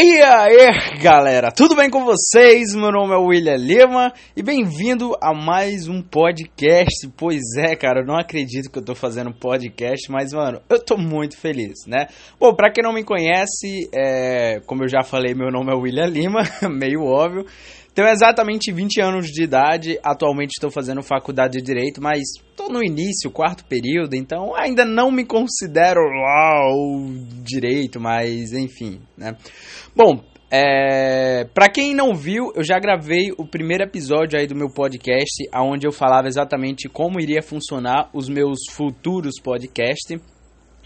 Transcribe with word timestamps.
E 0.00 0.22
aí, 0.22 1.00
galera, 1.02 1.50
tudo 1.50 1.74
bem 1.74 1.90
com 1.90 2.04
vocês? 2.04 2.72
Meu 2.72 2.92
nome 2.92 3.12
é 3.14 3.16
William 3.16 3.56
Lima 3.56 4.12
e 4.36 4.44
bem-vindo 4.44 5.16
a 5.20 5.34
mais 5.34 5.88
um 5.88 6.00
podcast. 6.00 7.08
Pois 7.16 7.42
é, 7.58 7.74
cara, 7.74 8.02
eu 8.02 8.06
não 8.06 8.16
acredito 8.16 8.70
que 8.70 8.78
eu 8.78 8.84
tô 8.84 8.94
fazendo 8.94 9.34
podcast, 9.34 10.08
mas, 10.08 10.32
mano, 10.32 10.60
eu 10.70 10.78
tô 10.78 10.96
muito 10.96 11.36
feliz, 11.36 11.84
né? 11.84 12.06
Bom, 12.38 12.54
pra 12.54 12.70
quem 12.70 12.84
não 12.84 12.92
me 12.92 13.02
conhece, 13.02 13.90
é... 13.92 14.60
como 14.66 14.84
eu 14.84 14.88
já 14.88 15.02
falei, 15.02 15.34
meu 15.34 15.50
nome 15.50 15.72
é 15.72 15.76
William 15.76 16.06
Lima, 16.06 16.42
meio 16.70 17.02
óbvio. 17.02 17.44
Tenho 17.98 18.10
exatamente 18.10 18.70
20 18.70 19.00
anos 19.00 19.26
de 19.26 19.42
idade, 19.42 19.98
atualmente 20.04 20.52
estou 20.52 20.70
fazendo 20.70 21.02
faculdade 21.02 21.58
de 21.58 21.64
Direito, 21.64 22.00
mas 22.00 22.20
estou 22.48 22.70
no 22.70 22.80
início, 22.80 23.28
quarto 23.28 23.64
período, 23.64 24.14
então 24.14 24.54
ainda 24.54 24.84
não 24.84 25.10
me 25.10 25.24
considero 25.24 25.98
uau, 25.98 27.08
direito, 27.42 27.98
mas 27.98 28.52
enfim, 28.52 29.00
né? 29.16 29.36
Bom, 29.96 30.22
é, 30.48 31.44
para 31.52 31.68
quem 31.68 31.92
não 31.92 32.14
viu, 32.14 32.52
eu 32.54 32.62
já 32.62 32.78
gravei 32.78 33.32
o 33.36 33.44
primeiro 33.44 33.82
episódio 33.82 34.38
aí 34.38 34.46
do 34.46 34.54
meu 34.54 34.70
podcast, 34.70 35.48
onde 35.56 35.84
eu 35.84 35.90
falava 35.90 36.28
exatamente 36.28 36.88
como 36.88 37.18
iria 37.18 37.42
funcionar 37.42 38.10
os 38.14 38.28
meus 38.28 38.60
futuros 38.70 39.40
podcasts, 39.42 40.20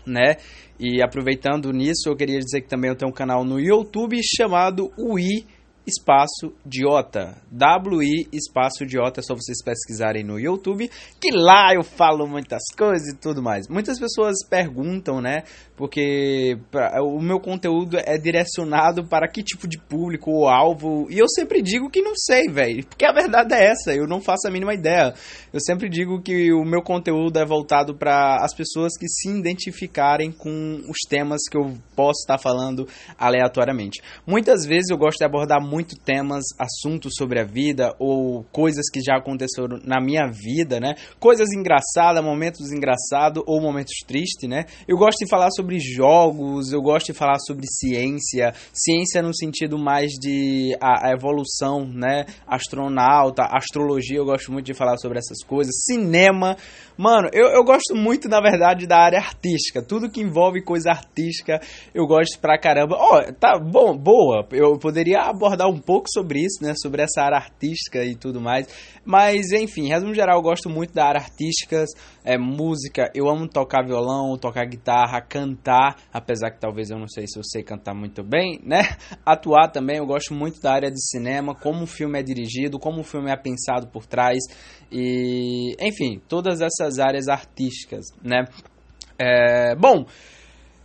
né? 0.06 0.37
E 0.81 1.03
aproveitando 1.03 1.75
nisso, 1.75 2.09
eu 2.09 2.17
queria 2.17 2.39
dizer 2.39 2.62
que 2.62 2.69
também 2.69 2.89
eu 2.89 2.97
tenho 2.97 3.11
um 3.11 3.15
canal 3.15 3.45
no 3.45 3.61
YouTube 3.61 4.19
chamado 4.25 4.91
UI 4.97 5.52
espaço 5.86 6.52
Diota. 6.64 7.36
WI 7.52 8.28
espaço 8.32 8.86
Diota, 8.86 9.20
é 9.20 9.22
só 9.22 9.34
vocês 9.34 9.59
pesquisarem 9.64 10.24
no 10.24 10.38
YouTube, 10.38 10.91
que 11.20 11.30
lá 11.32 11.74
eu 11.74 11.82
falo 11.82 12.27
muitas 12.27 12.62
coisas 12.77 13.08
e 13.08 13.16
tudo 13.16 13.42
mais. 13.42 13.68
Muitas 13.68 13.98
pessoas 13.98 14.36
perguntam, 14.48 15.20
né? 15.20 15.42
Porque 15.77 16.58
pra, 16.70 17.02
o 17.02 17.20
meu 17.20 17.41
conteúdo 17.41 17.96
é 17.98 18.16
direcionado 18.16 19.05
para 19.08 19.28
que 19.28 19.42
tipo 19.42 19.66
de 19.66 19.78
público 19.78 20.30
ou 20.30 20.48
alvo, 20.48 21.06
e 21.10 21.18
eu 21.18 21.27
sempre 21.28 21.60
digo 21.62 21.91
que 21.91 22.00
não 22.00 22.14
sei, 22.14 22.48
velho. 22.48 22.84
Porque 22.86 23.05
a 23.05 23.12
verdade 23.12 23.55
é 23.55 23.70
essa, 23.70 23.94
eu 23.94 24.06
não 24.06 24.20
faço 24.20 24.46
a 24.46 24.50
mínima 24.50 24.74
ideia. 24.74 25.14
Eu 25.52 25.61
sempre 25.61 25.89
digo 25.89 26.22
que 26.22 26.52
o 26.52 26.64
meu 26.64 26.83
conteúdo 26.83 27.39
é 27.39 27.44
voltado 27.44 27.94
para 27.94 28.36
as 28.44 28.55
pessoas 28.55 28.92
que 28.98 29.08
se 29.08 29.28
identificarem 29.30 30.30
com 30.30 30.83
os 30.89 30.98
temas 31.08 31.41
que 31.50 31.56
eu 31.56 31.74
posso 31.96 32.20
estar 32.20 32.39
falando 32.39 32.86
aleatoriamente. 33.19 34.00
Muitas 34.27 34.64
vezes 34.64 34.91
eu 34.91 34.96
gosto 34.96 35.19
de 35.19 35.24
abordar 35.24 35.61
muito 35.73 35.97
temas, 35.97 36.45
assuntos 36.59 37.15
sobre 37.17 37.41
a 37.41 37.45
vida 37.45 37.95
ou 37.98 38.45
coisas 38.53 38.91
que 38.92 39.01
já 39.01 39.17
aconteceram 39.17 39.81
na 39.83 40.01
minha 40.03 40.27
vida, 40.31 40.79
né? 40.79 40.95
Coisas 41.19 41.48
engraçadas, 41.51 42.23
momentos 42.23 42.70
engraçados 42.70 43.42
ou 43.47 43.59
momentos 43.61 43.95
tristes, 44.06 44.48
né? 44.48 44.67
Eu 44.87 44.98
gosto 44.98 45.20
de 45.20 45.31
falar 45.31 45.48
sobre 45.51 45.79
jogos, 45.79 46.73
eu 46.73 46.83
gosto 46.83 47.06
de 47.06 47.14
falar 47.14 47.39
sobre 47.39 47.67
ciência, 47.67 48.53
ciência 48.75 49.23
no 49.23 49.34
sentido 49.34 49.79
mais 49.79 50.11
de 50.12 50.77
a, 50.79 51.09
a 51.09 51.12
evolução, 51.12 51.86
né? 51.86 52.27
Astronauta, 52.47 53.45
astrologia, 53.45 54.19
eu 54.19 54.27
gosto 54.27 54.53
muito 54.53 54.67
de 54.67 54.75
falar 54.75 54.98
sobre 54.98 55.19
essas 55.19 55.42
coisas, 55.42 55.73
cinema, 55.86 56.55
mano, 56.97 57.29
eu, 57.33 57.48
eu 57.48 57.65
gosto 57.65 57.95
muito, 57.95 58.29
na 58.29 58.41
verdade, 58.41 58.87
da 58.87 58.98
área 58.98 59.19
artística, 59.19 59.83
tudo 59.83 60.11
que 60.11 60.21
envolve 60.21 60.62
coisa 60.62 60.91
artística, 60.91 61.61
eu 61.95 62.07
gosto 62.07 62.39
pra 62.41 62.59
caramba. 62.59 62.97
Ó, 62.98 63.19
oh, 63.19 63.33
tá 63.35 63.59
bom, 63.59 63.97
boa, 63.97 64.47
eu 64.53 64.79
poderia 64.79 65.23
abordar 65.23 65.69
um 65.69 65.79
pouco 65.79 66.07
sobre 66.13 66.41
isso, 66.41 66.63
né? 66.63 66.75
Sobre 66.81 67.03
essa 67.03 67.23
área 67.23 67.39
artística 67.39 68.05
e 68.05 68.15
tudo 68.15 68.41
mais. 68.41 68.67
Mas, 69.05 69.51
enfim, 69.53 69.89
resumo 69.89 70.15
geral, 70.15 70.39
eu 70.39 70.43
gosto 70.43 70.70
muito 70.70 70.95
da 70.95 71.07
área 71.07 71.20
artística, 71.20 71.85
é, 72.25 72.39
música. 72.39 73.11
Eu 73.15 73.29
amo 73.29 73.48
tocar 73.48 73.85
violão, 73.85 74.37
tocar 74.39 74.65
guitarra, 74.65 75.20
cantar, 75.20 75.97
apesar 76.13 76.51
que 76.51 76.61
talvez 76.61 76.91
eu 76.91 76.98
não 76.98 77.09
sei 77.09 77.27
se 77.27 77.39
eu 77.39 77.43
sei 77.45 77.63
cantar 77.63 77.95
muito 77.95 78.23
bem, 78.23 78.61
né? 78.65 78.97
Atuar 79.27 79.70
também, 79.70 79.98
eu 79.98 80.07
gosto 80.07 80.35
muito 80.35 80.61
da 80.61 80.73
área 80.73 80.91
de 80.91 81.01
cinema, 81.11 81.55
como 81.55 81.83
o 81.83 81.87
filme 81.87 82.19
é 82.19 82.23
dirigido, 82.23 82.79
como 82.79 83.01
o 83.01 83.05
filme 83.05 83.31
é 83.31 83.37
pensado 83.37 83.89
por 83.89 84.07
trás. 84.07 84.39
E, 84.91 85.75
enfim, 85.81 86.20
todas 86.29 86.61
essas 86.61 86.82
áreas 86.98 87.29
artísticas, 87.29 88.07
né? 88.23 88.45
É, 89.19 89.75
bom, 89.77 90.07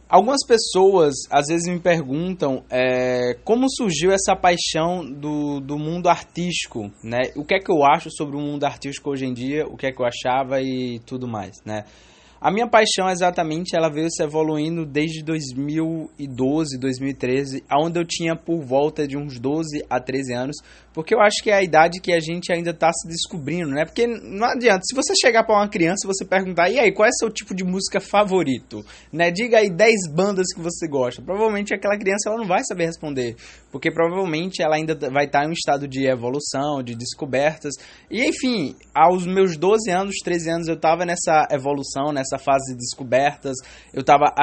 Algumas 0.10 0.40
pessoas 0.48 1.16
às 1.30 1.48
vezes 1.48 1.68
me 1.68 1.82
perguntam 1.82 2.64
é, 2.70 3.34
como 3.44 3.70
surgiu 3.70 4.14
essa 4.14 4.38
paixão 4.38 5.04
do, 5.04 5.60
do 5.60 5.78
mundo 5.78 6.08
artístico, 6.08 6.90
né? 7.04 7.24
O 7.36 7.44
que 7.44 7.56
é 7.56 7.60
que 7.60 7.70
eu 7.70 7.84
acho 7.84 8.10
sobre 8.10 8.38
o 8.38 8.40
mundo 8.40 8.64
artístico 8.64 9.10
hoje 9.10 9.26
em 9.26 9.34
dia, 9.34 9.68
o 9.68 9.76
que 9.76 9.86
é 9.86 9.92
que 9.92 10.02
eu 10.02 10.06
achava 10.06 10.62
e 10.62 11.00
tudo 11.06 11.28
mais, 11.28 11.58
né? 11.66 11.84
A 12.40 12.52
minha 12.52 12.68
paixão 12.68 13.10
exatamente 13.10 13.76
ela 13.76 13.90
veio 13.90 14.10
se 14.12 14.24
evoluindo 14.24 14.86
desde 14.86 15.24
2012, 15.24 16.78
2013, 16.80 17.64
onde 17.72 18.00
eu 18.00 18.06
tinha 18.06 18.36
por 18.36 18.62
volta 18.62 19.08
de 19.08 19.18
uns 19.18 19.40
12 19.40 19.84
a 19.90 20.00
13 20.00 20.34
anos, 20.34 20.58
porque 20.98 21.14
eu 21.14 21.22
acho 21.22 21.44
que 21.44 21.52
é 21.52 21.54
a 21.54 21.62
idade 21.64 22.02
que 22.02 22.12
a 22.12 22.20
gente 22.20 22.52
ainda 22.52 22.72
está 22.72 22.92
se 22.92 23.08
descobrindo, 23.08 23.70
né? 23.70 23.86
Porque 23.86 24.08
não 24.08 24.48
adianta, 24.48 24.82
se 24.84 24.96
você 24.96 25.14
chegar 25.16 25.44
para 25.44 25.56
uma 25.56 25.68
criança 25.68 26.08
você 26.08 26.26
perguntar, 26.26 26.70
e 26.70 26.80
aí, 26.80 26.92
qual 26.92 27.08
é 27.08 27.12
seu 27.12 27.30
tipo 27.30 27.54
de 27.54 27.64
música 27.64 28.00
favorito? 28.00 28.84
Né? 29.14 29.30
Diga 29.30 29.60
aí 29.60 29.70
10 29.70 30.12
bandas 30.12 30.48
que 30.54 30.60
você 30.60 30.88
gosta. 30.88 31.22
Provavelmente 31.22 31.72
aquela 31.72 31.98
criança 31.98 32.30
ela 32.30 32.38
não 32.38 32.48
vai 32.48 32.64
saber 32.64 32.86
responder, 32.88 33.36
porque 33.72 33.92
provavelmente 33.92 34.64
ela 34.64 34.76
ainda 34.76 34.96
vai 35.12 35.26
estar 35.26 35.46
em 35.46 35.50
um 35.50 35.54
estado 35.54 35.88
de 35.88 36.08
evolução, 36.08 36.82
de 36.82 36.96
descobertas. 36.96 37.76
E 38.10 38.26
enfim, 38.28 38.76
aos 38.92 39.26
meus 39.26 39.56
12 39.56 39.92
anos, 39.92 40.16
13 40.24 40.50
anos 40.50 40.68
eu 40.68 40.76
estava 40.76 41.06
nessa 41.06 41.48
evolução, 41.52 42.12
nessa 42.12 42.27
nessa 42.28 42.38
fase 42.38 42.74
de 42.74 42.80
descobertas. 42.80 43.56
Eu 43.94 44.04
tava. 44.04 44.34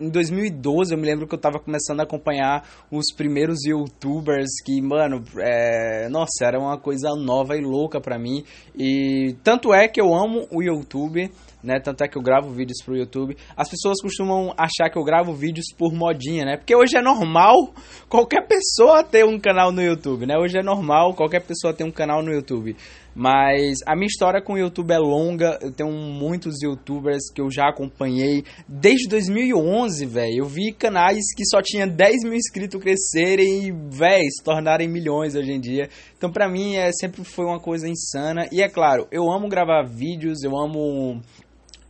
Em 0.00 0.08
2012, 0.08 0.92
eu 0.92 0.98
me 0.98 1.06
lembro 1.06 1.26
que 1.26 1.34
eu 1.34 1.40
tava 1.40 1.58
começando 1.58 2.00
a 2.00 2.02
acompanhar 2.02 2.66
os 2.90 3.06
primeiros 3.16 3.58
youtubers 3.64 4.50
que, 4.64 4.80
mano, 4.82 5.22
é, 5.38 6.08
nossa, 6.08 6.44
era 6.44 6.58
uma 6.58 6.78
coisa 6.78 7.10
nova 7.16 7.56
e 7.56 7.60
louca 7.60 8.00
pra 8.00 8.18
mim. 8.18 8.44
E 8.76 9.36
tanto 9.42 9.72
é 9.72 9.86
que 9.88 10.00
eu 10.00 10.14
amo 10.14 10.46
o 10.50 10.62
YouTube 10.62 11.30
né? 11.62 11.78
Tanto 11.78 12.02
é 12.02 12.08
que 12.08 12.18
eu 12.18 12.22
gravo 12.22 12.50
vídeos 12.50 12.82
pro 12.84 12.96
YouTube. 12.96 13.36
As 13.56 13.68
pessoas 13.68 14.00
costumam 14.02 14.52
achar 14.58 14.90
que 14.90 14.98
eu 14.98 15.04
gravo 15.04 15.32
vídeos 15.32 15.66
por 15.78 15.92
modinha, 15.92 16.44
né? 16.44 16.56
Porque 16.56 16.74
hoje 16.74 16.96
é 16.96 17.02
normal 17.02 17.72
qualquer 18.08 18.46
pessoa 18.46 19.04
ter 19.04 19.24
um 19.24 19.38
canal 19.38 19.70
no 19.70 19.80
YouTube, 19.80 20.26
né? 20.26 20.36
Hoje 20.36 20.58
é 20.58 20.62
normal 20.62 21.14
qualquer 21.14 21.40
pessoa 21.40 21.72
ter 21.72 21.84
um 21.84 21.92
canal 21.92 22.22
no 22.22 22.32
YouTube. 22.32 22.76
Mas 23.14 23.78
a 23.86 23.94
minha 23.94 24.06
história 24.06 24.40
com 24.40 24.54
o 24.54 24.58
YouTube 24.58 24.90
é 24.92 24.98
longa. 24.98 25.58
Eu 25.60 25.70
tenho 25.70 25.90
muitos 25.92 26.62
youtubers 26.62 27.30
que 27.32 27.40
eu 27.40 27.50
já 27.50 27.68
acompanhei 27.68 28.44
desde 28.66 29.08
2011, 29.08 30.06
velho. 30.06 30.38
Eu 30.38 30.46
vi 30.46 30.72
canais 30.72 31.22
que 31.36 31.44
só 31.44 31.60
tinha 31.62 31.86
10 31.86 32.24
mil 32.24 32.34
inscritos 32.34 32.80
crescerem 32.80 33.66
e, 33.66 33.72
velho, 33.72 34.30
se 34.30 34.42
tornarem 34.42 34.88
milhões 34.88 35.34
hoje 35.34 35.52
em 35.52 35.60
dia. 35.60 35.88
Então, 36.16 36.30
pra 36.30 36.48
mim, 36.48 36.76
é, 36.76 36.90
sempre 36.92 37.22
foi 37.24 37.44
uma 37.44 37.60
coisa 37.60 37.86
insana. 37.88 38.48
E 38.50 38.62
é 38.62 38.68
claro, 38.68 39.06
eu 39.10 39.30
amo 39.30 39.48
gravar 39.48 39.82
vídeos, 39.82 40.42
eu 40.42 40.56
amo 40.56 41.20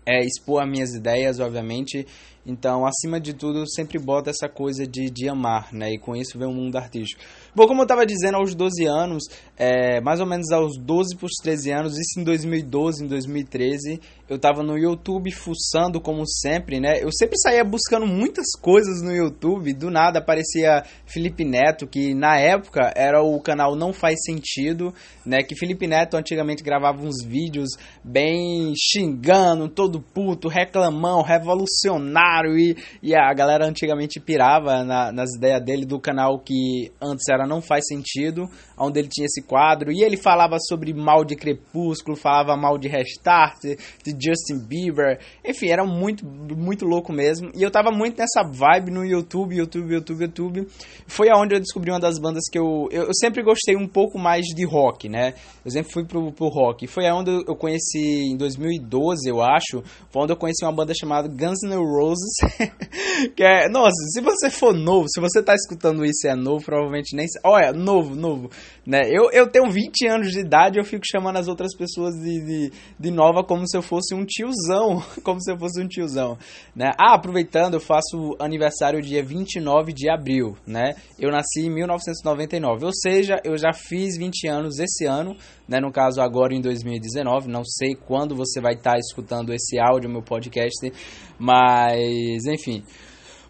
é, 0.05 0.25
expor 0.25 0.62
as 0.62 0.69
minhas 0.69 0.94
ideias, 0.94 1.38
obviamente. 1.38 2.06
Então, 2.44 2.84
acima 2.84 3.21
de 3.21 3.34
tudo, 3.34 3.61
eu 3.61 3.66
sempre 3.66 3.99
boto 4.00 4.28
essa 4.28 4.49
coisa 4.49 4.84
de, 4.84 5.09
de 5.09 5.28
amar, 5.28 5.72
né? 5.72 5.93
E 5.93 5.99
com 5.99 6.16
isso 6.16 6.37
vem 6.37 6.49
o 6.49 6.53
mundo 6.53 6.77
artístico. 6.77 7.22
Bom, 7.54 7.66
como 7.66 7.82
eu 7.82 7.84
estava 7.84 8.06
dizendo, 8.06 8.38
aos 8.38 8.54
12 8.54 8.86
anos, 8.86 9.24
é, 9.58 10.00
mais 10.00 10.20
ou 10.20 10.26
menos 10.26 10.50
aos 10.50 10.78
12 10.78 11.16
para 11.16 11.26
os 11.26 11.32
13 11.42 11.70
anos, 11.70 11.98
isso 11.98 12.18
em 12.18 12.24
2012, 12.24 13.04
em 13.04 13.06
2013, 13.06 14.00
eu 14.32 14.37
estava 14.37 14.62
no 14.62 14.78
YouTube 14.78 15.31
fuçando 15.31 16.00
como 16.00 16.26
sempre, 16.26 16.81
né? 16.81 17.03
Eu 17.03 17.10
sempre 17.12 17.37
saía 17.38 17.62
buscando 17.62 18.06
muitas 18.06 18.53
coisas 18.59 19.03
no 19.03 19.12
YouTube, 19.12 19.75
do 19.75 19.91
nada 19.91 20.20
aparecia 20.20 20.82
Felipe 21.04 21.44
Neto, 21.44 21.87
que 21.87 22.15
na 22.15 22.38
época 22.38 22.93
era 22.97 23.22
o 23.22 23.38
canal 23.43 23.76
Não 23.76 23.93
Faz 23.93 24.20
Sentido, 24.25 24.94
né? 25.25 25.43
Que 25.43 25.54
Felipe 25.54 25.87
Neto 25.87 26.16
antigamente 26.16 26.62
gravava 26.62 27.03
uns 27.03 27.22
vídeos 27.22 27.76
bem 28.03 28.72
xingando, 28.75 29.69
todo 29.69 30.00
puto, 30.00 30.49
reclamão, 30.49 31.20
revolucionário, 31.20 32.56
e, 32.56 32.75
e 33.03 33.14
a 33.14 33.34
galera 33.34 33.66
antigamente 33.66 34.19
pirava 34.19 34.82
na, 34.82 35.12
nas 35.12 35.37
ideias 35.37 35.62
dele 35.62 35.84
do 35.84 36.00
canal 36.00 36.38
que 36.38 36.90
antes 37.02 37.29
era 37.29 37.46
Não 37.46 37.61
Faz 37.61 37.84
Sentido, 37.87 38.49
onde 38.78 38.98
ele 38.98 39.08
tinha 39.08 39.26
esse 39.26 39.42
quadro, 39.42 39.92
e 39.92 40.02
ele 40.02 40.16
falava 40.16 40.56
sobre 40.69 40.92
mal 40.92 41.24
de 41.24 41.36
Crepúsculo, 41.36 42.16
falava 42.16 42.56
mal 42.56 42.78
de 42.78 42.88
Restart, 42.88 43.60
de 43.62 44.10
Justin 44.10 44.58
Bieber, 44.66 45.20
enfim, 45.44 45.69
era 45.69 45.84
muito, 45.84 46.24
muito 46.26 46.84
louco 46.84 47.12
mesmo. 47.12 47.50
E 47.54 47.62
eu 47.62 47.70
tava 47.70 47.90
muito 47.90 48.19
nessa 48.19 48.42
vibe 48.42 48.90
no 48.90 49.04
YouTube, 49.04 49.56
YouTube, 49.56 49.94
YouTube, 49.94 50.22
YouTube. 50.22 50.69
Foi 51.06 51.28
aonde 51.30 51.54
eu 51.54 51.60
descobri 51.60 51.90
uma 51.90 52.00
das 52.00 52.19
bandas 52.19 52.44
que 52.50 52.58
eu. 52.58 52.88
Eu, 52.90 53.04
eu 53.04 53.14
sempre 53.14 53.42
gostei 53.42 53.76
um 53.76 53.86
pouco 53.86 54.19
mais 54.19 54.44
de 54.46 54.64
rock, 54.64 55.08
né? 55.08 55.34
Eu 55.64 55.70
sempre 55.70 55.92
fui 55.92 56.04
pro, 56.04 56.32
pro 56.32 56.48
rock. 56.48 56.86
Foi 56.86 57.06
aonde 57.06 57.30
eu 57.30 57.56
conheci, 57.56 58.32
em 58.32 58.36
2012, 58.36 59.28
eu 59.28 59.40
acho, 59.40 59.82
foi 60.10 60.22
onde 60.22 60.32
eu 60.32 60.36
conheci 60.36 60.64
uma 60.64 60.72
banda 60.72 60.92
chamada 60.94 61.28
Guns 61.28 61.62
N' 61.64 61.76
Roses. 61.76 62.34
que 63.36 63.42
é. 63.42 63.69
Nossa, 63.69 63.96
se 64.12 64.20
você 64.20 64.50
for 64.50 64.74
novo, 64.74 65.06
se 65.08 65.20
você 65.20 65.42
tá 65.42 65.54
escutando 65.54 66.04
isso 66.04 66.26
e 66.26 66.30
é 66.30 66.34
novo, 66.34 66.64
provavelmente 66.64 67.14
nem. 67.16 67.26
Olha, 67.44 67.72
novo, 67.72 68.14
novo. 68.14 68.50
Né? 68.85 69.03
Eu, 69.09 69.31
eu 69.32 69.49
tenho 69.49 69.70
20 69.70 70.06
anos 70.09 70.32
de 70.32 70.41
idade 70.41 70.79
eu 70.79 70.85
fico 70.85 71.05
chamando 71.06 71.37
as 71.37 71.47
outras 71.47 71.75
pessoas 71.76 72.14
de, 72.17 72.44
de, 72.44 72.73
de 72.99 73.11
nova 73.11 73.44
como 73.44 73.67
se 73.69 73.76
eu 73.76 73.82
fosse 73.82 74.12
um 74.14 74.25
tiozão, 74.25 75.00
como 75.23 75.41
se 75.41 75.53
eu 75.53 75.59
fosse 75.59 75.81
um 75.81 75.87
tiozão, 75.87 76.37
né? 76.75 76.91
Ah, 76.99 77.14
aproveitando, 77.14 77.75
eu 77.75 77.81
faço 77.81 78.37
aniversário 78.41 79.00
dia 79.00 79.23
29 79.23 79.93
de 79.93 80.11
abril, 80.11 80.56
né? 80.67 80.94
Eu 81.19 81.31
nasci 81.31 81.61
em 81.67 81.70
1999, 81.70 82.87
ou 82.87 82.93
seja, 82.93 83.41
eu 83.44 83.56
já 83.56 83.73
fiz 83.73 84.17
20 84.17 84.49
anos 84.49 84.79
esse 84.81 85.06
ano, 85.06 85.37
né? 85.69 85.79
No 85.79 85.93
caso 85.93 86.20
agora 86.20 86.53
em 86.53 86.61
2019, 86.61 87.49
não 87.49 87.65
sei 87.65 87.94
quando 87.94 88.35
você 88.35 88.61
vai 88.61 88.75
estar 88.75 88.93
tá 88.93 88.99
escutando 88.99 89.53
esse 89.53 89.79
áudio, 89.79 90.11
meu 90.11 90.23
podcast, 90.23 90.93
mas 91.38 92.44
enfim. 92.47 92.82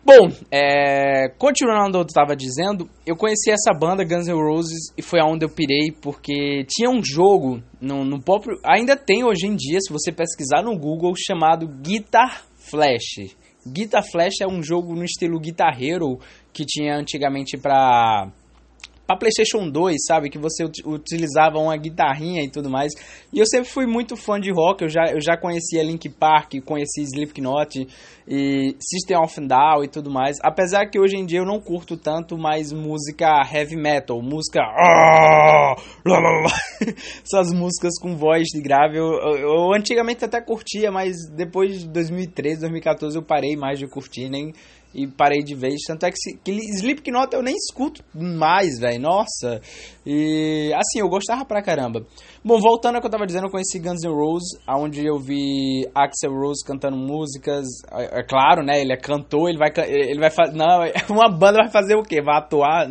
Bom, 0.05 0.33
é, 0.51 1.29
continuando 1.39 1.97
o 1.97 2.01
que 2.01 2.07
eu 2.07 2.07
estava 2.09 2.35
dizendo, 2.35 2.91
eu 3.07 3.17
conheci 3.17 3.53
essa 3.53 3.73
banda 3.73 4.05
Guns 4.05 4.27
N' 4.27 4.35
Roses 4.35 4.93
e 4.99 5.03
foi 5.03 5.21
aonde 5.21 5.45
eu 5.45 5.49
pirei 5.49 5.93
porque 5.93 6.67
tinha 6.69 6.91
um 6.91 7.01
jogo 7.05 7.63
no, 7.81 8.05
no 8.05 8.21
próprio, 8.21 8.59
ainda 8.65 8.97
tem 8.97 9.23
hoje 9.23 9.47
em 9.47 9.55
dia, 9.55 9.79
se 9.81 9.93
você 9.93 10.11
pesquisar 10.11 10.63
no 10.63 10.77
Google, 10.77 11.15
chamado 11.17 11.69
Guitar 11.69 12.45
Flash. 12.57 13.37
Guitar 13.65 14.03
Flash 14.03 14.41
é 14.41 14.47
um 14.47 14.61
jogo 14.61 14.93
no 14.97 15.05
estilo 15.05 15.39
Guitar 15.39 15.81
Hero 15.81 16.19
que 16.53 16.65
tinha 16.65 16.97
antigamente 16.97 17.57
para 17.57 18.29
para 19.07 19.17
PlayStation 19.17 19.69
2, 19.69 19.97
sabe? 20.07 20.31
Que 20.31 20.39
você 20.39 20.65
utilizava 20.85 21.59
uma 21.59 21.77
guitarrinha 21.77 22.43
e 22.43 22.49
tudo 22.49 22.71
mais. 22.71 22.93
E 23.33 23.39
eu 23.39 23.47
sempre 23.47 23.69
fui 23.69 23.87
muito 23.87 24.17
fã 24.17 24.41
de 24.41 24.51
rock, 24.53 24.83
eu 24.83 24.89
já, 24.89 25.07
eu 25.11 25.21
já 25.21 25.37
conhecia 25.37 25.83
Link 25.83 26.09
Park, 26.09 26.55
conheci 26.65 27.03
Slipknot 27.03 27.87
e 28.27 28.77
System 28.81 29.19
of 29.19 29.41
Down 29.41 29.85
e 29.85 29.89
tudo 29.89 30.11
mais. 30.11 30.37
Apesar 30.43 30.87
que 30.87 30.99
hoje 30.99 31.17
em 31.17 31.27
dia 31.27 31.41
eu 31.41 31.47
não 31.47 31.61
curto 31.61 31.97
tanto 31.97 32.39
mais 32.39 32.73
música 32.73 33.43
heavy 33.53 33.77
metal, 33.77 34.23
música. 34.23 34.61
Essas 37.25 37.53
músicas 37.53 37.99
com 38.01 38.17
voz 38.17 38.45
de 38.49 38.61
grave. 38.61 38.99
Eu, 38.99 39.13
eu, 39.13 39.37
eu 39.39 39.75
antigamente 39.75 40.25
até 40.25 40.41
curtia, 40.41 40.91
mas 40.91 41.17
depois 41.29 41.81
de 41.81 41.89
2013, 41.89 42.61
2014 42.61 43.17
eu 43.17 43.23
parei 43.23 43.57
mais 43.57 43.79
de 43.79 43.87
curtir, 43.89 44.29
nem 44.29 44.53
e 44.95 45.07
parei 45.07 45.43
de 45.43 45.55
vez. 45.55 45.81
Tanto 45.87 46.05
é 46.05 46.11
que, 46.11 46.19
se, 46.19 46.37
que 46.39 46.53
Slipknot 46.77 47.35
eu 47.35 47.43
nem 47.43 47.55
escuto 47.55 48.03
mais, 48.15 48.79
velho. 48.79 49.01
Nossa. 49.01 49.61
E 50.05 50.73
assim, 50.75 51.01
eu 51.01 51.09
gostava 51.09 51.45
pra 51.45 51.63
caramba. 51.63 52.05
Bom, 52.45 52.59
voltando 52.61 52.97
ao 52.97 53.01
que 53.01 53.07
eu 53.07 53.11
tava 53.11 53.27
dizendo, 53.27 53.47
eu 53.47 53.51
conheci 53.51 53.79
Guns 53.79 54.03
N' 54.03 54.11
Roses, 54.13 54.59
onde 54.69 55.07
eu 55.07 55.19
vi 55.19 55.89
Axel 55.95 56.33
Rose 56.33 56.65
cantando 56.65 56.97
músicas. 56.97 57.67
É, 57.93 58.21
é, 58.21 58.23
claro, 58.25 58.65
né? 58.65 58.81
Ele 58.81 58.93
é 58.93 58.97
cantor, 58.97 59.49
ele 59.49 59.59
vai 59.59 59.71
ele 59.87 60.21
vai 60.21 60.31
fazer. 60.31 60.57
Não, 60.57 60.81
uma 61.11 61.29
banda 61.29 61.59
vai 61.63 61.71
fazer 61.71 61.95
o 61.95 62.03
quê? 62.03 62.21
Vai 62.21 62.39
atuar? 62.39 62.89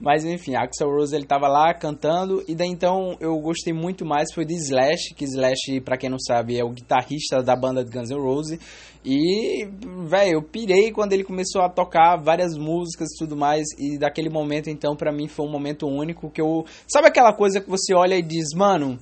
Mas 0.00 0.24
enfim, 0.24 0.54
Axel 0.54 0.88
Rose 0.88 1.14
ele 1.14 1.26
tava 1.26 1.48
lá 1.48 1.74
cantando 1.74 2.44
e 2.46 2.54
daí 2.54 2.68
então 2.68 3.16
eu 3.20 3.36
gostei 3.40 3.72
muito 3.72 4.06
mais 4.06 4.32
foi 4.32 4.44
de 4.44 4.54
Slash, 4.54 5.12
que 5.16 5.24
Slash, 5.24 5.80
para 5.84 5.96
quem 5.96 6.08
não 6.08 6.18
sabe, 6.20 6.56
é 6.56 6.64
o 6.64 6.70
guitarrista 6.70 7.42
da 7.42 7.56
banda 7.56 7.82
Guns 7.82 8.10
N' 8.10 8.20
Roses. 8.20 8.58
E, 9.04 9.66
velho, 10.06 10.34
eu 10.34 10.42
pirei 10.42 10.92
quando 10.92 11.12
ele 11.12 11.24
começou 11.24 11.62
a 11.62 11.68
tocar 11.68 12.16
várias 12.16 12.56
músicas 12.56 13.08
e 13.12 13.18
tudo 13.18 13.36
mais. 13.36 13.66
E 13.78 13.98
daquele 13.98 14.28
momento, 14.28 14.68
então, 14.68 14.94
para 14.96 15.12
mim 15.12 15.28
foi 15.28 15.46
um 15.46 15.50
momento 15.50 15.86
único 15.86 16.30
que 16.30 16.40
eu. 16.40 16.64
Sabe 16.86 17.08
aquela 17.08 17.32
coisa 17.32 17.60
que 17.60 17.70
você 17.70 17.94
olha 17.94 18.16
e 18.16 18.22
diz, 18.22 18.54
mano, 18.54 18.98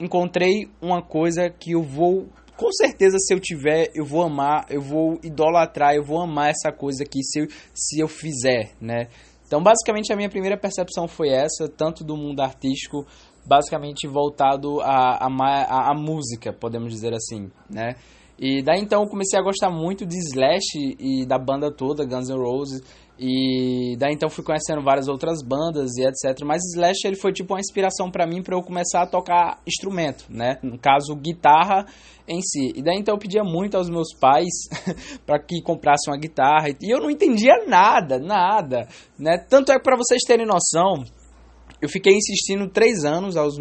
encontrei 0.00 0.68
uma 0.80 1.02
coisa 1.02 1.50
que 1.50 1.72
eu 1.72 1.82
vou. 1.82 2.26
Com 2.56 2.72
certeza, 2.72 3.18
se 3.18 3.34
eu 3.34 3.38
tiver, 3.38 3.90
eu 3.94 4.04
vou 4.04 4.22
amar, 4.22 4.64
eu 4.70 4.80
vou 4.80 5.18
idolatrar, 5.22 5.94
eu 5.94 6.02
vou 6.02 6.22
amar 6.22 6.50
essa 6.50 6.72
coisa 6.72 7.02
aqui 7.02 7.22
se 7.22 7.40
eu, 7.40 7.46
se 7.74 8.00
eu 8.00 8.08
fizer, 8.08 8.72
né? 8.80 9.08
Então, 9.46 9.62
basicamente, 9.62 10.12
a 10.12 10.16
minha 10.16 10.28
primeira 10.28 10.56
percepção 10.56 11.06
foi 11.06 11.28
essa, 11.28 11.68
tanto 11.68 12.02
do 12.02 12.16
mundo 12.16 12.40
artístico, 12.40 13.06
basicamente 13.46 14.08
voltado 14.08 14.80
à 14.80 15.26
a, 15.26 15.94
música, 15.94 16.52
podemos 16.52 16.92
dizer 16.92 17.14
assim, 17.14 17.50
né? 17.70 17.94
E 18.38 18.62
daí 18.62 18.80
então 18.80 19.02
eu 19.02 19.08
comecei 19.08 19.38
a 19.38 19.42
gostar 19.42 19.70
muito 19.70 20.04
de 20.04 20.18
Slash 20.18 20.96
e 20.98 21.24
da 21.24 21.38
banda 21.38 21.70
toda, 21.70 22.04
Guns 22.04 22.28
N' 22.28 22.36
Roses. 22.36 22.82
E 23.18 23.96
daí 23.98 24.12
então 24.12 24.28
fui 24.28 24.44
conhecendo 24.44 24.82
várias 24.82 25.08
outras 25.08 25.42
bandas 25.42 25.96
e 25.96 26.02
etc. 26.02 26.44
Mas 26.44 26.62
Slash 26.74 27.06
ele 27.06 27.16
foi 27.16 27.32
tipo 27.32 27.54
uma 27.54 27.60
inspiração 27.60 28.10
para 28.10 28.26
mim 28.26 28.42
para 28.42 28.54
eu 28.54 28.62
começar 28.62 29.02
a 29.02 29.06
tocar 29.06 29.58
instrumento, 29.66 30.26
né? 30.28 30.58
No 30.62 30.78
caso, 30.78 31.16
guitarra 31.16 31.86
em 32.28 32.42
si. 32.42 32.72
E 32.74 32.82
daí 32.82 32.96
então 32.98 33.14
eu 33.14 33.18
pedia 33.18 33.42
muito 33.42 33.76
aos 33.76 33.88
meus 33.88 34.14
pais 34.20 34.52
para 35.24 35.38
que 35.38 35.62
comprassem 35.62 36.12
uma 36.12 36.18
guitarra. 36.18 36.68
E 36.68 36.92
eu 36.92 37.00
não 37.00 37.10
entendia 37.10 37.64
nada, 37.66 38.18
nada, 38.18 38.86
né? 39.18 39.38
Tanto 39.38 39.72
é 39.72 39.76
que 39.76 39.82
para 39.82 39.96
vocês 39.96 40.20
terem 40.26 40.44
noção, 40.44 41.04
eu 41.80 41.88
fiquei 41.88 42.14
insistindo 42.14 42.68
três 42.68 43.04
anos 43.04 43.36
aos, 43.36 43.56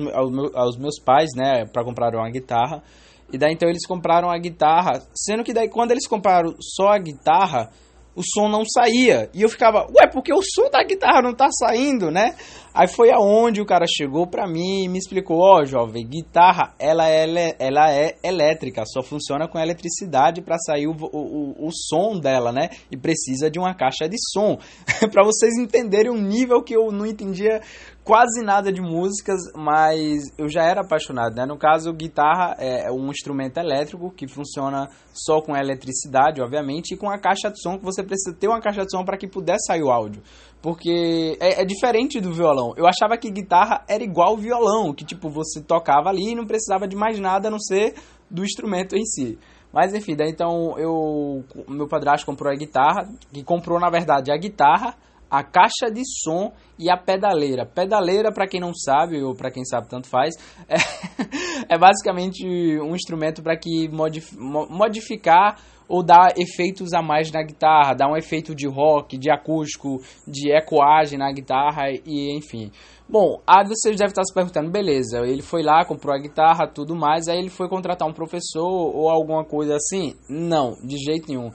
aos, 0.53 0.77
meus 0.77 0.99
pais, 0.99 1.29
né, 1.35 1.65
para 1.65 1.83
comprar 1.83 2.13
uma 2.13 2.29
guitarra. 2.29 2.83
E 3.31 3.37
daí 3.37 3.53
então 3.53 3.67
eles 3.67 3.85
compraram 3.85 4.29
a 4.29 4.37
guitarra, 4.37 5.01
sendo 5.15 5.43
que 5.43 5.53
daí 5.53 5.69
quando 5.69 5.91
eles 5.91 6.07
compraram 6.07 6.55
só 6.59 6.89
a 6.89 6.97
guitarra, 6.97 7.71
o 8.15 8.21
som 8.23 8.47
não 8.47 8.63
saía. 8.65 9.29
E 9.33 9.41
eu 9.41 9.49
ficava, 9.49 9.85
ué, 9.91 10.07
porque 10.11 10.33
o 10.33 10.41
som 10.41 10.69
da 10.69 10.83
guitarra 10.83 11.21
não 11.21 11.33
tá 11.33 11.49
saindo, 11.51 12.09
né? 12.09 12.35
Aí 12.75 12.89
foi 12.89 13.09
aonde 13.09 13.61
o 13.61 13.65
cara 13.65 13.85
chegou 13.87 14.27
pra 14.27 14.45
mim 14.45 14.83
e 14.83 14.89
me 14.89 14.99
explicou, 14.99 15.37
ó, 15.39 15.61
oh, 15.61 15.65
jovem, 15.65 16.05
guitarra, 16.05 16.73
ela 16.77 17.09
é, 17.09 17.55
ela 17.57 17.89
é 17.89 18.17
elétrica, 18.21 18.83
só 18.85 19.01
funciona 19.01 19.47
com 19.47 19.57
eletricidade 19.57 20.41
para 20.41 20.57
sair 20.57 20.85
o, 20.85 20.91
o, 20.91 21.67
o, 21.67 21.69
som 21.71 22.19
dela, 22.19 22.51
né? 22.51 22.67
E 22.91 22.97
precisa 22.97 23.49
de 23.49 23.57
uma 23.57 23.73
caixa 23.73 24.09
de 24.09 24.17
som. 24.33 24.57
para 25.09 25.23
vocês 25.23 25.57
entenderem 25.57 26.11
um 26.11 26.21
nível 26.21 26.61
que 26.61 26.75
eu 26.75 26.91
não 26.91 27.05
entendia 27.05 27.61
quase 28.03 28.43
nada 28.43 28.73
de 28.73 28.81
músicas, 28.81 29.39
mas 29.55 30.25
eu 30.37 30.49
já 30.49 30.63
era 30.63 30.81
apaixonado, 30.81 31.33
né? 31.33 31.45
No 31.45 31.57
caso, 31.57 31.93
guitarra 31.93 32.55
é 32.59 32.91
um 32.91 33.09
instrumento 33.09 33.57
elétrico 33.57 34.11
que 34.11 34.27
funciona 34.27 34.89
só 35.13 35.41
com 35.41 35.55
eletricidade, 35.55 36.41
obviamente, 36.41 36.93
e 36.93 36.97
com 36.97 37.09
a 37.09 37.17
caixa 37.17 37.49
de 37.49 37.59
som 37.61 37.79
que 37.79 37.85
você 37.85 38.03
precisa 38.03 38.35
ter 38.35 38.47
uma 38.47 38.61
caixa 38.61 38.85
de 38.85 38.91
som 38.91 39.05
para 39.05 39.17
que 39.17 39.27
pudesse 39.27 39.65
sair 39.67 39.81
o 39.81 39.89
áudio. 39.89 40.21
Porque 40.61 41.37
é, 41.39 41.61
é, 41.61 41.65
diferente 41.65 42.19
do 42.19 42.33
violão. 42.33 42.73
Eu 42.75 42.87
achava 42.87 43.17
que 43.17 43.29
guitarra 43.29 43.83
era 43.87 44.03
igual 44.03 44.35
violão, 44.35 44.93
que 44.93 45.05
tipo, 45.05 45.29
você 45.29 45.61
tocava 45.61 46.09
ali 46.09 46.31
e 46.31 46.35
não 46.35 46.45
precisava 46.45 46.87
de 46.87 46.95
mais 46.95 47.19
nada 47.19 47.47
a 47.47 47.51
não 47.51 47.59
ser 47.59 47.95
do 48.29 48.43
instrumento 48.43 48.95
em 48.95 49.05
si. 49.05 49.37
Mas 49.71 49.93
enfim, 49.93 50.15
daí 50.15 50.29
então 50.29 50.77
eu. 50.79 51.43
Meu 51.67 51.87
padrasto 51.87 52.25
comprou 52.25 52.51
a 52.51 52.55
guitarra, 52.55 53.09
que 53.31 53.43
comprou 53.43 53.79
na 53.79 53.89
verdade 53.89 54.31
a 54.31 54.37
guitarra, 54.37 54.95
a 55.29 55.43
caixa 55.43 55.91
de 55.91 56.01
som 56.23 56.53
e 56.79 56.89
a 56.89 56.97
pedaleira. 56.97 57.65
Pedaleira, 57.65 58.31
para 58.31 58.47
quem 58.47 58.61
não 58.61 58.73
sabe, 58.73 59.21
ou 59.21 59.35
para 59.35 59.51
quem 59.51 59.65
sabe 59.65 59.89
tanto 59.89 60.07
faz, 60.07 60.33
é, 60.67 61.75
é 61.75 61.77
basicamente 61.77 62.45
um 62.79 62.95
instrumento 62.95 63.43
para 63.43 63.57
que 63.57 63.89
modif 63.89 64.35
modificar 64.37 65.59
ou 65.87 66.03
dar 66.03 66.33
efeitos 66.37 66.93
a 66.93 67.01
mais 67.01 67.31
na 67.31 67.43
guitarra, 67.43 67.93
dar 67.93 68.11
um 68.11 68.17
efeito 68.17 68.55
de 68.55 68.67
rock, 68.67 69.17
de 69.17 69.31
acústico, 69.31 70.01
de 70.27 70.51
ecoagem 70.51 71.17
na 71.19 71.31
guitarra 71.31 71.91
e 72.05 72.35
enfim. 72.35 72.71
Bom, 73.07 73.39
aí 73.45 73.65
vocês 73.67 73.95
devem 73.95 74.09
estar 74.09 74.23
se 74.23 74.33
perguntando, 74.33 74.71
beleza, 74.71 75.19
ele 75.19 75.43
foi 75.43 75.61
lá, 75.61 75.85
comprou 75.85 76.13
a 76.13 76.19
guitarra, 76.19 76.67
tudo 76.67 76.95
mais, 76.95 77.27
aí 77.27 77.37
ele 77.37 77.49
foi 77.49 77.69
contratar 77.69 78.07
um 78.07 78.13
professor 78.13 78.65
ou 78.65 79.09
alguma 79.09 79.45
coisa 79.45 79.75
assim? 79.75 80.15
Não, 80.27 80.73
de 80.83 80.97
jeito 80.97 81.29
nenhum. 81.29 81.51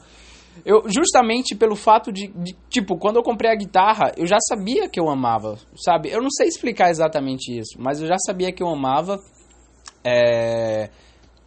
Eu, 0.64 0.82
justamente 0.88 1.56
pelo 1.56 1.74
fato 1.74 2.12
de, 2.12 2.28
de, 2.28 2.54
tipo, 2.68 2.96
quando 2.98 3.16
eu 3.16 3.22
comprei 3.22 3.50
a 3.50 3.56
guitarra, 3.56 4.12
eu 4.16 4.26
já 4.26 4.38
sabia 4.48 4.88
que 4.88 5.00
eu 5.00 5.08
amava, 5.08 5.56
sabe? 5.76 6.10
Eu 6.10 6.20
não 6.20 6.30
sei 6.30 6.48
explicar 6.48 6.90
exatamente 6.90 7.56
isso, 7.56 7.76
mas 7.78 8.00
eu 8.00 8.06
já 8.06 8.16
sabia 8.24 8.52
que 8.52 8.62
eu 8.62 8.68
amava. 8.68 9.18
É, 10.04 10.90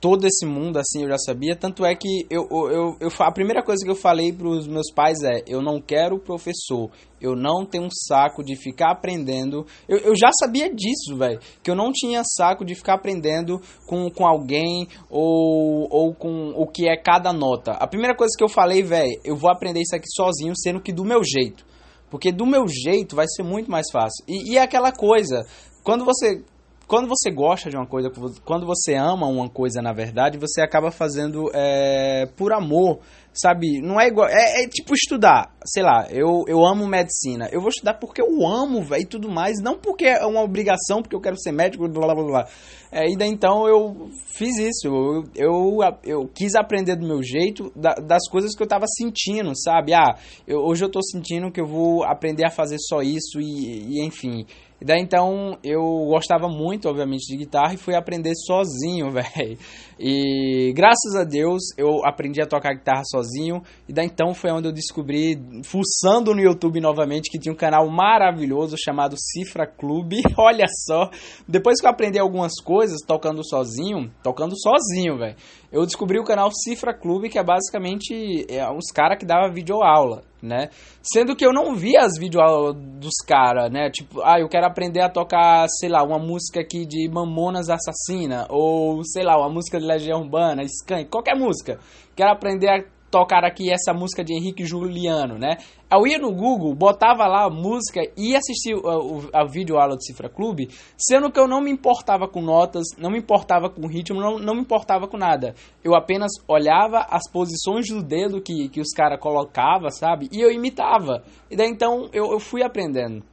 todo 0.04 0.26
esse 0.26 0.46
mundo, 0.46 0.78
assim, 0.78 1.04
eu 1.04 1.10
já 1.10 1.18
sabia. 1.18 1.56
Tanto 1.56 1.86
é 1.86 1.96
que 1.96 2.28
eu, 2.30 2.46
eu, 2.52 2.98
eu, 3.00 3.10
a 3.20 3.32
primeira 3.32 3.64
coisa 3.64 3.86
que 3.86 3.90
eu 3.90 3.96
falei 3.96 4.34
para 4.34 4.50
os 4.50 4.68
meus 4.68 4.92
pais 4.94 5.24
é: 5.24 5.46
eu 5.48 5.62
não 5.62 5.80
quero 5.80 6.20
professor, 6.20 6.92
eu 7.22 7.38
não 7.38 7.66
tenho 7.66 7.86
um 7.86 7.90
saco 7.90 8.44
de 8.44 8.58
ficar 8.58 8.92
aprendendo. 8.92 9.66
Eu, 9.88 10.00
eu 10.00 10.14
já 10.14 10.30
sabia 10.38 10.70
disso, 10.70 11.16
velho, 11.16 11.40
que 11.64 11.72
eu 11.72 11.76
não 11.76 11.94
tinha 11.94 12.22
saco 12.26 12.66
de 12.66 12.76
ficar 12.76 12.96
aprendendo 12.96 13.62
com, 13.88 14.10
com 14.10 14.28
alguém 14.28 14.90
ou, 15.10 15.88
ou 15.90 16.14
com 16.14 16.50
o 16.50 16.68
que 16.68 16.86
é 16.86 16.98
cada 16.98 17.32
nota. 17.32 17.72
A 17.72 17.88
primeira 17.88 18.14
coisa 18.14 18.34
que 18.38 18.44
eu 18.44 18.50
falei, 18.50 18.84
velho, 18.84 19.18
eu 19.24 19.38
vou 19.38 19.50
aprender 19.50 19.80
isso 19.80 19.96
aqui 19.96 20.10
sozinho, 20.14 20.52
sendo 20.54 20.82
que 20.82 20.92
do 20.92 21.06
meu 21.06 21.24
jeito. 21.24 21.66
Porque 22.10 22.30
do 22.30 22.46
meu 22.46 22.68
jeito 22.68 23.16
vai 23.16 23.26
ser 23.26 23.44
muito 23.44 23.72
mais 23.72 23.86
fácil. 23.90 24.22
E, 24.28 24.52
e 24.52 24.58
é 24.58 24.62
aquela 24.62 24.92
coisa, 24.92 25.46
quando 25.82 26.04
você 26.04 26.44
quando 26.88 27.08
você 27.08 27.32
gosta 27.32 27.70
de 27.70 27.78
uma 27.78 27.88
coisa, 27.88 28.12
quando 28.44 28.66
você 28.66 28.94
ama 28.94 29.28
uma 29.28 29.50
coisa 29.50 29.82
na 29.82 29.94
verdade, 29.94 30.38
você 30.38 30.62
acaba 30.62 30.92
fazendo 30.92 31.50
é, 31.54 32.26
por 32.36 32.52
amor, 32.52 33.00
sabe? 33.34 33.82
Não 33.82 34.00
é 34.00 34.08
igual. 34.08 34.28
É, 34.28 34.64
é, 34.64 34.68
tipo 34.68 34.94
estudar. 34.94 35.56
Sei 35.66 35.82
lá, 35.82 36.08
eu, 36.10 36.44
eu 36.48 36.66
amo 36.66 36.86
medicina. 36.86 37.48
Eu 37.52 37.62
vou 37.62 37.70
estudar 37.70 37.96
porque 37.96 38.22
eu 38.22 38.46
amo, 38.46 38.84
velho, 38.84 39.02
e 39.02 39.06
tudo 39.06 39.30
mais. 39.30 39.62
Não 39.62 39.78
porque 39.78 40.06
é 40.06 40.26
uma 40.26 40.42
obrigação, 40.42 41.02
porque 41.02 41.16
eu 41.16 41.22
quero 41.22 41.40
ser 41.40 41.52
médico, 41.52 41.88
blá 41.88 42.14
blá 42.14 42.24
blá. 42.24 42.48
É, 42.92 43.10
e 43.10 43.18
daí 43.18 43.30
então 43.30 43.68
eu 43.68 44.10
fiz 44.38 44.58
isso. 44.58 44.88
Eu, 44.88 45.24
eu, 45.36 45.80
eu 46.04 46.28
quis 46.28 46.54
aprender 46.54 46.96
do 46.96 47.08
meu 47.08 47.24
jeito, 47.24 47.72
da, 47.76 47.96
das 47.96 48.28
coisas 48.30 48.56
que 48.56 48.62
eu 48.62 48.68
tava 48.68 48.86
sentindo, 48.88 49.52
sabe? 49.56 49.94
Ah, 49.94 50.16
eu, 50.46 50.60
hoje 50.60 50.84
eu 50.84 50.92
tô 50.92 51.02
sentindo 51.02 51.52
que 51.52 51.62
eu 51.62 51.66
vou 51.66 52.04
aprender 52.04 52.46
a 52.46 52.52
fazer 52.52 52.78
só 52.80 53.02
isso 53.02 53.40
e, 53.40 53.98
e 53.98 54.06
enfim. 54.06 54.46
E 54.84 54.86
daí 54.86 55.00
então 55.00 55.58
eu 55.64 55.82
gostava 56.10 56.50
muito, 56.50 56.90
obviamente, 56.90 57.26
de 57.26 57.38
guitarra 57.38 57.74
e 57.74 57.78
fui 57.78 57.96
aprender 57.96 58.34
sozinho, 58.36 59.10
velho. 59.16 59.58
E 59.98 60.74
graças 60.76 61.16
a 61.16 61.24
Deus 61.24 61.62
eu 61.78 62.06
aprendi 62.06 62.42
a 62.42 62.46
tocar 62.46 62.74
guitarra 62.74 63.04
sozinho. 63.06 63.62
E 63.88 63.94
daí 63.94 64.08
então 64.08 64.34
foi 64.34 64.52
onde 64.52 64.68
eu 64.68 64.74
descobri, 64.74 65.42
fuçando 65.64 66.36
no 66.36 66.42
YouTube 66.42 66.82
novamente, 66.82 67.32
que 67.32 67.40
tinha 67.40 67.54
um 67.54 67.58
canal 67.58 67.90
maravilhoso 67.90 68.76
chamado 68.78 69.16
Cifra 69.18 69.66
Clube. 69.66 70.22
Olha 70.38 70.66
só, 70.86 71.10
depois 71.48 71.80
que 71.80 71.86
eu 71.86 71.90
aprendi 71.90 72.20
algumas 72.20 72.52
coisas 72.62 73.00
tocando 73.08 73.42
sozinho, 73.42 74.12
tocando 74.22 74.54
sozinho, 74.60 75.18
velho 75.18 75.38
eu 75.74 75.88
descobri 75.88 76.20
o 76.20 76.24
canal 76.24 76.52
Cifra 76.52 76.94
Clube, 76.94 77.30
que 77.30 77.40
é 77.40 77.44
basicamente 77.44 78.46
é, 78.48 78.64
uns 78.70 78.92
caras 78.94 79.18
que 79.18 79.26
dava 79.26 79.52
videoaula, 79.52 80.22
né? 80.40 80.70
Sendo 81.02 81.36
que 81.36 81.44
eu 81.44 81.52
não 81.52 81.76
via 81.76 82.02
as 82.02 82.14
videoaulas 82.16 82.76
dos 82.76 83.16
caras, 83.28 83.72
né? 83.72 83.90
Tipo, 83.90 84.22
ah, 84.24 84.40
eu 84.40 84.48
quero 84.48 84.68
aprender 84.68 85.02
a 85.02 85.10
tocar, 85.10 85.66
sei 85.80 85.90
lá, 85.90 86.04
uma 86.04 86.20
música 86.20 86.60
aqui 86.62 86.86
de 86.86 87.10
Mamonas 87.10 87.70
Assassina, 87.72 88.46
ou 88.52 89.04
sei 89.04 89.24
lá, 89.24 89.36
uma 89.36 89.50
música 89.50 89.80
de 89.80 89.86
Legião 89.88 90.22
Urbana, 90.22 90.62
Skank, 90.62 91.10
qualquer 91.10 91.36
música. 91.36 91.80
Quero 92.16 92.32
aprender 92.32 92.70
a 92.70 92.84
tocar 93.14 93.46
aqui 93.46 93.72
essa 93.72 93.94
música 93.94 94.24
de 94.24 94.34
Henrique 94.34 94.66
Juliano, 94.66 95.38
né? 95.38 95.58
Eu 95.92 96.08
ia 96.08 96.18
no 96.18 96.34
Google, 96.34 96.74
botava 96.74 97.28
lá 97.28 97.46
a 97.46 97.50
música 97.50 98.02
e 98.18 98.36
assistia 98.36 98.76
a, 98.76 99.42
a 99.42 99.46
vídeo 99.46 99.78
aula 99.78 99.96
do 99.96 100.04
Cifra 100.04 100.28
Clube, 100.28 100.70
sendo 100.98 101.32
que 101.32 101.40
eu 101.40 101.48
não 101.48 101.62
me 101.62 101.70
importava 101.70 102.28
com 102.28 102.42
notas, 102.42 102.88
não 102.98 103.12
me 103.12 103.20
importava 103.20 103.70
com 103.70 103.86
ritmo, 103.86 104.20
não, 104.20 104.40
não 104.40 104.56
me 104.56 104.62
importava 104.62 105.08
com 105.08 105.16
nada. 105.16 105.54
Eu 105.84 105.94
apenas 105.94 106.32
olhava 106.48 107.06
as 107.08 107.30
posições 107.32 107.88
do 107.88 108.02
dedo 108.02 108.42
que, 108.42 108.68
que 108.70 108.82
os 108.82 108.90
caras 108.90 109.20
colocavam, 109.20 109.92
sabe? 109.92 110.28
E 110.32 110.42
eu 110.42 110.50
imitava. 110.50 111.24
E 111.52 111.56
daí 111.56 111.70
então 111.70 112.10
eu, 112.12 112.32
eu 112.32 112.40
fui 112.40 112.64
aprendendo. 112.64 113.24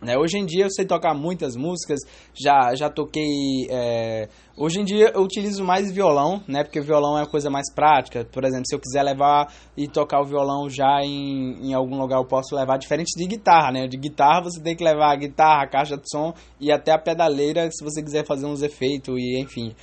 Né? 0.00 0.16
Hoje 0.16 0.38
em 0.38 0.46
dia 0.46 0.64
eu 0.64 0.70
sei 0.70 0.86
tocar 0.86 1.14
muitas 1.14 1.54
músicas, 1.56 2.00
já, 2.34 2.74
já 2.74 2.88
toquei. 2.88 3.66
É... 3.68 4.28
Hoje 4.62 4.78
em 4.78 4.84
dia 4.84 5.10
eu 5.14 5.22
utilizo 5.22 5.64
mais 5.64 5.90
violão, 5.90 6.42
né? 6.46 6.62
Porque 6.62 6.78
o 6.78 6.84
violão 6.84 7.18
é 7.18 7.22
a 7.22 7.26
coisa 7.26 7.48
mais 7.48 7.72
prática. 7.74 8.26
Por 8.30 8.44
exemplo, 8.44 8.66
se 8.66 8.74
eu 8.74 8.78
quiser 8.78 9.02
levar 9.02 9.50
e 9.74 9.88
tocar 9.88 10.20
o 10.20 10.26
violão 10.26 10.68
já 10.68 11.00
em, 11.02 11.70
em 11.70 11.72
algum 11.72 11.98
lugar, 11.98 12.18
eu 12.18 12.26
posso 12.26 12.54
levar 12.54 12.76
diferente 12.76 13.16
de 13.16 13.26
guitarra, 13.26 13.72
né? 13.72 13.86
De 13.88 13.96
guitarra 13.96 14.42
você 14.42 14.60
tem 14.60 14.76
que 14.76 14.84
levar 14.84 15.12
a 15.12 15.16
guitarra, 15.16 15.62
a 15.62 15.66
caixa 15.66 15.96
de 15.96 16.02
som 16.10 16.34
e 16.60 16.70
até 16.70 16.92
a 16.92 16.98
pedaleira 16.98 17.70
se 17.72 17.82
você 17.82 18.02
quiser 18.02 18.26
fazer 18.26 18.44
uns 18.44 18.60
efeitos 18.60 19.14
e 19.18 19.40
enfim. 19.40 19.74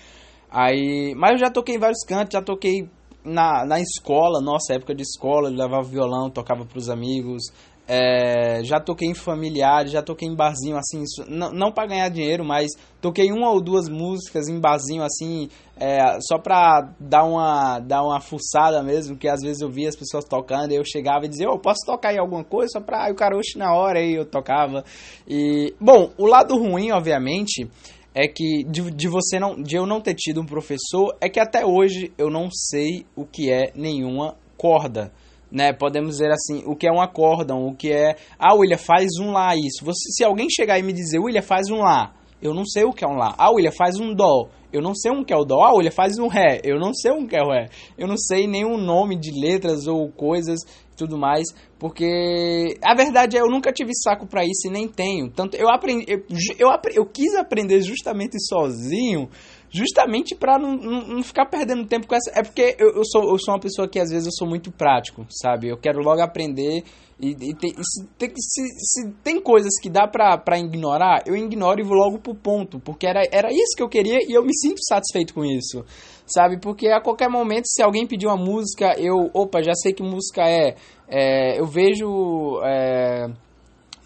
Aí, 0.48 1.16
mas 1.16 1.32
eu 1.32 1.38
já 1.40 1.50
toquei 1.50 1.74
em 1.74 1.80
vários 1.80 2.06
cantos, 2.06 2.34
já 2.34 2.42
toquei 2.44 2.88
na, 3.26 3.66
na 3.66 3.80
escola, 3.82 4.40
nossa 4.40 4.76
época 4.76 4.94
de 4.94 5.02
escola, 5.02 5.50
eu 5.50 5.56
levava 5.56 5.82
violão, 5.90 6.30
tocava 6.30 6.64
para 6.66 6.78
os 6.78 6.88
amigos, 6.88 7.52
é, 7.88 8.62
já 8.64 8.82
toquei 8.82 9.08
em 9.08 9.14
familiares, 9.14 9.92
já 9.92 10.02
toquei 10.02 10.28
em 10.28 10.36
barzinho 10.36 10.78
assim, 10.78 11.04
não, 11.28 11.52
não 11.52 11.72
para 11.72 11.88
ganhar 11.88 12.10
dinheiro, 12.10 12.44
mas 12.44 12.72
toquei 13.02 13.32
uma 13.32 13.50
ou 13.50 13.62
duas 13.62 13.88
músicas 13.88 14.50
em 14.50 14.60
barzinho 14.60 15.04
assim, 15.04 15.48
é, 15.80 16.20
só 16.20 16.38
pra 16.38 16.94
dar 17.00 17.24
uma, 17.24 17.80
dar 17.80 18.04
uma 18.04 18.20
fuçada 18.20 18.84
mesmo, 18.84 19.16
que 19.16 19.30
às 19.30 19.42
vezes 19.42 19.62
eu 19.62 19.70
via 19.70 19.88
as 19.88 19.96
pessoas 19.96 20.26
tocando 20.26 20.72
e 20.74 20.76
eu 20.76 20.84
chegava 20.84 21.26
e 21.26 21.30
dizia, 21.30 21.50
oh, 21.50 21.60
posso 21.60 21.86
tocar 21.86 22.10
aí 22.10 22.18
alguma 22.18 22.44
coisa? 22.44 22.74
Só 22.74 22.82
pra. 22.82 23.06
Aí 23.06 23.12
o 23.12 23.16
cara, 23.16 23.40
na 23.56 23.74
hora 23.74 24.00
aí 24.00 24.16
eu 24.16 24.26
tocava. 24.26 24.84
E, 25.28 25.74
bom, 25.80 26.12
o 26.18 26.26
lado 26.26 26.58
ruim, 26.58 26.92
obviamente, 26.92 27.70
é 28.14 28.28
que 28.28 28.64
de, 28.64 28.92
de 28.92 29.08
você 29.08 29.40
não 29.40 29.62
de 29.62 29.76
eu 29.76 29.86
não 29.86 30.02
ter 30.02 30.16
tido 30.16 30.42
um 30.42 30.46
professor 30.46 31.16
é 31.22 31.30
que 31.30 31.40
até 31.40 31.64
hoje 31.64 32.12
eu 32.18 32.32
não 32.32 32.50
sei 32.52 33.06
o 33.16 33.26
que 33.26 33.52
é 33.52 33.72
nenhuma 33.76 34.36
corda 34.58 35.12
né? 35.52 35.74
Podemos 35.74 36.18
dizer 36.18 36.32
assim, 36.32 36.64
o 36.66 36.76
que 36.76 36.88
é 36.88 36.92
um 36.92 37.02
acórdão, 37.02 37.68
o 37.68 37.76
que 37.76 37.92
é, 37.92 38.16
ah, 38.38 38.54
William, 38.56 38.78
faz 38.78 39.08
um 39.20 39.32
lá 39.32 39.56
isso. 39.56 39.84
Você, 39.84 40.12
se 40.12 40.24
alguém 40.24 40.50
chegar 40.50 40.80
e 40.80 40.84
me 40.84 40.94
dizer, 40.94 41.20
William, 41.20 41.42
faz 41.42 41.70
um 41.70 41.80
lá, 41.80 42.14
eu 42.42 42.54
não 42.54 42.66
sei 42.66 42.84
o 42.84 42.94
que 42.94 43.04
é 43.04 43.08
um 43.08 43.18
lá. 43.18 43.34
Ah, 43.38 43.52
William, 43.52 43.72
faz 43.72 44.00
um 44.00 44.14
dó. 44.14 44.50
Eu 44.72 44.82
não 44.82 44.94
sei 44.94 45.12
um 45.12 45.24
que 45.24 45.34
é 45.34 45.38
o 45.38 45.46
dó. 45.46 45.64
Ah, 45.64 45.74
William, 45.74 45.92
faz 45.92 46.20
um 46.20 46.28
ré. 46.28 46.60
Eu 46.64 46.78
não 46.78 46.94
sei 46.94 47.12
um 47.12 47.26
que 47.26 47.36
é 47.36 47.42
o 47.42 47.50
ré. 47.50 47.70
Eu 47.98 48.08
não 48.08 48.18
sei 48.18 48.46
nenhum 48.46 48.78
nome 48.78 49.16
de 49.16 49.32
letras 49.32 49.88
ou 49.88 50.10
coisas 50.12 50.60
tudo 50.98 51.18
mais, 51.18 51.46
porque 51.80 52.78
a 52.84 52.96
verdade 52.96 53.38
é 53.38 53.42
eu 53.42 53.48
nunca 53.48 53.72
tive 53.72 53.92
saco 53.94 54.26
para 54.26 54.44
isso 54.44 54.68
e 54.68 54.72
nem 54.72 54.88
tenho. 54.88 55.30
Tanto 55.30 55.56
eu 55.56 55.70
aprendi, 55.70 56.06
eu, 56.08 56.24
eu, 56.58 56.70
eu 56.94 57.06
quis 57.06 57.36
aprender 57.36 57.82
justamente 57.82 58.38
sozinho 58.40 59.30
justamente 59.70 60.34
para 60.36 60.58
não, 60.58 60.76
não, 60.76 61.08
não, 61.08 61.24
ficar 61.24 61.46
perdendo 61.46 61.86
tempo 61.86 62.08
com 62.08 62.16
essa. 62.16 62.32
É 62.34 62.42
porque 62.42 62.76
eu, 62.80 62.96
eu, 62.96 63.04
sou, 63.06 63.24
eu 63.30 63.38
sou 63.38 63.54
uma 63.54 63.60
pessoa 63.60 63.88
que 63.88 64.00
às 64.00 64.10
vezes 64.10 64.26
eu 64.26 64.32
sou 64.32 64.48
muito 64.48 64.72
prático, 64.72 65.26
sabe? 65.30 65.68
Eu 65.68 65.78
quero 65.78 66.00
logo 66.00 66.22
aprender 66.22 66.84
e, 67.20 67.32
e, 67.32 67.56
tem, 67.56 67.72
e 67.72 67.84
se, 67.84 68.08
tem, 68.18 68.30
se, 68.36 68.68
se, 68.80 69.12
tem 69.24 69.42
coisas 69.42 69.74
que 69.82 69.90
dá 69.90 70.08
pra, 70.08 70.60
ignorar, 70.60 71.24
eu 71.26 71.36
ignoro 71.36 71.80
e 71.80 71.84
vou 71.84 71.98
logo 71.98 72.20
pro 72.20 72.36
ponto, 72.36 72.80
porque 72.80 73.08
era, 73.08 73.24
era 73.32 73.52
isso 73.52 73.76
que 73.76 73.82
eu 73.82 73.90
queria 73.90 74.20
e 74.22 74.34
eu 74.34 74.46
me 74.46 74.54
sinto 74.54 74.78
satisfeito 74.88 75.34
com 75.34 75.44
isso, 75.44 75.84
sabe? 76.28 76.60
Porque 76.60 76.88
a 76.88 77.02
qualquer 77.02 77.28
momento, 77.28 77.68
se 77.68 77.82
alguém 77.82 78.06
pedir 78.06 78.28
uma 78.28 78.38
música, 78.38 78.94
eu, 79.00 79.32
opa, 79.34 79.64
já 79.64 79.74
sei 79.74 79.94
que 79.94 80.04
música 80.04 80.44
é, 80.48 80.76
é 81.08 81.60
eu 81.60 81.66
vejo. 81.66 82.62
É, 82.64 83.28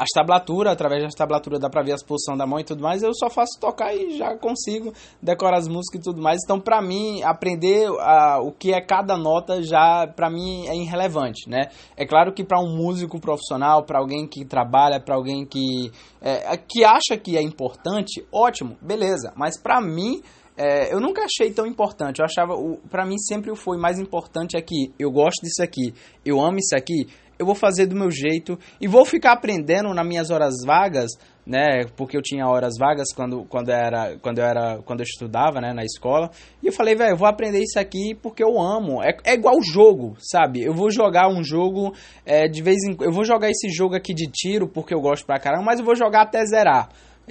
as 0.01 0.10
tablaturas, 0.15 0.74
através 0.74 1.03
das 1.03 1.13
tablaturas 1.13 1.60
dá 1.60 1.70
pra 1.70 1.84
ver 1.84 1.91
as 1.91 2.03
posições 2.03 2.36
da 2.36 2.48
mão 2.48 2.60
e 2.60 2.63
tudo 2.63 2.81
mais, 2.81 3.03
eu 3.03 3.13
só 3.13 3.29
faço 3.29 3.60
tocar 3.60 3.96
e 3.96 4.17
já 4.17 4.36
consigo 4.36 4.91
decorar 5.22 5.60
as 5.60 5.67
músicas 5.67 6.01
e 6.01 6.03
tudo 6.03 6.20
mais. 6.20 6.39
Então, 6.43 6.60
pra 6.60 6.81
mim, 6.81 7.22
aprender 7.22 7.88
a, 8.00 8.39
o 8.41 8.51
que 8.51 8.74
é 8.74 8.81
cada 8.81 9.15
nota 9.15 9.62
já, 9.62 10.08
pra 10.08 10.27
mim, 10.27 10.67
é 10.67 10.75
irrelevante, 10.75 11.48
né? 11.48 11.70
É 11.96 12.03
claro 12.03 12.34
que 12.34 12.43
para 12.43 12.60
um 12.60 12.75
músico 12.75 13.20
profissional, 13.20 13.84
para 13.84 14.00
alguém 14.00 14.25
que 14.25 14.43
trabalha, 14.43 15.00
para 15.00 15.13
alguém 15.13 15.46
que, 15.46 15.91
é, 16.20 16.58
que 16.58 16.84
acha 16.84 17.15
que 17.15 17.38
é 17.38 17.41
importante, 17.43 18.25
ótimo, 18.34 18.75
beleza. 18.81 19.31
Mas 19.36 19.62
pra 19.62 19.79
mim, 19.79 20.24
é, 20.58 20.93
eu 20.93 21.00
nunca 21.00 21.24
achei 21.24 21.51
tão 21.51 21.65
importante. 21.65 22.20
Eu 22.20 22.25
achava, 22.25 22.53
para 22.89 23.05
mim 23.05 23.17
sempre 23.17 23.55
foi 23.55 23.77
mais 23.77 24.00
importante 24.00 24.58
aqui. 24.58 24.93
Eu 24.98 25.12
gosto 25.12 25.41
disso 25.43 25.62
aqui, 25.63 25.93
eu 26.25 26.39
amo 26.39 26.58
isso 26.60 26.75
aqui 26.75 27.08
eu 27.41 27.46
vou 27.46 27.55
fazer 27.55 27.88
do 27.88 27.96
meu 27.96 28.12
jeito 28.12 28.58
e 28.79 28.88
vou 28.88 29.03
ficar 29.03 29.34
aprendendo 29.34 29.91
nas 29.96 30.08
minhas 30.08 30.29
horas 30.29 30.53
vagas, 30.63 31.10
né? 31.43 31.86
Porque 31.98 32.15
eu 32.15 32.22
tinha 32.22 32.48
horas 32.48 32.75
vagas 32.77 33.08
quando, 33.15 33.43
quando, 33.46 33.70
era, 33.70 34.15
quando 34.20 34.38
eu 34.38 34.46
era 34.46 34.77
quando 34.86 35.00
eu 35.00 35.05
estudava, 35.05 35.60
né, 35.60 35.74
na 35.74 35.84
escola. 35.84 36.29
E 36.62 36.67
eu 36.67 36.72
falei, 36.72 36.93
velho, 36.93 37.13
eu 37.13 37.17
vou 37.17 37.27
aprender 37.27 37.60
isso 37.60 37.79
aqui 37.79 38.13
porque 38.22 38.43
eu 38.43 38.62
amo. 38.62 39.01
É, 39.01 39.17
é 39.24 39.34
igual 39.34 39.55
jogo, 39.63 40.15
sabe? 40.20 40.62
Eu 40.63 40.75
vou 40.75 40.91
jogar 40.91 41.29
um 41.29 41.43
jogo 41.43 41.96
é, 42.24 42.48
de 42.48 42.62
vez 42.62 42.77
em 42.84 42.96
eu 43.01 43.12
vou 43.12 43.25
jogar 43.25 43.50
esse 43.50 43.70
jogo 43.70 43.96
aqui 43.96 44.13
de 44.13 44.29
tiro 44.31 44.67
porque 44.67 44.93
eu 44.93 45.01
gosto 45.01 45.25
pra 45.25 45.39
caramba, 45.39 45.63
mas 45.65 45.79
eu 45.79 45.86
vou 45.86 45.96
jogar 45.96 46.22
até 46.22 46.46
zerar. 46.46 46.89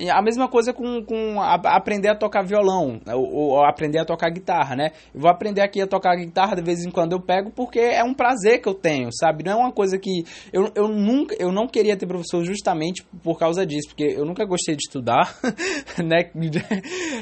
A 0.08 0.22
mesma 0.22 0.48
coisa 0.48 0.72
com, 0.72 1.04
com 1.04 1.40
a, 1.40 1.54
aprender 1.76 2.08
a 2.08 2.16
tocar 2.16 2.42
violão, 2.42 3.00
ou, 3.06 3.32
ou, 3.32 3.64
aprender 3.64 3.98
a 3.98 4.04
tocar 4.04 4.30
guitarra, 4.30 4.76
né? 4.76 4.92
Eu 5.14 5.20
vou 5.20 5.30
aprender 5.30 5.60
aqui 5.60 5.80
a 5.80 5.86
tocar 5.86 6.16
guitarra 6.16 6.56
de 6.56 6.62
vez 6.62 6.84
em 6.84 6.90
quando 6.90 7.12
eu 7.12 7.20
pego, 7.20 7.50
porque 7.50 7.78
é 7.78 8.02
um 8.04 8.14
prazer 8.14 8.60
que 8.60 8.68
eu 8.68 8.74
tenho, 8.74 9.08
sabe? 9.12 9.44
Não 9.44 9.52
é 9.52 9.56
uma 9.56 9.72
coisa 9.72 9.98
que. 9.98 10.24
Eu, 10.52 10.70
eu 10.74 10.88
nunca. 10.88 11.34
Eu 11.38 11.52
não 11.52 11.66
queria 11.66 11.96
ter 11.96 12.06
professor 12.06 12.44
justamente 12.44 13.04
por 13.22 13.38
causa 13.38 13.66
disso, 13.66 13.88
porque 13.88 14.04
eu 14.04 14.24
nunca 14.24 14.44
gostei 14.44 14.76
de 14.76 14.82
estudar, 14.86 15.36
né? 16.02 16.30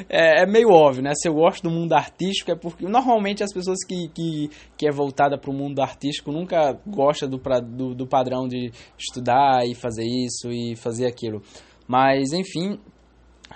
É, 0.07 0.43
é, 0.43 0.45
meio 0.45 0.69
óbvio, 0.69 1.03
né? 1.03 1.11
Se 1.15 1.27
eu 1.27 1.33
gosto 1.33 1.63
do 1.63 1.69
mundo 1.69 1.93
artístico, 1.93 2.51
é 2.51 2.55
porque 2.55 2.85
normalmente 2.85 3.43
as 3.43 3.53
pessoas 3.53 3.77
que, 3.87 4.09
que, 4.09 4.49
que 4.77 4.87
é 4.87 4.91
voltada 4.91 5.37
para 5.37 5.49
o 5.49 5.53
mundo 5.53 5.81
artístico 5.81 6.31
nunca 6.31 6.79
gosta 6.85 7.27
do, 7.27 7.37
do, 7.37 7.95
do 7.95 8.07
padrão 8.07 8.47
de 8.47 8.71
estudar 8.97 9.65
e 9.65 9.75
fazer 9.75 10.05
isso 10.05 10.51
e 10.51 10.75
fazer 10.75 11.07
aquilo. 11.07 11.41
Mas, 11.89 12.33
enfim, 12.33 12.79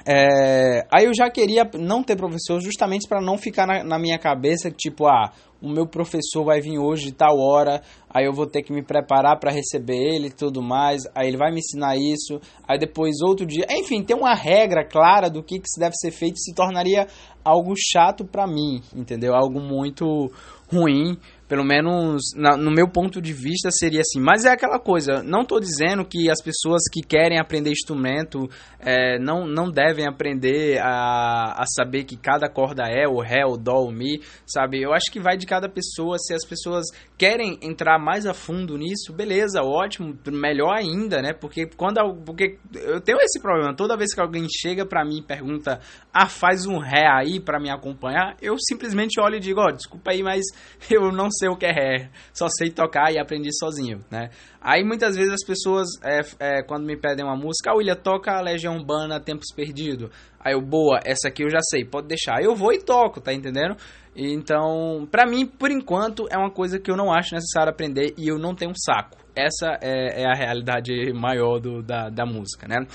é, 0.08 0.88
aí 0.92 1.06
eu 1.06 1.14
já 1.16 1.30
queria 1.30 1.70
não 1.80 2.02
ter 2.02 2.16
professor 2.16 2.60
justamente 2.60 3.08
para 3.08 3.22
não 3.22 3.38
ficar 3.38 3.68
na, 3.68 3.84
na, 3.84 4.00
minha 4.00 4.18
cabeça 4.18 4.72
tipo, 4.72 5.06
ah, 5.06 5.32
o 5.62 5.70
meu 5.70 5.86
professor 5.86 6.44
vai 6.44 6.60
vir 6.60 6.80
hoje 6.80 7.12
tal 7.12 7.38
hora, 7.38 7.80
aí 8.10 8.26
eu 8.26 8.34
vou 8.34 8.48
ter 8.48 8.64
que 8.64 8.74
me 8.74 8.84
preparar 8.84 9.40
para 9.40 9.52
receber 9.52 9.96
ele 9.98 10.30
e 10.30 10.34
tudo 10.34 10.64
mais, 10.64 11.04
aí 11.14 11.28
ele 11.28 11.38
vai 11.38 11.52
me 11.52 11.60
ensinar 11.60 11.96
isso, 11.96 12.42
aí 12.68 12.80
depois 12.80 13.22
outro 13.22 13.46
dia, 13.46 13.68
enfim, 13.70 14.02
ter 14.02 14.16
uma 14.16 14.34
regra 14.34 14.84
clara 14.84 15.30
do 15.30 15.44
que, 15.44 15.60
que 15.60 15.80
deve 15.80 15.94
ser 15.96 16.10
feito 16.10 16.40
se 16.40 16.56
tornaria 16.56 17.08
algo 17.46 17.76
chato 17.78 18.26
para 18.26 18.48
mim, 18.48 18.82
entendeu? 18.96 19.36
Algo 19.36 19.62
muito 19.62 20.32
ruim 20.72 21.18
Pelo 21.48 21.64
menos 21.64 22.22
na, 22.36 22.56
no 22.58 22.72
meu 22.72 22.88
ponto 22.88 23.22
de 23.22 23.34
vista 23.34 23.70
seria 23.72 24.02
assim. 24.02 24.20
Mas 24.20 24.46
é 24.46 24.52
aquela 24.52 24.80
coisa, 24.80 25.22
não 25.24 25.42
estou 25.42 25.60
dizendo 25.60 26.06
que 26.06 26.30
as 26.30 26.42
pessoas 26.42 26.82
que 26.92 27.02
querem 27.02 27.40
aprender 27.40 27.72
instrumento 27.72 28.50
é, 28.80 29.20
não, 29.20 29.46
não 29.46 29.70
devem 29.70 30.08
aprender 30.08 30.80
a, 30.80 31.62
a 31.62 31.66
saber 31.66 32.04
que 32.04 32.18
cada 32.18 32.50
corda 32.50 32.84
é 32.88 33.08
o 33.08 33.20
ré, 33.20 33.46
o 33.46 33.58
dó, 33.58 33.84
o 33.84 33.92
mi, 33.92 34.22
sabe? 34.46 34.82
Eu 34.82 34.94
acho 34.94 35.12
que 35.12 35.20
vai 35.20 35.38
de 35.38 35.46
cada 35.46 35.70
pessoa. 35.70 36.18
Se 36.18 36.34
as 36.34 36.46
pessoas 36.46 36.86
querem 37.18 37.58
entrar 37.62 38.00
mais 38.00 38.26
a 38.26 38.34
fundo 38.34 38.78
nisso, 38.78 39.14
beleza, 39.14 39.62
ótimo, 39.62 40.18
melhor 40.32 40.74
ainda, 40.76 41.22
né? 41.22 41.34
Porque 41.34 41.68
quando 41.68 42.00
porque 42.26 42.58
eu 42.74 43.00
tenho 43.02 43.20
esse 43.22 43.42
problema, 43.42 43.76
toda 43.76 43.98
vez 43.98 44.14
que 44.14 44.22
alguém 44.22 44.48
chega 44.50 44.86
para 44.86 45.06
mim 45.06 45.20
e 45.20 45.24
pergunta: 45.24 45.80
"Ah, 46.14 46.28
faz 46.28 46.66
um 46.66 46.78
ré 46.78 47.06
aí 47.08 47.40
para 47.40 47.60
me 47.60 47.70
acompanhar", 47.70 48.36
eu 48.42 48.56
simplesmente 48.60 49.20
olho 49.20 49.36
e 49.36 49.40
digo: 49.40 49.60
"Ó, 49.60 49.68
oh, 49.68 49.72
desculpa 49.72 50.12
aí, 50.12 50.22
mas 50.22 50.44
eu 50.90 51.12
não 51.12 51.30
sei 51.34 51.50
o 51.50 51.58
que 51.58 51.66
é 51.66 51.72
ré, 51.72 52.10
só 52.34 52.48
sei 52.48 52.70
tocar 52.70 53.12
e 53.12 53.20
aprendi 53.20 53.50
sozinho, 53.58 54.00
né?" 54.10 54.30
Aí 54.62 54.84
muitas 54.84 55.16
vezes 55.16 55.34
as 55.34 55.46
pessoas, 55.46 55.88
é, 56.02 56.22
é, 56.40 56.64
quando 56.64 56.86
me 56.86 56.96
pedem 56.96 57.26
uma 57.26 57.36
música, 57.36 57.72
ah, 57.72 57.76
William, 57.76 57.96
toca 57.96 58.32
a 58.32 58.42
Legião 58.42 58.78
Urbana 58.78 59.20
Tempos 59.20 59.48
Perdidos. 59.54 60.10
Aí 60.40 60.54
eu, 60.54 60.62
boa, 60.62 61.00
essa 61.04 61.28
aqui 61.28 61.44
eu 61.44 61.50
já 61.50 61.60
sei, 61.70 61.84
pode 61.84 62.08
deixar. 62.08 62.42
Eu 62.42 62.56
vou 62.56 62.72
e 62.72 62.80
toco, 62.80 63.20
tá 63.20 63.34
entendendo? 63.34 63.76
Então, 64.16 65.08
pra 65.10 65.26
mim, 65.26 65.46
por 65.46 65.72
enquanto, 65.72 66.28
é 66.30 66.38
uma 66.38 66.52
coisa 66.52 66.80
que 66.80 66.92
eu 66.92 66.96
não 66.96 67.12
acho 67.12 67.34
necessário 67.34 67.72
aprender 67.72 68.14
e 68.18 68.28
eu 68.28 68.38
não 68.38 68.54
tenho 68.54 68.72
um 68.72 68.76
saco. 68.76 69.18
Essa 69.36 69.78
é, 69.82 70.22
é 70.22 70.26
a 70.26 70.36
realidade 70.36 71.12
maior 71.14 71.60
do, 71.60 71.82
da, 71.82 72.10
da 72.10 72.26
música, 72.26 72.68
né? 72.68 72.86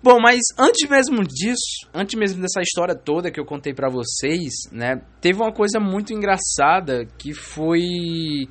Bom, 0.00 0.20
mas 0.20 0.38
antes 0.56 0.88
mesmo 0.88 1.24
disso, 1.24 1.88
antes 1.92 2.16
mesmo 2.16 2.40
dessa 2.40 2.60
história 2.62 2.94
toda 2.94 3.32
que 3.32 3.40
eu 3.40 3.44
contei 3.44 3.74
para 3.74 3.90
vocês, 3.90 4.52
né, 4.70 5.02
teve 5.20 5.42
uma 5.42 5.52
coisa 5.52 5.80
muito 5.80 6.12
engraçada 6.12 7.04
que 7.18 7.34
foi 7.34 7.80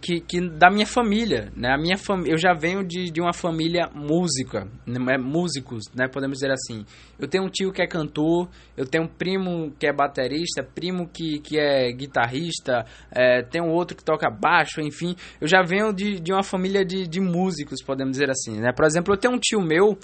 que, 0.02 0.20
que 0.20 0.42
da 0.42 0.70
minha 0.70 0.86
família, 0.86 1.50
né, 1.56 1.70
a 1.74 1.78
minha 1.78 1.98
família, 1.98 2.34
eu 2.34 2.38
já 2.38 2.54
venho 2.54 2.86
de, 2.86 3.10
de 3.10 3.22
uma 3.22 3.32
família 3.32 3.90
música, 3.96 4.68
né, 4.86 5.18
músicos, 5.18 5.86
né, 5.96 6.10
podemos 6.12 6.40
dizer 6.40 6.52
assim. 6.52 6.84
Eu 7.18 7.30
tenho 7.30 7.46
um 7.46 7.50
tio 7.50 7.72
que 7.72 7.82
é 7.82 7.88
cantor, 7.88 8.50
eu 8.76 8.86
tenho 8.86 9.06
um 9.06 9.08
primo 9.08 9.72
que 9.80 9.88
é 9.88 9.94
baterista, 9.94 10.62
primo 10.62 11.08
que, 11.08 11.40
que 11.40 11.58
é 11.58 11.94
guitarrista, 11.94 12.86
é, 13.10 13.42
tem 13.42 13.62
um 13.62 13.72
outro 13.72 13.96
que 13.96 14.04
toca 14.04 14.30
baixo, 14.30 14.82
enfim, 14.82 15.16
eu 15.40 15.48
já 15.48 15.64
venho 15.64 15.94
de, 15.94 16.20
de 16.20 16.34
uma 16.34 16.44
família 16.44 16.84
de, 16.84 17.08
de 17.08 17.22
músicos, 17.22 17.82
podemos 17.82 18.12
dizer 18.12 18.30
assim, 18.30 18.60
né. 18.60 18.74
Por 18.76 18.86
exemplo, 18.86 19.14
eu 19.14 19.18
tenho 19.18 19.34
um 19.34 19.40
tio 19.40 19.62
meu 19.62 19.98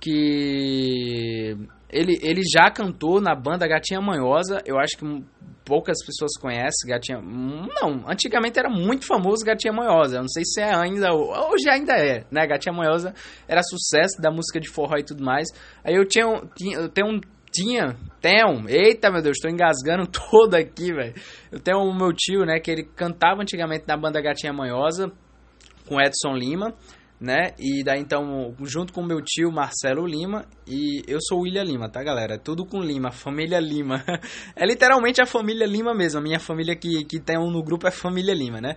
que 0.00 1.56
ele, 1.90 2.18
ele 2.22 2.42
já 2.42 2.70
cantou 2.70 3.20
na 3.20 3.34
banda 3.34 3.66
Gatinha 3.66 4.00
Manhosa. 4.00 4.62
Eu 4.64 4.78
acho 4.78 4.96
que 4.96 5.24
poucas 5.64 5.98
pessoas 6.04 6.32
conhecem 6.40 6.88
Gatinha. 6.88 7.20
Não, 7.20 8.08
antigamente 8.08 8.58
era 8.58 8.70
muito 8.70 9.06
famoso 9.06 9.44
Gatinha 9.44 9.72
Manhosa. 9.72 10.16
Eu 10.16 10.22
não 10.22 10.28
sei 10.28 10.44
se 10.44 10.60
é 10.60 10.74
ainda. 10.74 11.12
Hoje 11.12 11.68
ainda 11.68 11.92
é, 11.94 12.24
né? 12.30 12.46
Gatinha 12.46 12.74
Manhosa 12.74 13.12
era 13.46 13.60
sucesso 13.62 14.20
da 14.20 14.30
música 14.30 14.60
de 14.60 14.68
forró 14.68 14.96
e 14.98 15.04
tudo 15.04 15.22
mais. 15.24 15.48
Aí 15.84 15.94
eu 15.94 16.06
tinha, 16.06 16.26
tinha 16.56 16.78
eu 16.78 16.88
tenho 16.88 17.08
um. 17.08 17.20
Tinha, 17.52 17.96
tenho, 18.20 18.68
eita 18.68 19.10
meu 19.10 19.20
Deus, 19.20 19.36
estou 19.36 19.50
engasgando 19.50 20.06
todo 20.30 20.54
aqui, 20.54 20.92
velho. 20.92 21.14
Eu 21.50 21.58
tenho 21.58 21.78
o 21.78 21.92
meu 21.92 22.12
tio, 22.12 22.44
né, 22.44 22.60
que 22.60 22.70
ele 22.70 22.84
cantava 22.84 23.42
antigamente 23.42 23.84
na 23.88 23.96
banda 23.96 24.22
Gatinha 24.22 24.52
Manhosa 24.52 25.10
com 25.88 26.00
Edson 26.00 26.36
Lima 26.36 26.76
né? 27.20 27.52
E 27.58 27.84
daí 27.84 28.00
então, 28.00 28.54
junto 28.62 28.92
com 28.94 29.02
meu 29.02 29.20
tio 29.22 29.52
Marcelo 29.52 30.06
Lima 30.06 30.46
e 30.66 31.02
eu 31.06 31.18
sou 31.20 31.40
William 31.42 31.64
Lima, 31.64 31.90
tá, 31.90 32.02
galera? 32.02 32.38
Tudo 32.38 32.64
com 32.64 32.80
Lima, 32.80 33.10
família 33.12 33.60
Lima. 33.60 34.02
é 34.56 34.64
literalmente 34.64 35.20
a 35.20 35.26
família 35.26 35.66
Lima 35.66 35.94
mesmo. 35.94 36.18
A 36.18 36.22
minha 36.22 36.40
família 36.40 36.74
que, 36.74 37.04
que 37.04 37.20
tem 37.20 37.38
um 37.38 37.50
no 37.50 37.62
grupo 37.62 37.86
é 37.86 37.90
família 37.90 38.32
Lima, 38.32 38.60
né? 38.60 38.76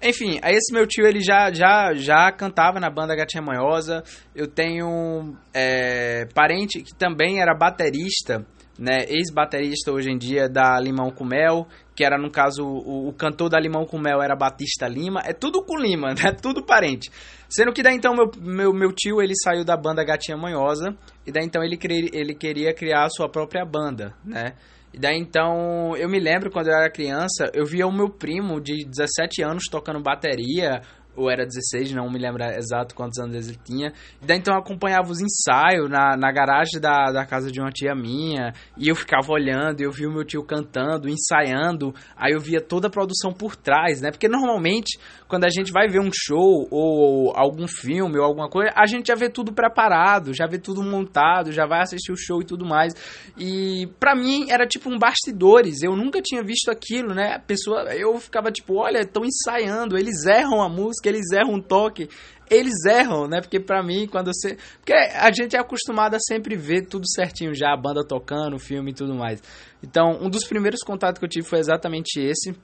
Enfim, 0.00 0.38
aí 0.40 0.54
esse 0.54 0.72
meu 0.72 0.86
tio 0.86 1.04
ele 1.04 1.20
já 1.20 1.52
já 1.52 1.92
já 1.92 2.30
cantava 2.30 2.78
na 2.78 2.88
banda 2.88 3.16
Gatinha 3.16 3.42
Manhosa. 3.42 4.04
Eu 4.34 4.46
tenho 4.46 5.36
é, 5.52 6.26
parente 6.32 6.82
que 6.82 6.94
também 6.94 7.42
era 7.42 7.54
baterista 7.54 8.46
né, 8.80 9.04
ex-baterista 9.08 9.92
hoje 9.92 10.10
em 10.10 10.16
dia 10.16 10.48
da 10.48 10.80
Limão 10.80 11.10
com 11.10 11.22
Mel, 11.22 11.68
que 11.94 12.02
era 12.02 12.16
no 12.16 12.30
caso 12.30 12.64
o, 12.64 13.08
o, 13.08 13.12
cantor 13.12 13.50
da 13.50 13.60
Limão 13.60 13.84
com 13.84 13.98
Mel 13.98 14.22
era 14.22 14.34
Batista 14.34 14.88
Lima, 14.88 15.20
é 15.22 15.34
tudo 15.34 15.62
com 15.62 15.76
Lima, 15.76 16.14
né, 16.16 16.32
tudo 16.32 16.64
parente. 16.64 17.10
Sendo 17.46 17.74
que 17.74 17.82
daí 17.82 17.94
então 17.94 18.14
meu, 18.14 18.30
meu, 18.40 18.72
meu 18.72 18.90
tio 18.90 19.20
ele 19.20 19.34
saiu 19.44 19.66
da 19.66 19.76
banda 19.76 20.02
Gatinha 20.02 20.36
Manhosa 20.36 20.96
e 21.26 21.30
daí 21.30 21.44
então 21.44 21.62
ele, 21.62 21.78
ele 22.10 22.34
queria 22.34 22.72
criar 22.72 23.04
a 23.04 23.10
sua 23.10 23.28
própria 23.28 23.66
banda, 23.66 24.14
né? 24.24 24.54
E 24.92 24.98
daí 24.98 25.16
então, 25.16 25.96
eu 25.96 26.08
me 26.08 26.18
lembro 26.18 26.50
quando 26.50 26.66
eu 26.66 26.74
era 26.74 26.90
criança, 26.90 27.48
eu 27.54 27.64
via 27.64 27.86
o 27.86 27.92
meu 27.92 28.08
primo 28.08 28.60
de 28.60 28.84
17 28.84 29.40
anos 29.40 29.64
tocando 29.70 30.02
bateria, 30.02 30.82
ou 31.20 31.30
era 31.30 31.44
16, 31.44 31.92
não 31.92 32.10
me 32.10 32.18
lembro 32.18 32.42
exato 32.42 32.94
quantos 32.94 33.18
anos 33.18 33.48
ele 33.48 33.58
tinha. 33.62 33.92
Daí 34.22 34.38
então 34.38 34.54
eu 34.54 34.60
acompanhava 34.60 35.10
os 35.10 35.20
ensaios 35.20 35.88
na, 35.90 36.16
na 36.16 36.32
garagem 36.32 36.80
da, 36.80 37.12
da 37.12 37.26
casa 37.26 37.50
de 37.50 37.60
uma 37.60 37.70
tia 37.70 37.94
minha, 37.94 38.52
e 38.76 38.88
eu 38.88 38.96
ficava 38.96 39.30
olhando, 39.32 39.80
eu 39.80 39.92
via 39.92 40.08
o 40.08 40.12
meu 40.12 40.24
tio 40.24 40.42
cantando, 40.42 41.08
ensaiando, 41.08 41.94
aí 42.16 42.32
eu 42.32 42.40
via 42.40 42.60
toda 42.60 42.88
a 42.88 42.90
produção 42.90 43.32
por 43.32 43.54
trás, 43.54 44.00
né? 44.00 44.10
Porque 44.10 44.28
normalmente, 44.28 44.98
quando 45.30 45.44
a 45.44 45.48
gente 45.48 45.70
vai 45.70 45.86
ver 45.86 46.00
um 46.00 46.10
show 46.12 46.66
ou 46.70 47.32
algum 47.36 47.68
filme 47.68 48.18
ou 48.18 48.24
alguma 48.24 48.48
coisa, 48.48 48.72
a 48.74 48.84
gente 48.86 49.06
já 49.06 49.14
vê 49.14 49.30
tudo 49.30 49.52
preparado, 49.52 50.34
já 50.34 50.46
vê 50.46 50.58
tudo 50.58 50.82
montado, 50.82 51.52
já 51.52 51.66
vai 51.66 51.82
assistir 51.82 52.10
o 52.10 52.16
show 52.16 52.42
e 52.42 52.44
tudo 52.44 52.66
mais. 52.66 52.92
E 53.38 53.88
para 54.00 54.16
mim 54.16 54.50
era 54.50 54.66
tipo 54.66 54.90
um 54.90 54.98
bastidores, 54.98 55.82
eu 55.82 55.94
nunca 55.94 56.20
tinha 56.20 56.42
visto 56.42 56.70
aquilo, 56.70 57.14
né? 57.14 57.34
A 57.34 57.38
pessoa, 57.38 57.94
eu 57.94 58.18
ficava 58.18 58.50
tipo, 58.50 58.74
olha, 58.74 59.02
estão 59.02 59.22
ensaiando, 59.24 59.96
eles 59.96 60.26
erram 60.26 60.60
a 60.60 60.68
música 60.68 61.08
eles 61.08 61.30
erram 61.32 61.54
um 61.54 61.60
toque, 61.60 62.08
eles 62.50 62.84
erram, 62.84 63.28
né? 63.28 63.40
Porque 63.40 63.60
para 63.60 63.82
mim, 63.82 64.06
quando 64.06 64.32
você. 64.32 64.56
Porque 64.78 64.92
a 64.92 65.30
gente 65.30 65.54
é 65.54 65.60
acostumado 65.60 66.14
a 66.14 66.18
sempre 66.18 66.56
ver 66.56 66.86
tudo 66.86 67.08
certinho 67.08 67.54
já, 67.54 67.72
a 67.72 67.76
banda 67.76 68.04
tocando, 68.04 68.56
o 68.56 68.58
filme 68.58 68.90
e 68.90 68.94
tudo 68.94 69.14
mais. 69.14 69.40
Então, 69.82 70.18
um 70.20 70.28
dos 70.28 70.44
primeiros 70.46 70.80
contatos 70.80 71.18
que 71.18 71.24
eu 71.24 71.28
tive 71.28 71.46
foi 71.46 71.60
exatamente 71.60 72.20
esse, 72.20 72.54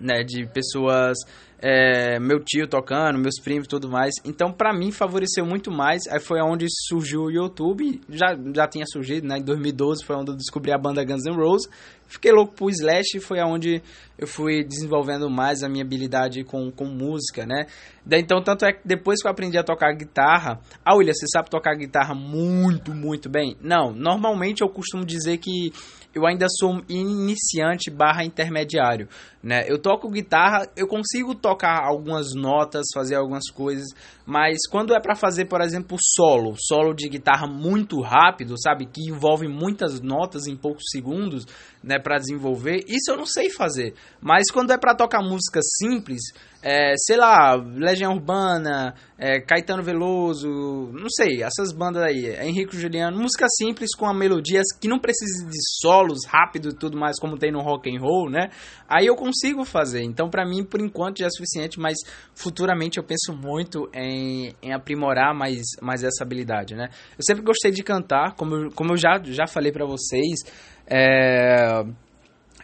né? 0.00 0.22
De 0.22 0.46
pessoas. 0.46 1.18
É, 1.62 2.18
meu 2.18 2.40
tio 2.40 2.66
tocando, 2.66 3.18
meus 3.18 3.38
primos 3.38 3.66
e 3.66 3.68
tudo 3.68 3.86
mais. 3.86 4.14
Então, 4.24 4.50
para 4.50 4.72
mim, 4.72 4.90
favoreceu 4.90 5.44
muito 5.44 5.70
mais. 5.70 6.06
Aí 6.08 6.18
foi 6.18 6.40
onde 6.40 6.66
surgiu 6.88 7.24
o 7.24 7.30
YouTube. 7.30 8.00
Já, 8.08 8.34
já 8.54 8.66
tinha 8.66 8.86
surgido, 8.86 9.26
né? 9.26 9.36
Em 9.38 9.42
2012 9.42 10.02
foi 10.02 10.16
onde 10.16 10.30
eu 10.30 10.36
descobri 10.36 10.72
a 10.72 10.78
banda 10.78 11.04
Guns 11.04 11.24
N' 11.26 11.36
Roses. 11.36 11.68
Fiquei 12.06 12.32
louco 12.32 12.54
pro 12.54 12.70
Slash 12.70 13.20
foi 13.20 13.38
aonde 13.38 13.82
eu 14.18 14.26
fui 14.26 14.64
desenvolvendo 14.64 15.30
mais 15.30 15.62
a 15.62 15.68
minha 15.68 15.84
habilidade 15.84 16.42
com, 16.44 16.70
com 16.70 16.86
música, 16.86 17.46
né? 17.46 17.66
Então, 18.10 18.42
tanto 18.42 18.64
é 18.64 18.72
que 18.72 18.80
depois 18.84 19.20
que 19.20 19.28
eu 19.28 19.30
aprendi 19.30 19.56
a 19.56 19.62
tocar 19.62 19.92
guitarra... 19.92 20.58
Ah, 20.84 20.96
William, 20.96 21.12
você 21.12 21.26
sabe 21.32 21.50
tocar 21.50 21.76
guitarra 21.76 22.14
muito, 22.14 22.92
muito 22.92 23.28
bem? 23.28 23.56
Não, 23.60 23.92
normalmente 23.92 24.62
eu 24.62 24.68
costumo 24.68 25.04
dizer 25.04 25.38
que 25.38 25.72
eu 26.14 26.26
ainda 26.26 26.46
sou 26.48 26.82
iniciante 26.88 27.90
barra 27.90 28.24
intermediário, 28.24 29.08
né? 29.42 29.64
Eu 29.66 29.78
toco 29.78 30.10
guitarra, 30.10 30.68
eu 30.76 30.86
consigo 30.86 31.34
tocar 31.34 31.82
algumas 31.84 32.34
notas, 32.34 32.86
fazer 32.92 33.14
algumas 33.14 33.48
coisas, 33.50 33.86
mas 34.26 34.58
quando 34.70 34.94
é 34.94 35.00
para 35.00 35.14
fazer, 35.14 35.46
por 35.46 35.60
exemplo, 35.60 35.96
solo, 36.00 36.54
solo 36.58 36.92
de 36.94 37.08
guitarra 37.08 37.46
muito 37.46 38.00
rápido, 38.00 38.54
sabe, 38.60 38.86
que 38.86 39.08
envolve 39.08 39.46
muitas 39.46 40.00
notas 40.00 40.46
em 40.46 40.56
poucos 40.56 40.84
segundos, 40.90 41.46
né, 41.82 41.98
para 41.98 42.18
desenvolver, 42.18 42.84
isso 42.88 43.10
eu 43.10 43.16
não 43.16 43.26
sei 43.26 43.48
fazer. 43.48 43.94
Mas 44.20 44.50
quando 44.50 44.72
é 44.72 44.78
para 44.78 44.94
tocar 44.94 45.22
música 45.22 45.60
simples, 45.62 46.22
é, 46.62 46.92
sei 46.96 47.16
lá, 47.16 47.54
Legião 47.54 48.12
Urbana, 48.12 48.94
é, 49.18 49.40
Caetano 49.40 49.82
Veloso, 49.82 50.48
não 50.92 51.08
sei, 51.08 51.42
essas 51.42 51.72
bandas 51.72 52.02
aí, 52.02 52.36
Henrique 52.40 52.76
Juliano, 52.76 53.16
música 53.16 53.46
simples 53.48 53.94
com 53.96 54.12
melodias 54.12 54.66
que 54.78 54.88
não 54.88 54.98
precisa 54.98 55.46
de 55.46 55.58
solos 55.80 56.26
rápido 56.26 56.70
e 56.70 56.74
tudo 56.74 56.98
mais 56.98 57.18
como 57.18 57.38
tem 57.38 57.50
no 57.50 57.60
rock 57.60 57.90
and 57.90 58.00
roll, 58.00 58.30
né? 58.30 58.50
Aí 58.88 59.06
eu 59.06 59.16
consigo 59.16 59.64
fazer. 59.64 60.02
Então 60.02 60.28
para 60.28 60.44
mim 60.44 60.64
por 60.64 60.80
enquanto 60.80 61.18
já 61.18 61.26
é 61.26 61.30
suficiente, 61.30 61.80
mas 61.80 61.96
futuramente 62.34 62.98
eu 62.98 63.04
penso 63.04 63.32
muito 63.32 63.88
em, 63.94 64.54
em 64.62 64.72
aprimorar 64.72 65.34
mais, 65.34 65.62
mais 65.80 66.02
essa 66.02 66.24
habilidade, 66.24 66.74
né? 66.74 66.88
Eu 67.18 67.24
sempre 67.24 67.42
gostei 67.42 67.70
de 67.70 67.82
cantar, 67.82 68.34
como, 68.34 68.70
como 68.74 68.92
eu 68.92 68.96
já, 68.96 69.20
já 69.24 69.46
falei 69.46 69.72
para 69.72 69.86
vocês, 69.86 70.40
é, 70.86 71.84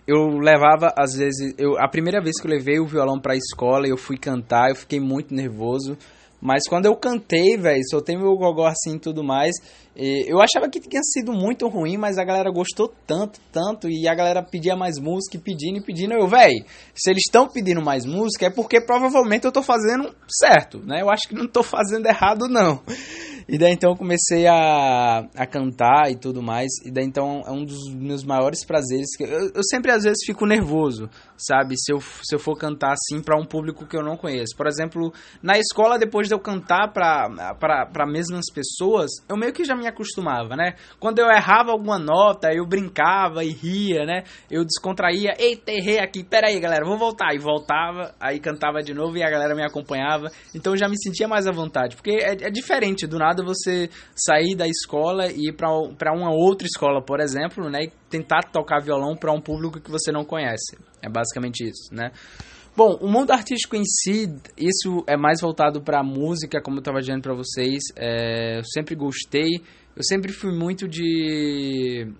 eu 0.06 0.38
levava, 0.38 0.92
às 0.96 1.14
vezes, 1.14 1.54
eu, 1.58 1.78
a 1.78 1.88
primeira 1.88 2.22
vez 2.22 2.40
que 2.40 2.46
eu 2.46 2.50
levei 2.50 2.78
o 2.78 2.86
violão 2.86 3.20
pra 3.20 3.36
escola, 3.36 3.88
eu 3.88 3.96
fui 3.96 4.16
cantar, 4.16 4.70
eu 4.70 4.76
fiquei 4.76 5.00
muito 5.00 5.34
nervoso. 5.34 5.96
Mas 6.40 6.68
quando 6.68 6.86
eu 6.86 6.94
cantei, 6.94 7.56
velho, 7.56 7.82
soltei 7.90 8.14
meu 8.14 8.36
gogó 8.36 8.66
assim 8.66 8.96
e 8.96 9.00
tudo 9.00 9.24
mais, 9.24 9.54
eu 9.96 10.38
achava 10.40 10.68
que 10.68 10.78
tinha 10.78 11.02
sido 11.02 11.32
muito 11.32 11.66
ruim, 11.66 11.96
mas 11.96 12.18
a 12.18 12.24
galera 12.24 12.52
gostou 12.52 12.92
tanto, 13.06 13.40
tanto, 13.50 13.88
e 13.88 14.06
a 14.06 14.14
galera 14.14 14.42
pedia 14.42 14.76
mais 14.76 14.98
música, 14.98 15.38
pedindo 15.42 15.78
e 15.78 15.80
pedindo. 15.80 16.12
Eu, 16.12 16.28
velho, 16.28 16.62
se 16.94 17.10
eles 17.10 17.22
estão 17.26 17.48
pedindo 17.48 17.80
mais 17.80 18.04
música, 18.04 18.46
é 18.46 18.50
porque 18.50 18.80
provavelmente 18.82 19.46
eu 19.46 19.50
tô 19.50 19.62
fazendo 19.62 20.14
certo, 20.28 20.78
né? 20.84 21.00
Eu 21.00 21.10
acho 21.10 21.26
que 21.26 21.34
não 21.34 21.48
tô 21.48 21.62
fazendo 21.62 22.06
errado, 22.06 22.46
não. 22.48 22.82
E 23.48 23.56
daí 23.56 23.72
então 23.72 23.90
eu 23.90 23.96
comecei 23.96 24.46
a, 24.48 25.20
a 25.36 25.46
cantar 25.46 26.10
e 26.10 26.16
tudo 26.16 26.42
mais. 26.42 26.66
E 26.84 26.90
daí 26.90 27.04
então 27.04 27.44
é 27.46 27.50
um 27.50 27.64
dos 27.64 27.88
meus 27.94 28.24
maiores 28.24 28.64
prazeres. 28.64 29.16
Que 29.16 29.22
eu, 29.22 29.52
eu 29.54 29.62
sempre 29.70 29.92
às 29.92 30.02
vezes 30.02 30.18
fico 30.26 30.44
nervoso, 30.44 31.08
sabe? 31.36 31.76
Se 31.78 31.92
eu, 31.92 32.00
se 32.00 32.34
eu 32.34 32.40
for 32.40 32.56
cantar 32.56 32.92
assim 32.92 33.22
para 33.22 33.38
um 33.40 33.44
público 33.44 33.86
que 33.86 33.96
eu 33.96 34.02
não 34.02 34.16
conheço. 34.16 34.56
Por 34.56 34.66
exemplo, 34.66 35.12
na 35.40 35.58
escola, 35.58 35.96
depois 35.96 36.26
de 36.26 36.34
eu 36.34 36.40
cantar 36.40 36.92
para 36.92 38.06
mesmas 38.06 38.46
pessoas, 38.52 39.10
eu 39.28 39.36
meio 39.36 39.52
que 39.52 39.64
já 39.64 39.76
me 39.76 39.86
acostumava, 39.86 40.56
né? 40.56 40.74
Quando 40.98 41.20
eu 41.20 41.26
errava 41.26 41.70
alguma 41.70 42.00
nota, 42.00 42.52
eu 42.52 42.66
brincava 42.66 43.44
e 43.44 43.50
ria, 43.50 44.04
né? 44.04 44.24
Eu 44.50 44.64
descontraía, 44.64 45.34
eita, 45.38 45.70
errei 45.70 46.00
aqui, 46.00 46.24
peraí, 46.24 46.58
galera, 46.58 46.84
vou 46.84 46.98
voltar. 46.98 47.32
E 47.32 47.38
voltava, 47.38 48.12
aí 48.20 48.40
cantava 48.40 48.82
de 48.82 48.92
novo 48.92 49.16
e 49.16 49.22
a 49.22 49.30
galera 49.30 49.54
me 49.54 49.62
acompanhava. 49.62 50.32
Então 50.52 50.72
eu 50.72 50.76
já 50.76 50.88
me 50.88 50.96
sentia 51.00 51.28
mais 51.28 51.46
à 51.46 51.52
vontade, 51.52 51.94
porque 51.94 52.10
é, 52.10 52.32
é 52.32 52.50
diferente 52.50 53.06
do 53.06 53.18
nada 53.18 53.35
você 53.44 53.90
sair 54.14 54.54
da 54.54 54.66
escola 54.66 55.26
e 55.30 55.48
ir 55.48 55.52
para 55.52 56.12
uma 56.12 56.30
outra 56.30 56.66
escola, 56.66 57.02
por 57.02 57.20
exemplo, 57.20 57.68
né? 57.70 57.84
E 57.84 57.92
tentar 58.10 58.50
tocar 58.52 58.80
violão 58.80 59.16
para 59.16 59.32
um 59.32 59.40
público 59.40 59.80
que 59.80 59.90
você 59.90 60.12
não 60.12 60.24
conhece. 60.24 60.76
É 61.02 61.08
basicamente 61.08 61.64
isso, 61.64 61.94
né? 61.94 62.10
Bom, 62.76 62.98
o 63.00 63.08
mundo 63.08 63.30
artístico 63.30 63.74
em 63.74 63.84
si, 63.84 64.28
isso 64.56 65.02
é 65.06 65.16
mais 65.16 65.40
voltado 65.40 65.80
para 65.80 66.02
música, 66.02 66.60
como 66.60 66.76
eu 66.76 66.80
estava 66.80 67.00
dizendo 67.00 67.22
para 67.22 67.34
vocês. 67.34 67.82
É, 67.96 68.58
eu 68.58 68.64
sempre 68.64 68.94
gostei, 68.94 69.62
eu 69.96 70.02
sempre 70.02 70.30
fui 70.32 70.52
muito 70.52 70.86
de 70.86 72.12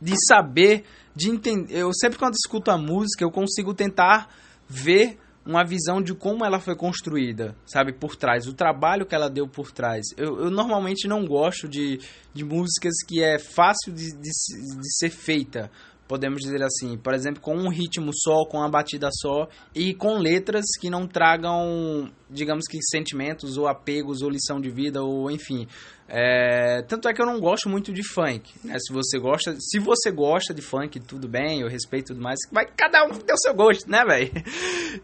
de 0.00 0.14
saber, 0.26 0.84
de 1.14 1.30
entender. 1.30 1.76
Eu 1.76 1.92
sempre 1.92 2.18
quando 2.18 2.34
escuto 2.34 2.70
a 2.70 2.78
música, 2.78 3.24
eu 3.24 3.30
consigo 3.30 3.74
tentar 3.74 4.28
ver 4.68 5.18
uma 5.44 5.64
visão 5.64 6.02
de 6.02 6.14
como 6.14 6.44
ela 6.44 6.60
foi 6.60 6.76
construída, 6.76 7.56
sabe, 7.66 7.92
por 7.92 8.16
trás, 8.16 8.46
o 8.46 8.54
trabalho 8.54 9.06
que 9.06 9.14
ela 9.14 9.28
deu 9.28 9.48
por 9.48 9.72
trás. 9.72 10.04
Eu, 10.16 10.38
eu 10.44 10.50
normalmente 10.50 11.08
não 11.08 11.24
gosto 11.24 11.68
de, 11.68 11.98
de 12.32 12.44
músicas 12.44 12.94
que 13.06 13.22
é 13.22 13.38
fácil 13.38 13.92
de, 13.92 14.12
de, 14.12 14.30
de 14.30 14.98
ser 14.98 15.10
feita, 15.10 15.70
podemos 16.10 16.40
dizer 16.42 16.60
assim, 16.60 16.98
por 16.98 17.14
exemplo, 17.14 17.40
com 17.40 17.54
um 17.54 17.68
ritmo 17.68 18.10
só, 18.12 18.44
com 18.44 18.58
uma 18.58 18.68
batida 18.68 19.08
só 19.12 19.48
e 19.72 19.94
com 19.94 20.18
letras 20.18 20.64
que 20.80 20.90
não 20.90 21.06
tragam, 21.06 22.10
digamos 22.28 22.64
que 22.66 22.78
sentimentos 22.82 23.56
ou 23.56 23.68
apegos 23.68 24.20
ou 24.20 24.28
lição 24.28 24.60
de 24.60 24.70
vida 24.70 25.04
ou 25.04 25.30
enfim. 25.30 25.68
É, 26.12 26.82
tanto 26.88 27.08
é 27.08 27.14
que 27.14 27.22
eu 27.22 27.26
não 27.26 27.38
gosto 27.38 27.68
muito 27.68 27.92
de 27.92 28.02
funk, 28.02 28.52
né? 28.64 28.76
Se 28.80 28.92
você 28.92 29.16
gosta, 29.16 29.54
se 29.60 29.78
você 29.78 30.10
gosta 30.10 30.52
de 30.52 30.60
funk, 30.60 30.98
tudo 30.98 31.28
bem, 31.28 31.60
eu 31.60 31.68
respeito 31.68 32.08
tudo 32.08 32.20
mais. 32.20 32.36
Vai 32.50 32.66
cada 32.66 33.04
um 33.04 33.10
ter 33.10 33.32
o 33.32 33.38
seu 33.38 33.54
gosto, 33.54 33.88
né, 33.88 34.04
velho? 34.04 34.30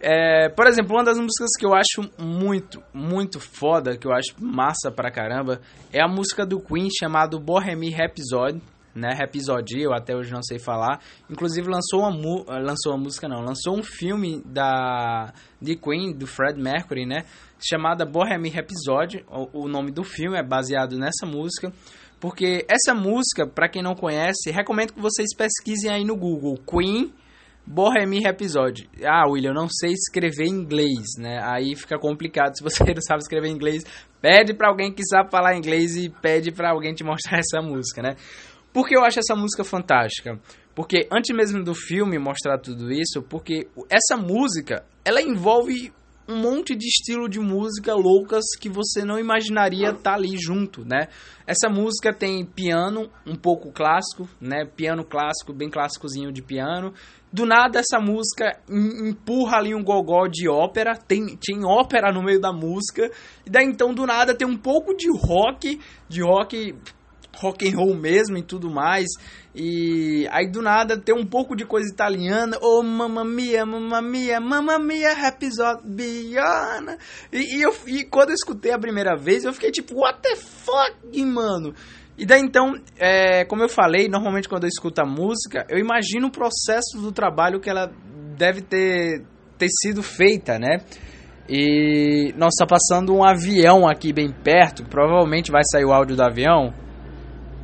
É, 0.00 0.48
por 0.48 0.66
exemplo, 0.66 0.96
uma 0.96 1.04
das 1.04 1.16
músicas 1.16 1.50
que 1.56 1.64
eu 1.64 1.72
acho 1.72 2.10
muito, 2.18 2.82
muito 2.92 3.38
foda, 3.38 3.96
que 3.96 4.06
eu 4.06 4.12
acho 4.12 4.34
massa 4.38 4.90
pra 4.90 5.12
caramba, 5.12 5.60
é 5.92 6.02
a 6.02 6.08
música 6.08 6.44
do 6.44 6.60
Queen 6.60 6.88
chamado 6.90 7.38
Bohemian 7.38 7.96
Rhapsody 7.96 8.60
né? 8.96 9.12
Rhapsody, 9.12 9.82
eu 9.82 9.92
até 9.92 10.16
hoje 10.16 10.32
não 10.32 10.42
sei 10.42 10.58
falar. 10.58 11.00
Inclusive 11.30 11.68
lançou 11.68 12.00
uma, 12.00 12.58
lançou 12.58 12.92
uma 12.92 13.04
música, 13.04 13.28
não, 13.28 13.42
lançou 13.42 13.78
um 13.78 13.82
filme 13.82 14.42
da 14.44 15.32
de 15.60 15.76
Queen, 15.76 16.12
do 16.12 16.26
Fred 16.26 16.60
Mercury, 16.60 17.06
né? 17.06 17.24
Chamada 17.58 18.04
Bohemian 18.04 18.52
Rhapsody. 18.52 19.24
O, 19.28 19.64
o 19.64 19.68
nome 19.68 19.90
do 19.90 20.04
filme 20.04 20.38
é 20.38 20.42
baseado 20.42 20.98
nessa 20.98 21.26
música. 21.26 21.72
Porque 22.20 22.66
essa 22.68 22.94
música, 22.94 23.46
para 23.46 23.68
quem 23.68 23.82
não 23.82 23.94
conhece, 23.94 24.50
recomendo 24.50 24.92
que 24.94 25.00
vocês 25.00 25.28
pesquisem 25.36 25.90
aí 25.90 26.04
no 26.04 26.16
Google. 26.16 26.58
Queen 26.66 27.12
Bohemian 27.66 28.20
Rhapsody. 28.22 28.88
Ah, 29.04 29.28
William, 29.28 29.50
eu 29.50 29.54
não 29.54 29.68
sei 29.68 29.92
escrever 29.92 30.46
inglês, 30.46 31.16
né? 31.18 31.40
Aí 31.42 31.74
fica 31.74 31.98
complicado. 31.98 32.56
Se 32.56 32.62
você 32.62 32.84
não 32.94 33.02
sabe 33.02 33.20
escrever 33.22 33.48
inglês, 33.48 33.84
pede 34.20 34.54
para 34.54 34.68
alguém 34.68 34.92
que 34.92 35.02
sabe 35.04 35.30
falar 35.30 35.56
inglês 35.56 35.96
e 35.96 36.08
pede 36.08 36.52
para 36.52 36.70
alguém 36.70 36.94
te 36.94 37.02
mostrar 37.02 37.38
essa 37.40 37.60
música, 37.60 38.00
né? 38.00 38.14
Por 38.72 38.86
que 38.86 38.96
eu 38.96 39.02
acho 39.02 39.18
essa 39.18 39.34
música 39.34 39.64
fantástica? 39.64 40.38
Porque 40.74 41.08
antes 41.10 41.34
mesmo 41.34 41.64
do 41.64 41.74
filme 41.74 42.18
mostrar 42.18 42.58
tudo 42.58 42.92
isso, 42.92 43.22
porque 43.22 43.66
essa 43.88 44.20
música, 44.20 44.84
ela 45.02 45.22
envolve 45.22 45.90
um 46.28 46.36
monte 46.36 46.74
de 46.74 46.86
estilo 46.86 47.28
de 47.28 47.38
música 47.38 47.94
loucas 47.94 48.44
que 48.58 48.68
você 48.68 49.04
não 49.04 49.18
imaginaria 49.18 49.90
estar 49.90 50.02
tá 50.02 50.14
ali 50.14 50.36
junto, 50.36 50.84
né? 50.84 51.08
Essa 51.46 51.68
música 51.68 52.12
tem 52.12 52.44
piano, 52.44 53.08
um 53.24 53.36
pouco 53.36 53.70
clássico, 53.70 54.28
né? 54.40 54.64
Piano 54.64 55.04
clássico, 55.04 55.52
bem 55.52 55.70
clássicozinho 55.70 56.32
de 56.32 56.42
piano. 56.42 56.92
Do 57.32 57.44
nada 57.44 57.80
essa 57.80 58.00
música 58.00 58.58
empurra 58.68 59.58
ali 59.58 59.74
um 59.74 59.84
gogó 59.84 60.26
de 60.26 60.48
ópera, 60.48 60.96
tem, 60.96 61.36
tem 61.36 61.64
ópera 61.64 62.12
no 62.12 62.22
meio 62.22 62.40
da 62.40 62.52
música. 62.52 63.10
E 63.44 63.50
daí 63.50 63.66
então 63.66 63.92
do 63.94 64.06
nada 64.06 64.34
tem 64.34 64.46
um 64.46 64.56
pouco 64.56 64.94
de 64.94 65.08
rock, 65.10 65.80
de 66.08 66.22
rock 66.22 66.74
rock 67.36 67.68
and 67.68 67.76
roll 67.76 67.94
mesmo 67.94 68.36
e 68.36 68.42
tudo 68.42 68.70
mais. 68.70 69.06
E 69.54 70.26
aí 70.30 70.50
do 70.50 70.60
nada 70.60 70.98
tem 70.98 71.14
um 71.14 71.24
pouco 71.24 71.56
de 71.56 71.64
coisa 71.64 71.88
italiana. 71.90 72.58
Oh, 72.60 72.82
mamma 72.82 73.24
mia, 73.24 73.64
mamma 73.64 74.02
mia, 74.02 74.40
mamma 74.40 74.78
mia, 74.78 75.12
episode 75.28 75.82
Biana. 75.84 76.98
E, 77.32 77.56
e, 77.58 77.62
eu, 77.62 77.74
e 77.86 78.04
quando 78.04 78.30
eu 78.30 78.34
escutei 78.34 78.72
a 78.72 78.78
primeira 78.78 79.16
vez, 79.16 79.44
eu 79.44 79.52
fiquei 79.52 79.70
tipo, 79.70 79.94
what 79.94 80.20
the 80.20 80.36
fuck, 80.36 81.24
mano? 81.24 81.74
E 82.18 82.24
daí 82.24 82.40
então, 82.40 82.74
é, 82.98 83.44
como 83.44 83.62
eu 83.62 83.68
falei, 83.68 84.08
normalmente 84.08 84.48
quando 84.48 84.64
eu 84.64 84.68
escuto 84.68 85.00
a 85.02 85.06
música, 85.06 85.66
eu 85.68 85.78
imagino 85.78 86.28
o 86.28 86.30
processo 86.30 86.98
do 86.98 87.12
trabalho 87.12 87.60
que 87.60 87.68
ela 87.68 87.92
deve 88.36 88.62
ter, 88.62 89.22
ter 89.58 89.68
sido 89.68 90.02
feita, 90.02 90.58
né? 90.58 90.80
E 91.48 92.34
nós 92.36 92.54
está 92.54 92.66
passando 92.66 93.14
um 93.14 93.24
avião 93.24 93.86
aqui 93.88 94.12
bem 94.12 94.30
perto, 94.30 94.84
provavelmente 94.84 95.50
vai 95.50 95.62
sair 95.70 95.84
o 95.84 95.92
áudio 95.92 96.16
do 96.16 96.22
avião. 96.22 96.72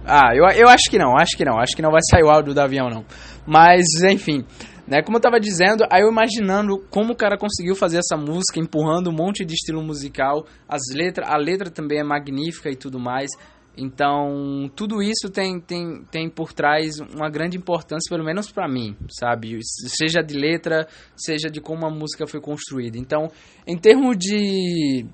Ah, 0.04 0.34
eu, 0.34 0.44
eu 0.56 0.68
acho 0.68 0.90
que 0.90 0.98
não, 0.98 1.16
acho 1.16 1.36
que 1.36 1.44
não, 1.44 1.58
acho 1.58 1.76
que 1.76 1.82
não 1.82 1.90
vai 1.90 2.00
sair 2.10 2.24
o 2.24 2.30
áudio 2.30 2.54
do 2.54 2.60
avião 2.60 2.88
não. 2.88 3.04
Mas, 3.46 3.84
enfim, 4.02 4.44
né, 4.86 5.02
como 5.02 5.16
eu 5.16 5.20
tava 5.20 5.38
dizendo, 5.38 5.84
aí 5.90 6.02
eu 6.02 6.10
imaginando 6.10 6.78
como 6.90 7.12
o 7.12 7.16
cara 7.16 7.38
conseguiu 7.38 7.74
fazer 7.76 7.98
essa 7.98 8.16
música, 8.16 8.58
empurrando 8.58 9.10
um 9.10 9.14
monte 9.14 9.44
de 9.44 9.54
estilo 9.54 9.82
musical, 9.82 10.44
as 10.68 10.82
letras, 10.92 11.28
a 11.28 11.36
letra 11.36 11.70
também 11.70 12.00
é 12.00 12.04
magnífica 12.04 12.68
e 12.70 12.76
tudo 12.76 12.98
mais. 12.98 13.30
Então, 13.76 14.70
tudo 14.76 15.02
isso 15.02 15.30
tem, 15.32 15.58
tem, 15.58 16.04
tem 16.10 16.28
por 16.28 16.52
trás 16.52 17.00
uma 17.00 17.30
grande 17.30 17.56
importância, 17.56 18.08
pelo 18.10 18.24
menos 18.24 18.50
para 18.50 18.68
mim, 18.68 18.94
sabe? 19.08 19.58
Seja 19.62 20.20
de 20.20 20.34
letra, 20.36 20.86
seja 21.16 21.48
de 21.48 21.60
como 21.60 21.86
a 21.86 21.90
música 21.90 22.26
foi 22.26 22.40
construída. 22.40 22.98
Então, 22.98 23.28
em 23.66 23.78
termos 23.78 24.18
de, 24.18 25.06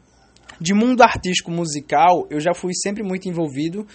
de 0.60 0.74
mundo 0.74 1.02
artístico 1.02 1.52
musical, 1.52 2.26
eu 2.30 2.40
já 2.40 2.52
fui 2.52 2.72
sempre 2.74 3.04
muito 3.04 3.28
envolvido 3.28 3.86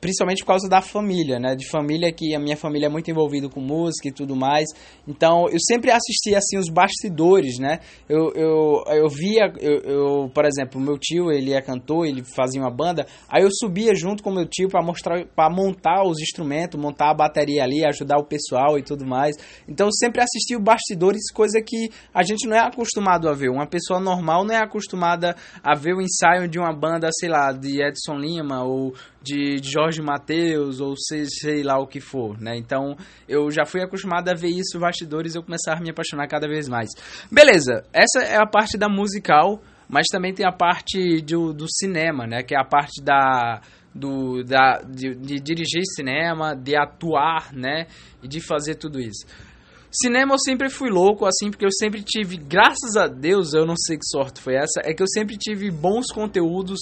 principalmente 0.00 0.40
por 0.40 0.46
causa 0.46 0.68
da 0.68 0.80
família, 0.80 1.38
né? 1.38 1.54
De 1.54 1.68
família 1.68 2.12
que 2.12 2.34
a 2.34 2.40
minha 2.40 2.56
família 2.56 2.86
é 2.86 2.88
muito 2.88 3.10
envolvida 3.10 3.48
com 3.48 3.60
música 3.60 4.08
e 4.08 4.12
tudo 4.12 4.34
mais. 4.34 4.66
Então, 5.06 5.46
eu 5.48 5.58
sempre 5.60 5.90
assistia, 5.90 6.38
assim, 6.38 6.56
os 6.56 6.68
bastidores, 6.68 7.58
né? 7.58 7.80
Eu, 8.08 8.32
eu, 8.34 8.82
eu 8.86 9.08
via, 9.08 9.52
eu, 9.60 9.80
eu, 9.80 10.30
por 10.30 10.44
exemplo, 10.44 10.80
meu 10.80 10.98
tio, 10.98 11.30
ele 11.30 11.52
é 11.52 11.60
cantor, 11.60 12.06
ele 12.06 12.22
fazia 12.24 12.60
uma 12.60 12.70
banda, 12.70 13.06
aí 13.28 13.42
eu 13.42 13.50
subia 13.52 13.94
junto 13.94 14.22
com 14.22 14.32
meu 14.32 14.46
tio 14.46 14.68
para 14.68 14.82
mostrar, 14.82 15.26
para 15.26 15.50
montar 15.50 16.02
os 16.04 16.18
instrumentos, 16.20 16.80
montar 16.80 17.10
a 17.10 17.14
bateria 17.14 17.62
ali, 17.62 17.84
ajudar 17.84 18.18
o 18.18 18.24
pessoal 18.24 18.78
e 18.78 18.82
tudo 18.82 19.06
mais. 19.06 19.36
Então, 19.68 19.86
eu 19.88 19.92
sempre 19.92 20.22
assistia 20.22 20.56
os 20.56 20.64
bastidores, 20.64 21.30
coisa 21.32 21.60
que 21.64 21.90
a 22.14 22.22
gente 22.22 22.48
não 22.48 22.56
é 22.56 22.60
acostumado 22.60 23.28
a 23.28 23.34
ver. 23.34 23.50
Uma 23.50 23.66
pessoa 23.66 24.00
normal 24.00 24.44
não 24.44 24.54
é 24.54 24.58
acostumada 24.58 25.36
a 25.62 25.74
ver 25.74 25.94
o 25.94 26.00
ensaio 26.00 26.48
de 26.48 26.58
uma 26.58 26.72
banda, 26.72 27.08
sei 27.12 27.28
lá, 27.28 27.52
de 27.52 27.82
Edson 27.82 28.14
Lima 28.14 28.64
ou 28.64 28.94
de, 29.22 29.58
Jorge 29.62 30.00
Mateus 30.02 30.80
ou 30.80 30.94
sei, 30.96 31.26
sei 31.26 31.62
lá 31.62 31.78
o 31.78 31.86
que 31.86 32.00
for, 32.00 32.40
né? 32.40 32.56
Então 32.56 32.96
eu 33.28 33.50
já 33.50 33.64
fui 33.64 33.82
acostumado 33.82 34.28
a 34.28 34.34
ver 34.34 34.48
isso 34.48 34.78
bastidores 34.78 35.34
e 35.34 35.38
eu 35.38 35.42
começar 35.42 35.74
a 35.76 35.80
me 35.80 35.90
apaixonar 35.90 36.26
cada 36.28 36.48
vez 36.48 36.68
mais. 36.68 36.88
Beleza, 37.30 37.84
essa 37.92 38.24
é 38.24 38.36
a 38.36 38.46
parte 38.46 38.78
da 38.78 38.88
musical, 38.88 39.62
mas 39.88 40.06
também 40.10 40.32
tem 40.32 40.46
a 40.46 40.52
parte 40.52 41.20
do, 41.22 41.52
do 41.52 41.66
cinema, 41.68 42.26
né? 42.26 42.42
Que 42.42 42.54
é 42.54 42.58
a 42.58 42.64
parte 42.64 43.02
da 43.02 43.60
do, 43.92 44.44
da, 44.44 44.80
de, 44.82 45.16
de 45.16 45.40
dirigir 45.40 45.82
cinema, 45.96 46.54
de 46.54 46.76
atuar, 46.76 47.52
né? 47.52 47.86
E 48.22 48.28
de 48.28 48.40
fazer 48.40 48.76
tudo 48.76 49.00
isso. 49.00 49.26
Cinema 49.90 50.34
eu 50.34 50.38
sempre 50.38 50.70
fui 50.70 50.88
louco, 50.88 51.26
assim, 51.26 51.50
porque 51.50 51.64
eu 51.64 51.72
sempre 51.72 52.00
tive, 52.00 52.36
graças 52.36 52.96
a 52.96 53.08
Deus, 53.08 53.52
eu 53.52 53.66
não 53.66 53.74
sei 53.76 53.96
que 53.96 54.06
sorte 54.06 54.40
foi 54.40 54.54
essa, 54.54 54.80
é 54.84 54.94
que 54.94 55.02
eu 55.02 55.08
sempre 55.08 55.36
tive 55.36 55.68
bons 55.68 56.06
conteúdos 56.14 56.78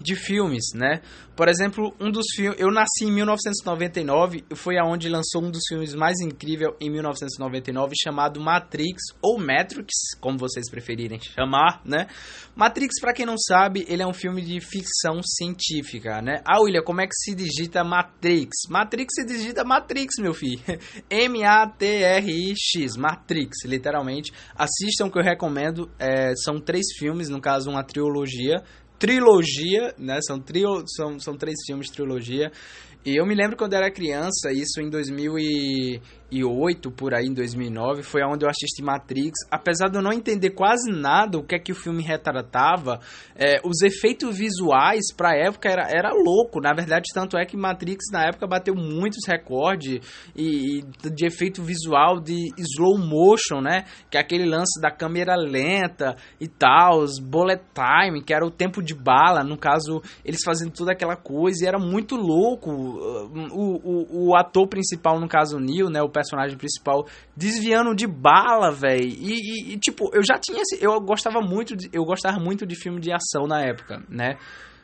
de 0.00 0.16
filmes, 0.16 0.64
né? 0.74 1.00
Por 1.36 1.48
exemplo, 1.48 1.92
um 2.00 2.10
dos 2.10 2.26
filmes. 2.34 2.60
Eu 2.60 2.70
nasci 2.70 3.04
em 3.04 3.12
1999 3.12 4.44
e 4.48 4.54
foi 4.54 4.78
aonde 4.78 5.08
lançou 5.08 5.42
um 5.42 5.50
dos 5.50 5.62
filmes 5.68 5.92
mais 5.94 6.20
incríveis 6.20 6.72
em 6.80 6.88
1999, 6.90 7.94
chamado 8.00 8.40
Matrix 8.40 9.02
ou 9.20 9.38
Matrix, 9.38 9.90
como 10.20 10.38
vocês 10.38 10.70
preferirem 10.70 11.18
chamar, 11.20 11.80
né? 11.84 12.06
Matrix, 12.54 13.00
para 13.00 13.12
quem 13.12 13.26
não 13.26 13.36
sabe, 13.36 13.84
ele 13.88 14.02
é 14.02 14.06
um 14.06 14.12
filme 14.12 14.42
de 14.42 14.60
ficção 14.60 15.20
científica, 15.24 16.22
né? 16.22 16.40
Ah, 16.44 16.60
William, 16.60 16.82
como 16.82 17.00
é 17.00 17.06
que 17.06 17.16
se 17.16 17.34
digita 17.34 17.82
Matrix? 17.82 18.68
Matrix 18.68 19.14
se 19.14 19.24
digita 19.26 19.64
Matrix, 19.64 20.14
meu 20.20 20.34
filho. 20.34 20.60
M-A-T-R-I-X, 21.10 22.96
Matrix, 22.96 23.64
literalmente. 23.64 24.32
Assistam 24.54 25.10
que 25.10 25.18
eu 25.18 25.22
recomendo. 25.22 25.90
É, 25.98 26.32
são 26.36 26.60
três 26.60 26.86
filmes, 26.96 27.28
no 27.28 27.40
caso, 27.40 27.70
uma 27.70 27.82
trilogia 27.82 28.62
trilogia, 29.04 29.94
né? 29.98 30.18
São, 30.26 30.40
trio, 30.40 30.82
são, 30.86 31.18
são 31.20 31.36
três 31.36 31.56
filmes 31.66 31.90
trilogia. 31.90 32.50
E 33.04 33.20
eu 33.20 33.26
me 33.26 33.34
lembro 33.34 33.54
quando 33.54 33.74
eu 33.74 33.80
era 33.80 33.90
criança, 33.90 34.50
isso 34.50 34.80
em 34.80 34.88
2000 34.88 35.38
e, 35.38 36.00
2008, 36.30 36.90
por 36.90 37.14
aí, 37.14 37.26
em 37.26 37.34
2009, 37.34 38.02
foi 38.02 38.22
onde 38.24 38.44
eu 38.44 38.48
assisti 38.48 38.82
Matrix. 38.82 39.32
Apesar 39.50 39.88
de 39.88 39.96
eu 39.96 40.02
não 40.02 40.12
entender 40.12 40.50
quase 40.50 40.90
nada 40.90 41.38
o 41.38 41.44
que 41.44 41.54
é 41.54 41.58
que 41.58 41.72
o 41.72 41.74
filme 41.74 42.02
retratava, 42.02 43.00
é, 43.36 43.60
os 43.64 43.82
efeitos 43.82 44.36
visuais 44.36 45.12
pra 45.16 45.36
época 45.36 45.68
era, 45.68 45.88
era 45.88 46.12
louco. 46.12 46.60
Na 46.60 46.72
verdade, 46.74 47.04
tanto 47.14 47.36
é 47.36 47.44
que 47.44 47.56
Matrix 47.56 48.06
na 48.12 48.24
época 48.24 48.46
bateu 48.46 48.74
muitos 48.74 49.26
recordes 49.26 50.00
e, 50.34 50.80
e 50.80 51.10
de 51.10 51.26
efeito 51.26 51.62
visual 51.62 52.20
de 52.20 52.52
slow 52.58 52.98
motion, 52.98 53.60
né? 53.60 53.84
Que 54.10 54.16
é 54.16 54.20
aquele 54.20 54.44
lance 54.44 54.80
da 54.80 54.90
câmera 54.90 55.36
lenta 55.36 56.16
e 56.40 56.48
tal, 56.48 57.04
bullet 57.22 57.62
time, 57.74 58.22
que 58.22 58.34
era 58.34 58.44
o 58.44 58.50
tempo 58.50 58.82
de 58.82 58.94
bala. 58.94 59.44
No 59.44 59.56
caso, 59.56 60.02
eles 60.24 60.40
fazendo 60.44 60.72
toda 60.72 60.92
aquela 60.92 61.16
coisa 61.16 61.64
e 61.64 61.68
era 61.68 61.78
muito 61.78 62.16
louco. 62.16 62.70
O, 62.70 63.48
o, 63.52 64.28
o 64.28 64.36
ator 64.36 64.66
principal, 64.68 65.20
no 65.20 65.28
caso, 65.28 65.58
Neil, 65.58 65.88
né? 65.88 66.02
O 66.02 66.08
personagem 66.24 66.56
principal, 66.56 67.06
desviando 67.36 67.94
de 67.94 68.06
bala, 68.06 68.70
velho. 68.70 69.04
E, 69.04 69.74
e, 69.74 69.78
tipo, 69.78 70.10
eu 70.12 70.22
já 70.24 70.38
tinha. 70.38 70.62
Eu 70.80 71.00
gostava 71.00 71.40
muito 71.40 71.76
de, 71.76 71.88
eu 71.92 72.04
gostava 72.04 72.38
muito 72.38 72.66
de 72.66 72.74
filme 72.74 73.00
de 73.00 73.12
ação 73.12 73.46
na 73.46 73.62
época, 73.62 74.02
né? 74.08 74.36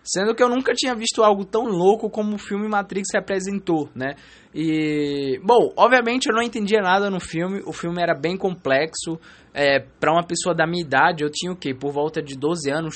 Sendo 0.02 0.34
que 0.34 0.42
eu 0.42 0.48
nunca 0.48 0.72
tinha 0.72 0.94
visto 0.94 1.22
algo 1.22 1.44
tão 1.44 1.64
louco 1.64 2.08
como 2.08 2.34
o 2.34 2.38
filme 2.38 2.66
Matrix 2.68 3.08
representou, 3.12 3.88
né? 3.94 4.14
E, 4.54 5.38
bom, 5.44 5.72
obviamente 5.76 6.28
eu 6.28 6.34
não 6.34 6.42
entendia 6.42 6.80
nada 6.80 7.10
no 7.10 7.20
filme, 7.20 7.62
o 7.66 7.72
filme 7.72 8.00
era 8.00 8.14
bem 8.14 8.36
complexo. 8.36 9.18
É, 9.52 9.80
para 9.80 10.12
uma 10.12 10.24
pessoa 10.24 10.54
da 10.54 10.66
minha 10.66 10.82
idade, 10.82 11.24
eu 11.24 11.30
tinha 11.30 11.52
o 11.52 11.56
quê? 11.56 11.74
Por 11.74 11.92
volta 11.92 12.22
de 12.22 12.36
12 12.36 12.70
anos, 12.70 12.94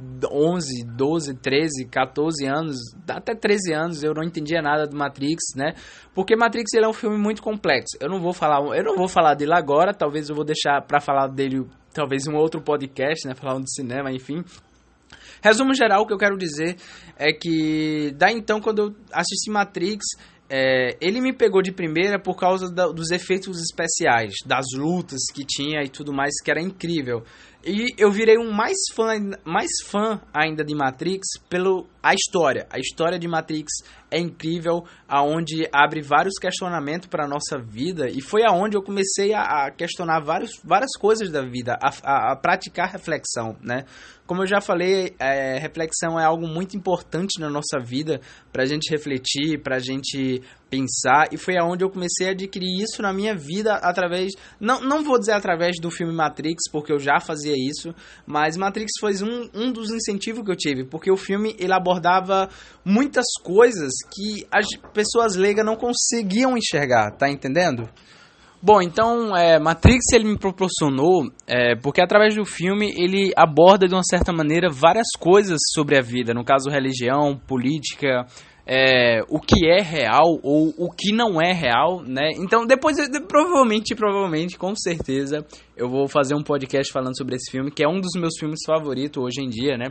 11, 0.00 0.84
12, 0.86 1.34
13, 1.34 1.86
14 1.86 2.46
anos, 2.46 2.76
até 3.08 3.34
13 3.34 3.72
anos, 3.72 4.02
eu 4.02 4.12
não 4.12 4.22
entendia 4.22 4.60
nada 4.60 4.86
do 4.86 4.96
Matrix, 4.96 5.42
né? 5.56 5.74
Porque 6.14 6.34
Matrix 6.36 6.72
ele 6.74 6.84
é 6.84 6.88
um 6.88 6.92
filme 6.92 7.16
muito 7.16 7.42
complexo. 7.42 7.96
Eu 8.00 8.08
não 8.08 8.20
vou 8.20 8.32
falar, 8.32 8.60
eu 8.76 8.84
não 8.84 8.96
vou 8.96 9.08
falar 9.08 9.34
dele 9.34 9.54
agora, 9.54 9.94
talvez 9.94 10.28
eu 10.28 10.34
vou 10.34 10.44
deixar 10.44 10.82
para 10.82 11.00
falar 11.00 11.28
dele 11.28 11.64
talvez 11.92 12.26
um 12.26 12.34
outro 12.34 12.60
podcast, 12.60 13.26
né, 13.26 13.34
falando 13.34 13.64
de 13.64 13.72
cinema, 13.72 14.10
enfim. 14.10 14.44
Resumo 15.40 15.74
geral, 15.74 16.02
o 16.02 16.06
que 16.06 16.12
eu 16.12 16.18
quero 16.18 16.36
dizer 16.36 16.76
é 17.16 17.32
que, 17.32 18.12
da 18.16 18.32
então, 18.32 18.60
quando 18.60 18.78
eu 18.78 18.94
assisti 19.12 19.50
Matrix, 19.50 20.04
é, 20.48 20.96
ele 21.00 21.20
me 21.20 21.32
pegou 21.32 21.62
de 21.62 21.72
primeira 21.72 22.18
por 22.18 22.36
causa 22.36 22.70
da, 22.70 22.88
dos 22.88 23.10
efeitos 23.10 23.60
especiais, 23.60 24.34
das 24.46 24.66
lutas 24.74 25.20
que 25.34 25.44
tinha 25.44 25.82
e 25.82 25.88
tudo 25.88 26.12
mais, 26.12 26.34
que 26.42 26.50
era 26.50 26.60
incrível. 26.60 27.22
E 27.66 27.94
eu 27.96 28.10
virei 28.10 28.36
um 28.36 28.52
mais 28.52 28.76
fã, 28.94 29.14
mais 29.42 29.70
fã 29.86 30.20
ainda 30.32 30.62
de 30.62 30.74
Matrix 30.74 31.26
pelo 31.48 31.86
a 32.02 32.12
história. 32.12 32.66
A 32.70 32.78
história 32.78 33.18
de 33.18 33.26
Matrix 33.26 33.72
é 34.14 34.20
incrível, 34.20 34.84
aonde 35.08 35.68
abre 35.72 36.00
vários 36.00 36.34
questionamentos 36.40 37.08
para 37.08 37.24
a 37.24 37.28
nossa 37.28 37.58
vida 37.58 38.08
e 38.08 38.20
foi 38.20 38.44
aonde 38.46 38.76
eu 38.76 38.82
comecei 38.82 39.34
a, 39.34 39.66
a 39.66 39.70
questionar 39.72 40.20
vários, 40.20 40.52
várias 40.62 40.92
coisas 40.96 41.30
da 41.30 41.42
vida, 41.42 41.76
a, 41.82 41.90
a, 42.04 42.32
a, 42.32 42.36
praticar 42.36 42.92
reflexão, 42.92 43.56
né? 43.60 43.84
Como 44.26 44.42
eu 44.42 44.46
já 44.46 44.58
falei, 44.58 45.14
é, 45.18 45.58
reflexão 45.58 46.18
é 46.18 46.24
algo 46.24 46.46
muito 46.48 46.74
importante 46.74 47.38
na 47.38 47.50
nossa 47.50 47.78
vida 47.78 48.22
para 48.50 48.62
a 48.62 48.66
gente 48.66 48.90
refletir, 48.90 49.60
para 49.62 49.76
a 49.76 49.78
gente 49.78 50.40
pensar 50.70 51.28
e 51.30 51.36
foi 51.36 51.58
aonde 51.58 51.84
eu 51.84 51.90
comecei 51.90 52.28
a 52.28 52.30
adquirir 52.30 52.82
isso 52.82 53.02
na 53.02 53.12
minha 53.12 53.34
vida 53.34 53.74
através, 53.74 54.32
não, 54.58 54.80
não 54.80 55.04
vou 55.04 55.18
dizer 55.18 55.32
através 55.32 55.76
do 55.78 55.90
filme 55.90 56.12
Matrix 56.12 56.70
porque 56.72 56.92
eu 56.92 56.98
já 56.98 57.20
fazia 57.20 57.54
isso, 57.54 57.94
mas 58.26 58.56
Matrix 58.56 58.92
foi 58.98 59.12
um, 59.22 59.50
um 59.54 59.70
dos 59.70 59.90
incentivos 59.90 60.42
que 60.42 60.50
eu 60.50 60.56
tive 60.56 60.84
porque 60.84 61.10
o 61.12 61.16
filme 61.16 61.54
ele 61.58 61.72
abordava 61.72 62.48
muitas 62.84 63.26
coisas 63.42 63.92
que 64.04 64.46
as 64.50 64.66
pessoas 64.92 65.36
leigas 65.36 65.64
não 65.64 65.76
conseguiam 65.76 66.56
enxergar, 66.56 67.10
tá 67.12 67.28
entendendo? 67.28 67.88
Bom, 68.62 68.80
então 68.80 69.36
é, 69.36 69.58
Matrix 69.58 70.12
ele 70.14 70.24
me 70.24 70.38
proporcionou 70.38 71.30
é, 71.46 71.76
porque 71.76 72.00
através 72.00 72.34
do 72.34 72.46
filme 72.46 72.94
ele 72.96 73.30
aborda 73.36 73.86
de 73.86 73.94
uma 73.94 74.02
certa 74.02 74.32
maneira 74.32 74.70
várias 74.70 75.08
coisas 75.20 75.58
sobre 75.74 75.98
a 75.98 76.00
vida, 76.00 76.32
no 76.32 76.42
caso 76.42 76.70
religião, 76.70 77.36
política, 77.46 78.24
é, 78.66 79.20
o 79.28 79.38
que 79.38 79.68
é 79.68 79.82
real 79.82 80.40
ou 80.42 80.72
o 80.78 80.90
que 80.90 81.12
não 81.12 81.40
é 81.40 81.52
real, 81.52 82.02
né? 82.02 82.30
Então 82.36 82.66
depois, 82.66 82.96
de, 82.96 83.20
provavelmente, 83.20 83.94
provavelmente, 83.94 84.56
com 84.56 84.74
certeza, 84.74 85.44
eu 85.76 85.88
vou 85.90 86.08
fazer 86.08 86.34
um 86.34 86.42
podcast 86.42 86.90
falando 86.90 87.16
sobre 87.16 87.36
esse 87.36 87.50
filme, 87.50 87.70
que 87.70 87.84
é 87.84 87.88
um 87.88 88.00
dos 88.00 88.18
meus 88.18 88.32
filmes 88.38 88.60
favoritos 88.66 89.22
hoje 89.22 89.42
em 89.42 89.48
dia, 89.50 89.76
né? 89.76 89.88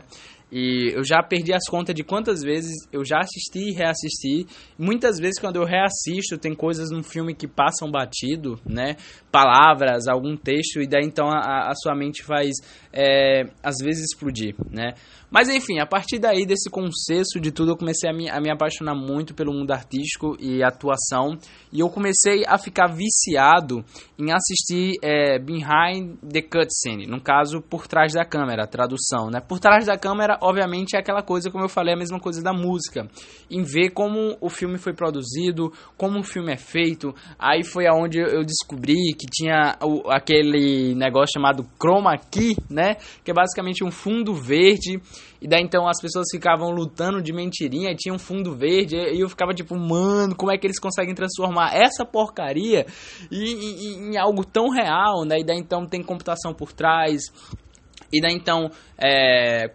E 0.55 0.93
eu 0.93 1.03
já 1.03 1.23
perdi 1.23 1.51
as 1.51 1.67
contas 1.67 1.95
de 1.95 2.03
quantas 2.03 2.43
vezes 2.43 2.75
eu 2.91 3.03
já 3.03 3.17
assisti 3.17 3.71
e 3.71 3.73
reassisti. 3.73 4.45
Muitas 4.77 5.17
vezes 5.17 5.39
quando 5.41 5.55
eu 5.55 5.65
reassisto 5.65 6.37
tem 6.37 6.53
coisas 6.53 6.91
no 6.91 7.01
filme 7.01 7.33
que 7.33 7.47
passam 7.47 7.89
batido, 7.89 8.59
né? 8.63 8.95
Palavras, 9.31 10.07
algum 10.07 10.37
texto, 10.37 10.79
e 10.79 10.85
daí 10.85 11.03
então 11.03 11.27
a, 11.27 11.69
a 11.69 11.73
sua 11.73 11.95
mente 11.95 12.21
faz 12.21 12.51
é, 12.93 13.45
às 13.63 13.77
vezes 13.83 14.03
explodir, 14.03 14.53
né? 14.69 14.93
Mas 15.33 15.49
enfim, 15.49 15.79
a 15.79 15.85
partir 15.87 16.19
daí 16.19 16.45
desse 16.45 16.69
consenso 16.69 17.39
de 17.41 17.51
tudo, 17.51 17.71
eu 17.71 17.75
comecei 17.75 18.07
a 18.07 18.13
me, 18.13 18.29
a 18.29 18.39
me 18.39 18.51
apaixonar 18.51 18.93
muito 18.93 19.33
pelo 19.33 19.51
mundo 19.51 19.71
artístico 19.71 20.37
e 20.39 20.63
atuação. 20.63 21.39
E 21.71 21.79
eu 21.79 21.89
comecei 21.89 22.43
a 22.45 22.59
ficar 22.59 22.85
viciado 22.85 23.83
em 24.19 24.31
assistir 24.31 24.99
é, 25.01 25.39
Behind 25.39 26.19
the 26.31 26.43
Cutscene, 26.43 27.07
no 27.07 27.19
caso, 27.19 27.63
por 27.63 27.87
trás 27.87 28.13
da 28.13 28.23
câmera, 28.23 28.67
tradução, 28.67 29.31
né? 29.31 29.41
Por 29.41 29.59
trás 29.59 29.87
da 29.87 29.97
câmera, 29.97 30.37
obviamente, 30.43 30.95
é 30.95 30.99
aquela 30.99 31.23
coisa, 31.23 31.49
como 31.49 31.63
eu 31.63 31.69
falei, 31.69 31.93
a 31.93 31.97
mesma 31.97 32.19
coisa 32.19 32.43
da 32.43 32.53
música. 32.53 33.07
Em 33.49 33.63
ver 33.63 33.91
como 33.91 34.37
o 34.41 34.49
filme 34.49 34.77
foi 34.77 34.93
produzido, 34.93 35.71
como 35.97 36.19
o 36.19 36.23
filme 36.23 36.51
é 36.51 36.57
feito. 36.57 37.15
Aí 37.39 37.63
foi 37.63 37.87
aonde 37.87 38.19
eu 38.19 38.43
descobri 38.43 39.13
que 39.17 39.25
tinha 39.31 39.77
o, 39.81 40.09
aquele 40.11 40.93
negócio 40.95 41.33
chamado 41.33 41.65
chroma 41.79 42.17
key, 42.17 42.55
né? 42.69 42.95
Que 43.23 43.31
é 43.31 43.33
basicamente 43.33 43.83
um 43.83 43.91
fundo 43.91 44.33
verde 44.33 44.99
e 45.43 45.47
daí 45.47 45.61
então 45.61 45.85
as 45.89 46.01
pessoas 46.01 46.27
ficavam 46.31 46.71
lutando 46.71 47.21
de 47.21 47.33
mentirinha 47.33 47.91
e 47.91 47.95
tinha 47.97 48.15
um 48.15 48.17
fundo 48.17 48.55
verde. 48.55 48.95
E 48.95 49.19
eu 49.19 49.27
ficava 49.27 49.53
tipo, 49.53 49.75
mano, 49.77 50.33
como 50.33 50.49
é 50.53 50.57
que 50.57 50.65
eles 50.65 50.79
conseguem 50.79 51.13
transformar 51.13 51.75
essa 51.75 52.05
porcaria 52.05 52.85
em, 53.29 53.51
em, 53.51 54.11
em 54.11 54.17
algo 54.17 54.45
tão 54.45 54.69
real, 54.69 55.25
né? 55.25 55.39
E 55.39 55.43
daí 55.43 55.57
então 55.57 55.85
tem 55.85 56.01
computação 56.01 56.53
por 56.53 56.71
trás. 56.71 57.23
E 58.13 58.21
daí 58.21 58.33
então, 58.33 58.69
é, 58.97 59.69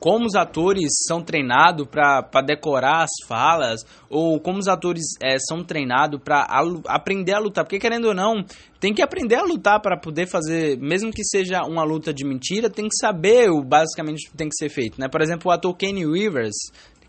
como 0.00 0.26
os 0.26 0.34
atores 0.34 0.88
são 1.06 1.22
treinados 1.22 1.86
para 1.86 2.42
decorar 2.42 3.02
as 3.02 3.10
falas, 3.28 3.84
ou 4.08 4.40
como 4.40 4.58
os 4.58 4.68
atores 4.68 5.04
é, 5.22 5.36
são 5.38 5.62
treinados 5.62 6.20
para 6.24 6.46
aprender 6.86 7.34
a 7.34 7.38
lutar. 7.38 7.64
Porque 7.64 7.78
querendo 7.78 8.06
ou 8.06 8.14
não, 8.14 8.44
tem 8.80 8.92
que 8.92 9.02
aprender 9.02 9.36
a 9.36 9.44
lutar 9.44 9.80
para 9.80 9.98
poder 9.98 10.26
fazer, 10.26 10.78
mesmo 10.78 11.12
que 11.12 11.22
seja 11.24 11.62
uma 11.62 11.84
luta 11.84 12.12
de 12.12 12.24
mentira, 12.24 12.70
tem 12.70 12.88
que 12.88 12.96
saber 12.96 13.50
o 13.50 13.62
basicamente 13.62 14.30
tem 14.36 14.48
que 14.48 14.56
ser 14.56 14.68
feito. 14.68 15.00
Né? 15.00 15.08
Por 15.08 15.20
exemplo, 15.20 15.50
o 15.50 15.54
ator 15.54 15.76
Kenny 15.76 16.04
Rivers, 16.04 16.54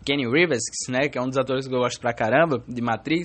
Kenny 0.06 0.24
Rivers, 0.24 0.62
né, 0.88 1.08
que 1.08 1.18
é 1.18 1.20
um 1.20 1.28
dos 1.28 1.36
atores 1.36 1.66
que 1.66 1.74
eu 1.74 1.80
gosto 1.80 2.00
pra 2.00 2.14
caramba, 2.14 2.62
de 2.68 2.80
Matrix, 2.80 3.24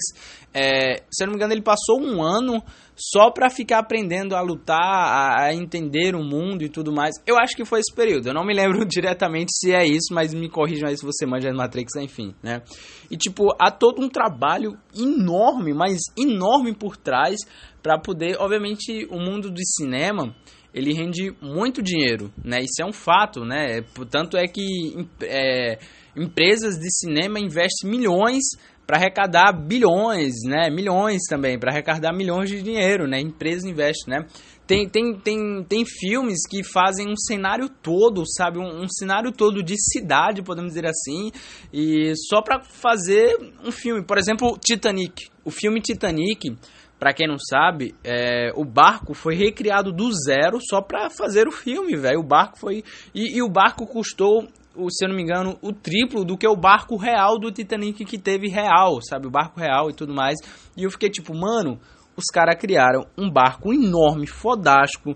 é, 0.52 1.04
se 1.12 1.24
eu 1.24 1.28
não 1.28 1.34
me 1.34 1.38
engano, 1.38 1.54
ele 1.54 1.62
passou 1.62 2.02
um 2.02 2.24
ano 2.24 2.62
só 2.96 3.32
pra 3.32 3.50
ficar 3.50 3.80
aprendendo 3.80 4.36
a 4.36 4.42
lutar, 4.42 4.80
a, 4.80 5.44
a, 5.44 5.54
entender 5.54 6.16
o 6.16 6.24
mundo 6.24 6.64
e 6.64 6.70
tudo 6.70 6.92
mais. 6.92 7.16
Eu 7.26 7.38
acho 7.38 7.56
que 7.56 7.64
foi 7.64 7.80
esse 7.80 7.94
período. 7.96 8.28
Eu 8.28 8.34
não 8.34 8.46
me 8.46 8.54
lembro 8.54 8.86
diretamente 8.86 9.52
se 9.54 9.72
é 9.72 9.86
isso, 9.86 10.14
mas 10.14 10.34
me 10.34 10.50
corrijam 10.50 10.90
aí 10.90 10.98
se 10.98 11.06
você 11.06 11.26
manja 11.26 11.52
Matrix, 11.54 11.96
enfim, 11.96 12.36
né? 12.44 12.62
E, 13.10 13.18
tipo, 13.18 13.56
há 13.60 13.72
todo 13.72 14.02
um 14.02 14.10
trabalho 14.10 14.78
enorme, 14.96 15.74
mas 15.74 16.00
enorme 16.18 16.76
por 16.76 16.98
trás 16.98 17.38
para 17.82 18.00
poder, 18.00 18.38
obviamente, 18.40 19.08
o 19.10 19.20
mundo 19.20 19.50
do 19.50 19.62
cinema 19.78 20.36
ele 20.74 20.94
rende 20.94 21.34
muito 21.42 21.82
dinheiro, 21.82 22.32
né? 22.44 22.60
Isso 22.62 22.82
é 22.82 22.86
um 22.86 22.94
fato, 22.94 23.44
né? 23.44 23.82
Tanto 24.10 24.38
é 24.38 24.46
que 24.48 25.08
é, 25.24 25.78
empresas 26.16 26.76
de 26.78 26.90
cinema 26.92 27.40
investem 27.40 27.90
milhões 27.90 28.44
para 28.88 28.98
arrecadar 28.98 29.54
bilhões, 29.54 30.34
né? 30.46 30.70
Milhões 30.70 31.22
também, 31.30 31.58
para 31.60 31.72
arrecadar 31.72 32.14
milhões 32.14 32.50
de 32.50 32.62
dinheiro, 32.62 33.08
né? 33.08 33.20
Empresas 33.20 33.64
investem, 33.64 34.16
né? 34.16 34.26
Tem, 34.66 34.88
tem, 34.88 35.20
tem, 35.20 35.64
tem 35.68 35.86
filmes 35.86 36.48
que 36.50 36.64
fazem 36.64 37.10
um 37.10 37.16
cenário 37.18 37.68
todo, 37.68 38.24
sabe? 38.26 38.58
Um, 38.58 38.84
um 38.84 38.88
cenário 38.88 39.32
todo 39.32 39.62
de 39.62 39.76
cidade, 39.78 40.42
podemos 40.42 40.74
dizer 40.74 40.86
assim, 40.86 41.32
e 41.74 42.14
só 42.30 42.42
para 42.42 42.62
fazer 42.62 43.36
um 43.66 43.72
filme. 43.72 44.06
Por 44.06 44.18
exemplo, 44.18 44.58
Titanic. 44.58 45.30
O 45.44 45.52
filme 45.52 45.82
Titanic, 45.82 46.56
para 47.02 47.14
quem 47.14 47.28
não 47.28 47.40
sabe, 47.40 47.96
é, 48.04 48.52
o 48.56 48.64
barco 48.64 49.16
foi 49.16 49.34
recriado 49.34 49.92
do 49.92 50.12
zero 50.12 50.60
só 50.62 50.84
para 50.84 51.10
fazer 51.10 51.48
o 51.48 51.52
filme, 51.52 51.98
velho. 51.98 52.20
O 52.20 52.24
barco 52.24 52.60
foi. 52.60 52.84
E, 53.12 53.38
e, 53.38 53.42
o 53.42 53.50
barco 53.50 53.88
custou 53.88 54.48
se 54.90 55.04
eu 55.04 55.10
não 55.10 55.16
me 55.16 55.24
engano, 55.24 55.58
o 55.64 55.74
triplo 55.74 56.24
do 56.24 56.38
que 56.38 56.48
o 56.48 56.56
barco 56.56 56.96
real 56.96 57.40
do 57.40 57.52
Titanic 57.52 58.06
que 58.06 58.18
teve 58.20 58.48
real, 58.48 59.02
sabe? 59.02 59.26
O 59.26 59.32
barco 59.32 59.60
real 59.60 59.90
e 59.90 59.94
tudo 59.94 60.14
mais. 60.14 60.38
E 60.78 60.84
eu 60.84 60.92
fiquei 60.92 61.10
tipo, 61.10 61.36
mano, 61.36 61.80
os 62.22 62.32
caras 62.32 62.56
criaram 62.60 63.06
um 63.18 63.30
barco 63.30 63.74
enorme, 63.74 64.28
fodástico, 64.28 65.16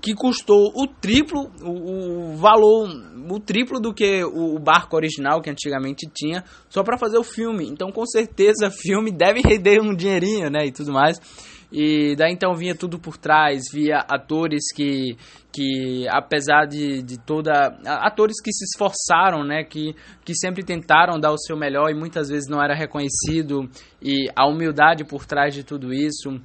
que 0.00 0.14
custou 0.14 0.72
o 0.74 0.86
triplo, 0.86 1.50
o, 1.62 2.32
o 2.32 2.36
valor, 2.36 2.88
o 3.30 3.38
triplo 3.38 3.78
do 3.78 3.92
que 3.92 4.24
o, 4.24 4.56
o, 4.56 4.58
barco 4.58 4.96
original 4.96 5.40
que 5.40 5.50
antigamente 5.50 6.08
tinha, 6.12 6.42
só 6.68 6.82
para 6.82 6.98
fazer 6.98 7.18
o 7.18 7.24
filme. 7.24 7.68
Então, 7.68 7.92
com 7.92 8.04
certeza, 8.06 8.70
filme 8.82 9.10
deve 9.12 9.40
render 9.40 9.80
um 9.80 9.94
dinheirinho, 9.94 10.50
né, 10.50 10.66
e 10.66 10.72
tudo 10.72 10.92
mais. 10.92 11.20
E 11.70 12.14
daí 12.16 12.32
então 12.32 12.54
vinha 12.54 12.74
tudo 12.74 12.98
por 12.98 13.16
trás, 13.16 13.64
via 13.72 13.98
atores 14.08 14.64
que, 14.74 15.16
que 15.52 16.06
apesar 16.08 16.66
de, 16.66 17.02
de 17.02 17.18
toda. 17.18 17.78
atores 17.84 18.40
que 18.42 18.52
se 18.52 18.64
esforçaram, 18.64 19.44
né? 19.44 19.64
Que, 19.64 19.94
que 20.24 20.34
sempre 20.34 20.62
tentaram 20.62 21.18
dar 21.18 21.32
o 21.32 21.38
seu 21.38 21.56
melhor 21.56 21.90
e 21.90 21.94
muitas 21.94 22.28
vezes 22.28 22.48
não 22.48 22.62
era 22.62 22.74
reconhecido, 22.74 23.68
e 24.00 24.30
a 24.36 24.46
humildade 24.46 25.04
por 25.04 25.26
trás 25.26 25.54
de 25.54 25.64
tudo 25.64 25.92
isso. 25.92 26.40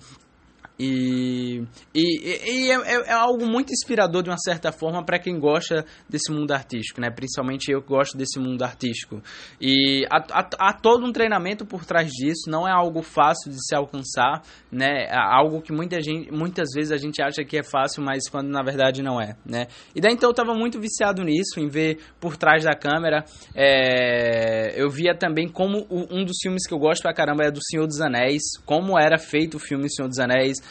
E, 0.84 1.64
e, 1.94 2.02
e 2.24 2.72
é, 2.72 2.74
é, 2.74 3.10
é, 3.10 3.12
algo 3.12 3.46
muito 3.46 3.72
inspirador 3.72 4.24
de 4.24 4.32
uma 4.32 4.38
certa 4.40 4.72
forma 4.72 5.06
para 5.06 5.20
quem 5.20 5.40
gosta 5.40 5.86
desse 6.10 6.32
mundo 6.32 6.52
artístico, 6.52 7.00
né? 7.00 7.12
Principalmente 7.12 7.72
eu 7.72 7.84
que 7.84 7.90
gosto 7.90 8.18
desse 8.18 8.40
mundo 8.40 8.64
artístico. 8.64 9.22
E 9.62 10.08
há, 10.12 10.40
há, 10.40 10.50
há, 10.58 10.74
todo 10.74 11.06
um 11.06 11.12
treinamento 11.12 11.68
por 11.68 11.86
trás 11.86 12.10
disso, 12.10 12.50
não 12.50 12.68
é 12.68 12.72
algo 12.72 13.04
fácil 13.04 13.52
de 13.52 13.58
se 13.64 13.76
alcançar, 13.76 14.42
né? 14.72 15.06
É 15.06 15.16
algo 15.16 15.62
que 15.62 15.72
muita 15.72 16.02
gente, 16.02 16.32
muitas 16.32 16.70
vezes 16.74 16.92
a 16.92 16.98
gente 16.98 17.22
acha 17.22 17.44
que 17.44 17.60
é 17.60 17.64
fácil, 17.64 18.04
mas 18.04 18.28
quando 18.28 18.50
na 18.50 18.64
verdade 18.64 19.04
não 19.04 19.22
é, 19.22 19.36
né? 19.46 19.68
E 19.94 20.02
daí 20.02 20.14
então 20.14 20.30
eu 20.30 20.32
estava 20.32 20.56
muito 20.56 20.80
viciado 20.80 21.24
nisso, 21.24 21.60
em 21.60 21.68
ver 21.68 22.00
por 22.20 22.38
trás 22.38 22.64
da 22.64 22.74
câmera. 22.74 23.24
É, 23.54 24.82
eu 24.82 24.90
via 24.90 25.16
também 25.16 25.48
como 25.48 25.86
um 25.92 26.26
dos 26.26 26.38
filmes 26.42 26.66
que 26.68 26.74
eu 26.74 26.80
gosto 26.80 27.04
pra 27.04 27.14
caramba 27.14 27.44
é 27.44 27.52
do 27.52 27.64
Senhor 27.64 27.86
dos 27.86 28.02
Anéis, 28.02 28.42
como 28.66 28.98
era 28.98 29.20
feito 29.20 29.58
o 29.58 29.60
filme 29.60 29.88
Senhor 29.88 30.08
dos 30.08 30.18
Anéis 30.18 30.71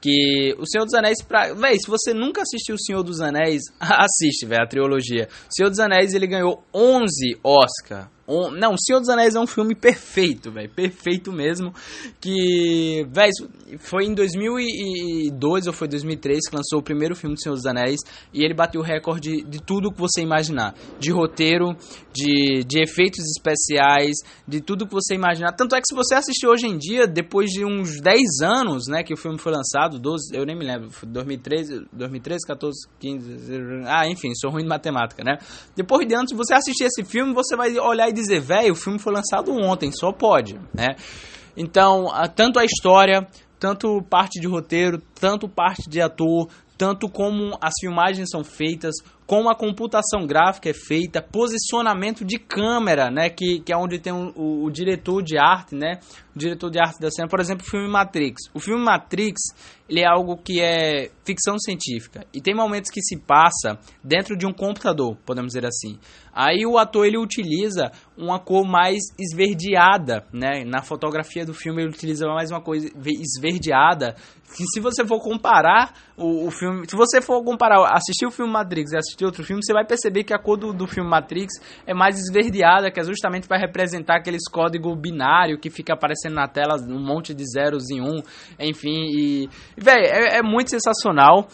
que 0.00 0.54
o 0.58 0.66
Senhor 0.66 0.84
dos 0.84 0.94
Anéis, 0.94 1.22
pra... 1.22 1.52
véi, 1.54 1.78
se 1.78 1.88
você 1.88 2.12
nunca 2.12 2.42
assistiu 2.42 2.74
o 2.74 2.80
Senhor 2.80 3.02
dos 3.02 3.20
Anéis, 3.20 3.62
assiste, 3.80 4.46
velho, 4.46 4.62
a 4.62 4.66
trilogia. 4.66 5.28
O 5.48 5.54
Senhor 5.54 5.68
dos 5.68 5.78
Anéis, 5.78 6.14
ele 6.14 6.26
ganhou 6.26 6.62
11 6.74 7.38
Oscar 7.42 8.10
não, 8.26 8.74
O 8.74 8.78
Senhor 8.78 8.98
dos 8.98 9.08
Anéis 9.08 9.36
é 9.36 9.40
um 9.40 9.46
filme 9.46 9.74
perfeito, 9.74 10.50
velho. 10.50 10.68
Perfeito 10.68 11.32
mesmo. 11.32 11.72
Que, 12.20 13.06
velho, 13.08 13.30
foi 13.78 14.04
em 14.04 14.14
2002 14.14 15.66
ou 15.68 15.72
foi 15.72 15.86
2003 15.86 16.48
que 16.48 16.56
lançou 16.56 16.80
o 16.80 16.82
primeiro 16.82 17.14
filme 17.14 17.36
do 17.36 17.40
Senhor 17.40 17.54
dos 17.54 17.66
Anéis. 17.66 18.00
E 18.34 18.44
ele 18.44 18.54
bateu 18.54 18.80
o 18.80 18.84
recorde 18.84 19.30
de, 19.30 19.42
de 19.44 19.62
tudo 19.62 19.92
que 19.92 20.00
você 20.00 20.22
imaginar: 20.22 20.74
de 20.98 21.12
roteiro, 21.12 21.76
de, 22.12 22.64
de 22.64 22.82
efeitos 22.82 23.24
especiais, 23.36 24.16
de 24.46 24.60
tudo 24.60 24.86
que 24.86 24.92
você 24.92 25.14
imaginar. 25.14 25.52
Tanto 25.52 25.76
é 25.76 25.78
que 25.78 25.86
se 25.88 25.94
você 25.94 26.16
assistir 26.16 26.48
hoje 26.48 26.66
em 26.66 26.76
dia, 26.76 27.06
depois 27.06 27.50
de 27.50 27.64
uns 27.64 28.00
10 28.00 28.40
anos, 28.42 28.88
né, 28.88 29.04
que 29.04 29.14
o 29.14 29.16
filme 29.16 29.38
foi 29.38 29.52
lançado, 29.52 29.85
12, 29.88 30.36
eu 30.36 30.44
nem 30.44 30.56
me 30.56 30.64
lembro, 30.64 30.90
2013, 31.06 31.86
2013, 31.92 32.46
14, 32.46 32.88
15. 32.98 33.84
Ah, 33.86 34.06
enfim, 34.08 34.34
sou 34.34 34.50
ruim 34.50 34.62
de 34.62 34.68
matemática, 34.68 35.22
né? 35.24 35.38
Depois 35.74 36.06
de 36.06 36.14
anos, 36.14 36.32
você 36.32 36.54
assistir 36.54 36.84
esse 36.84 37.04
filme, 37.04 37.32
você 37.32 37.56
vai 37.56 37.76
olhar 37.78 38.08
e 38.08 38.12
dizer, 38.12 38.40
velho, 38.40 38.72
o 38.72 38.76
filme 38.76 38.98
foi 38.98 39.12
lançado 39.12 39.52
ontem, 39.52 39.90
só 39.92 40.12
pode, 40.12 40.58
né? 40.74 40.96
Então, 41.56 42.06
tanto 42.34 42.58
a 42.58 42.64
história, 42.64 43.26
tanto 43.58 44.02
parte 44.02 44.40
de 44.40 44.46
roteiro, 44.46 45.00
tanto 45.18 45.48
parte 45.48 45.88
de 45.88 46.00
ator, 46.00 46.48
tanto 46.76 47.08
como 47.08 47.56
as 47.60 47.72
filmagens 47.80 48.28
são 48.30 48.44
feitas, 48.44 48.94
como 49.26 49.50
a 49.50 49.56
computação 49.56 50.24
gráfica 50.24 50.70
é 50.70 50.72
feita, 50.72 51.20
posicionamento 51.20 52.24
de 52.24 52.38
câmera, 52.38 53.10
né, 53.10 53.28
que, 53.28 53.60
que 53.60 53.72
é 53.72 53.76
onde 53.76 53.98
tem 53.98 54.12
o, 54.12 54.32
o, 54.36 54.64
o, 54.64 54.70
diretor 54.70 55.20
de 55.22 55.36
arte, 55.36 55.74
né, 55.74 55.98
o 56.34 56.38
diretor 56.38 56.70
de 56.70 56.78
arte 56.78 57.00
da 57.00 57.10
cena, 57.10 57.26
por 57.28 57.40
exemplo, 57.40 57.64
o 57.66 57.70
filme 57.70 57.88
Matrix. 57.88 58.42
O 58.54 58.60
filme 58.60 58.84
Matrix, 58.84 59.40
ele 59.88 60.00
é 60.00 60.06
algo 60.06 60.36
que 60.36 60.60
é 60.60 61.10
ficção 61.24 61.58
científica 61.58 62.24
e 62.32 62.40
tem 62.40 62.54
momentos 62.54 62.90
que 62.90 63.00
se 63.02 63.18
passa 63.18 63.78
dentro 64.02 64.36
de 64.36 64.46
um 64.46 64.52
computador, 64.52 65.16
podemos 65.26 65.52
dizer 65.52 65.66
assim. 65.66 65.98
Aí 66.32 66.66
o 66.66 66.76
ator 66.76 67.06
ele 67.06 67.16
utiliza 67.16 67.90
uma 68.14 68.38
cor 68.38 68.66
mais 68.66 68.98
esverdeada, 69.18 70.22
né? 70.30 70.64
Na 70.66 70.82
fotografia 70.82 71.46
do 71.46 71.54
filme 71.54 71.82
ele 71.82 71.88
utiliza 71.88 72.26
mais 72.26 72.50
uma 72.50 72.60
coisa 72.60 72.90
esverdeada, 72.94 74.14
que 74.54 74.64
se 74.66 74.78
você 74.78 75.04
for 75.06 75.18
comparar 75.18 75.94
o, 76.14 76.46
o 76.46 76.50
filme, 76.50 76.86
se 76.86 76.94
você 76.94 77.22
for 77.22 77.42
comparar, 77.42 77.90
assistir 77.94 78.26
o 78.26 78.30
filme 78.30 78.52
Matrix 78.52 78.92
e 78.92 78.98
assistir 78.98 79.15
outro 79.24 79.44
filme, 79.44 79.62
você 79.64 79.72
vai 79.72 79.84
perceber 79.84 80.24
que 80.24 80.34
a 80.34 80.38
cor 80.38 80.56
do, 80.56 80.72
do 80.72 80.86
filme 80.86 81.08
Matrix 81.08 81.54
é 81.86 81.94
mais 81.94 82.18
esverdeada, 82.18 82.90
que 82.90 83.00
é 83.00 83.04
justamente 83.04 83.46
para 83.46 83.58
representar 83.58 84.16
aqueles 84.16 84.48
código 84.50 84.94
binário 84.94 85.58
que 85.58 85.70
fica 85.70 85.94
aparecendo 85.94 86.34
na 86.34 86.48
tela, 86.48 86.76
um 86.88 87.00
monte 87.00 87.34
de 87.34 87.44
zeros 87.44 87.90
em 87.90 88.00
um, 88.00 88.20
enfim, 88.58 89.06
e, 89.16 89.48
velho, 89.76 90.04
é, 90.04 90.38
é 90.38 90.42
muito 90.42 90.70
sensacional 90.70 91.48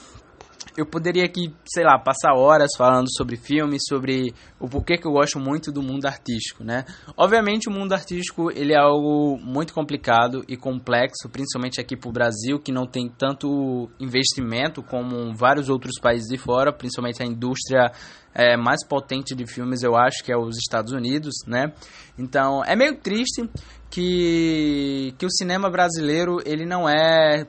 eu 0.76 0.86
poderia 0.86 1.24
aqui, 1.24 1.54
sei 1.64 1.84
lá, 1.84 1.98
passar 1.98 2.34
horas 2.34 2.70
falando 2.76 3.06
sobre 3.14 3.36
filmes, 3.36 3.82
sobre 3.88 4.34
o 4.58 4.68
porquê 4.68 4.96
que 4.96 5.06
eu 5.06 5.12
gosto 5.12 5.38
muito 5.38 5.70
do 5.70 5.82
mundo 5.82 6.06
artístico, 6.06 6.64
né? 6.64 6.84
Obviamente 7.16 7.68
o 7.68 7.72
mundo 7.72 7.92
artístico, 7.92 8.50
ele 8.50 8.72
é 8.72 8.78
algo 8.78 9.38
muito 9.38 9.74
complicado 9.74 10.44
e 10.48 10.56
complexo, 10.56 11.28
principalmente 11.30 11.80
aqui 11.80 11.96
pro 11.96 12.12
Brasil, 12.12 12.58
que 12.58 12.72
não 12.72 12.86
tem 12.86 13.08
tanto 13.08 13.90
investimento 14.00 14.82
como 14.82 15.34
vários 15.34 15.68
outros 15.68 15.98
países 16.00 16.28
de 16.28 16.38
fora, 16.38 16.72
principalmente 16.72 17.22
a 17.22 17.26
indústria 17.26 17.92
é, 18.34 18.56
mais 18.56 18.84
potente 18.86 19.34
de 19.34 19.46
filmes, 19.46 19.82
eu 19.82 19.96
acho, 19.96 20.24
que 20.24 20.32
é 20.32 20.36
os 20.36 20.56
Estados 20.56 20.92
Unidos, 20.92 21.34
né? 21.46 21.72
Então, 22.18 22.64
é 22.64 22.74
meio 22.74 22.96
triste 22.96 23.48
que, 23.90 25.14
que 25.18 25.26
o 25.26 25.30
cinema 25.30 25.70
brasileiro, 25.70 26.38
ele 26.44 26.64
não 26.64 26.88
é 26.88 27.46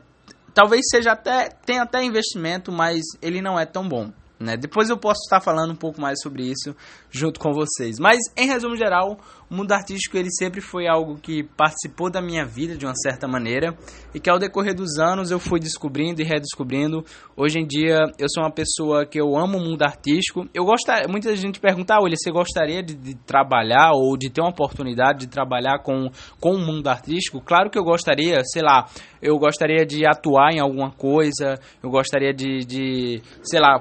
talvez 0.53 0.85
seja 0.89 1.11
até 1.11 1.49
tenha 1.65 1.83
até 1.83 2.03
investimento, 2.03 2.71
mas 2.71 3.01
ele 3.21 3.41
não 3.41 3.59
é 3.59 3.65
tão 3.65 3.87
bom. 3.87 4.11
Né? 4.39 4.57
Depois 4.57 4.89
eu 4.89 4.97
posso 4.97 5.21
estar 5.23 5.39
falando 5.39 5.71
um 5.71 5.75
pouco 5.75 6.01
mais 6.01 6.19
sobre 6.21 6.43
isso 6.43 6.75
junto 7.09 7.39
com 7.39 7.53
vocês. 7.53 7.97
Mas 7.97 8.19
em 8.35 8.47
resumo 8.47 8.75
geral, 8.75 9.17
o 9.53 9.55
mundo 9.55 9.71
artístico 9.71 10.17
ele 10.17 10.31
sempre 10.31 10.59
foi 10.59 10.87
algo 10.87 11.15
que 11.15 11.43
participou 11.43 12.09
da 12.09 12.19
minha 12.19 12.43
vida 12.43 12.75
de 12.75 12.87
uma 12.87 12.95
certa 12.95 13.27
maneira 13.27 13.77
e 14.11 14.19
que 14.19 14.27
ao 14.27 14.39
decorrer 14.39 14.73
dos 14.73 14.97
anos 14.97 15.29
eu 15.29 15.39
fui 15.39 15.59
descobrindo 15.59 16.23
e 16.23 16.25
redescobrindo. 16.25 17.05
Hoje 17.37 17.59
em 17.59 17.67
dia 17.67 17.99
eu 18.17 18.27
sou 18.33 18.43
uma 18.43 18.51
pessoa 18.51 19.05
que 19.05 19.21
eu 19.21 19.37
amo 19.37 19.59
o 19.59 19.61
mundo 19.61 19.83
artístico. 19.83 20.49
Eu 20.55 20.65
gostaria, 20.65 21.07
muita 21.07 21.35
gente 21.35 21.59
pergunta, 21.59 21.93
ah, 21.93 21.99
olha, 22.01 22.15
você 22.17 22.31
gostaria 22.31 22.81
de, 22.81 22.95
de, 22.95 23.13
trabalhar 23.13 23.91
ou 23.93 24.17
de 24.17 24.31
ter 24.31 24.41
uma 24.41 24.49
oportunidade 24.49 25.19
de 25.19 25.27
trabalhar 25.27 25.83
com, 25.83 26.09
com 26.41 26.55
o 26.55 26.59
mundo 26.59 26.87
artístico? 26.87 27.39
Claro 27.39 27.69
que 27.69 27.77
eu 27.77 27.83
gostaria, 27.83 28.41
sei 28.45 28.63
lá, 28.63 28.87
eu 29.21 29.37
gostaria 29.37 29.85
de 29.85 30.03
atuar 30.03 30.51
em 30.51 30.59
alguma 30.59 30.89
coisa, 30.89 31.59
eu 31.81 31.91
gostaria 31.91 32.33
de, 32.33 32.65
de 32.65 33.21
sei 33.43 33.59
lá, 33.59 33.79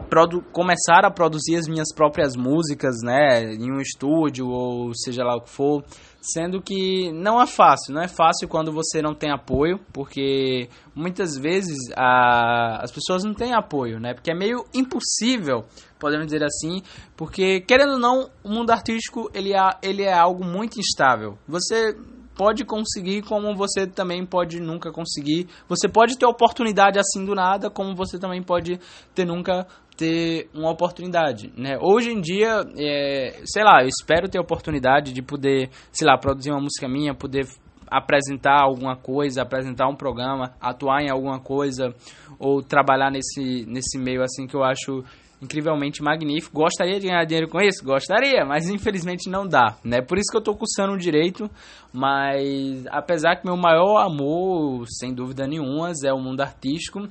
começar 0.52 1.06
a 1.06 1.10
produzir 1.10 1.56
as 1.56 1.66
minhas 1.66 1.88
próprias 1.94 2.36
músicas, 2.36 2.96
né, 3.02 3.54
em 3.54 3.72
um 3.72 3.80
estúdio 3.80 4.48
ou 4.48 4.92
seja 4.94 5.24
lá 5.24 5.36
o 5.36 5.40
que 5.40 5.48
for 5.48 5.61
for, 5.62 5.84
sendo 6.20 6.60
que 6.60 7.12
não 7.12 7.40
é 7.40 7.46
fácil, 7.46 7.94
não 7.94 8.02
é 8.02 8.08
fácil 8.08 8.48
quando 8.48 8.72
você 8.72 9.00
não 9.02 9.14
tem 9.14 9.30
apoio, 9.30 9.78
porque 9.92 10.68
muitas 10.94 11.36
vezes 11.36 11.78
a, 11.96 12.82
as 12.82 12.92
pessoas 12.92 13.24
não 13.24 13.34
têm 13.34 13.54
apoio, 13.54 13.98
né? 13.98 14.14
Porque 14.14 14.30
é 14.30 14.34
meio 14.34 14.64
impossível, 14.74 15.64
podemos 15.98 16.26
dizer 16.26 16.44
assim, 16.44 16.82
porque 17.16 17.60
querendo 17.60 17.94
ou 17.94 17.98
não, 17.98 18.30
o 18.44 18.48
mundo 18.48 18.70
artístico 18.70 19.30
ele 19.34 19.52
é, 19.52 19.70
ele 19.82 20.02
é 20.02 20.12
algo 20.12 20.44
muito 20.44 20.78
instável. 20.78 21.38
Você 21.46 21.96
pode 22.34 22.64
conseguir 22.64 23.22
como 23.22 23.54
você 23.54 23.86
também 23.86 24.24
pode 24.24 24.60
nunca 24.60 24.90
conseguir. 24.90 25.48
Você 25.68 25.88
pode 25.88 26.18
ter 26.18 26.26
oportunidade 26.26 26.98
assim 26.98 27.24
do 27.24 27.34
nada, 27.34 27.70
como 27.70 27.94
você 27.94 28.18
também 28.18 28.42
pode 28.42 28.78
ter 29.14 29.24
nunca 29.24 29.66
ter 29.96 30.48
uma 30.54 30.70
oportunidade, 30.70 31.52
né? 31.56 31.78
Hoje 31.80 32.10
em 32.10 32.20
dia, 32.20 32.64
é, 32.76 33.40
sei 33.44 33.62
lá, 33.62 33.82
eu 33.82 33.88
espero 33.88 34.28
ter 34.28 34.38
oportunidade 34.38 35.12
de 35.12 35.22
poder, 35.22 35.68
sei 35.92 36.06
lá, 36.06 36.16
produzir 36.16 36.50
uma 36.50 36.60
música 36.60 36.88
minha, 36.88 37.14
poder 37.14 37.46
apresentar 37.90 38.62
alguma 38.62 38.96
coisa, 38.96 39.42
apresentar 39.42 39.86
um 39.86 39.94
programa, 39.94 40.54
atuar 40.60 41.02
em 41.02 41.10
alguma 41.10 41.38
coisa 41.38 41.94
ou 42.38 42.62
trabalhar 42.62 43.10
nesse, 43.10 43.66
nesse 43.66 43.98
meio 43.98 44.22
assim 44.22 44.46
que 44.46 44.56
eu 44.56 44.64
acho 44.64 45.04
incrivelmente 45.42 46.02
magnífico. 46.02 46.56
Gostaria 46.56 47.00
de 47.00 47.08
ganhar 47.08 47.24
dinheiro 47.24 47.48
com 47.48 47.60
isso? 47.60 47.84
Gostaria, 47.84 48.44
mas 48.46 48.68
infelizmente 48.68 49.28
não 49.28 49.46
dá, 49.46 49.76
né? 49.84 50.00
Por 50.00 50.16
isso 50.16 50.30
que 50.30 50.36
eu 50.36 50.42
tô 50.42 50.54
cursando 50.54 50.96
direito, 50.96 51.50
mas 51.92 52.86
apesar 52.88 53.36
que 53.36 53.44
meu 53.44 53.56
maior 53.56 53.98
amor, 53.98 54.86
sem 54.88 55.12
dúvida 55.12 55.46
nenhuma, 55.46 55.90
é 56.04 56.12
o 56.12 56.20
mundo 56.20 56.40
artístico, 56.40 57.08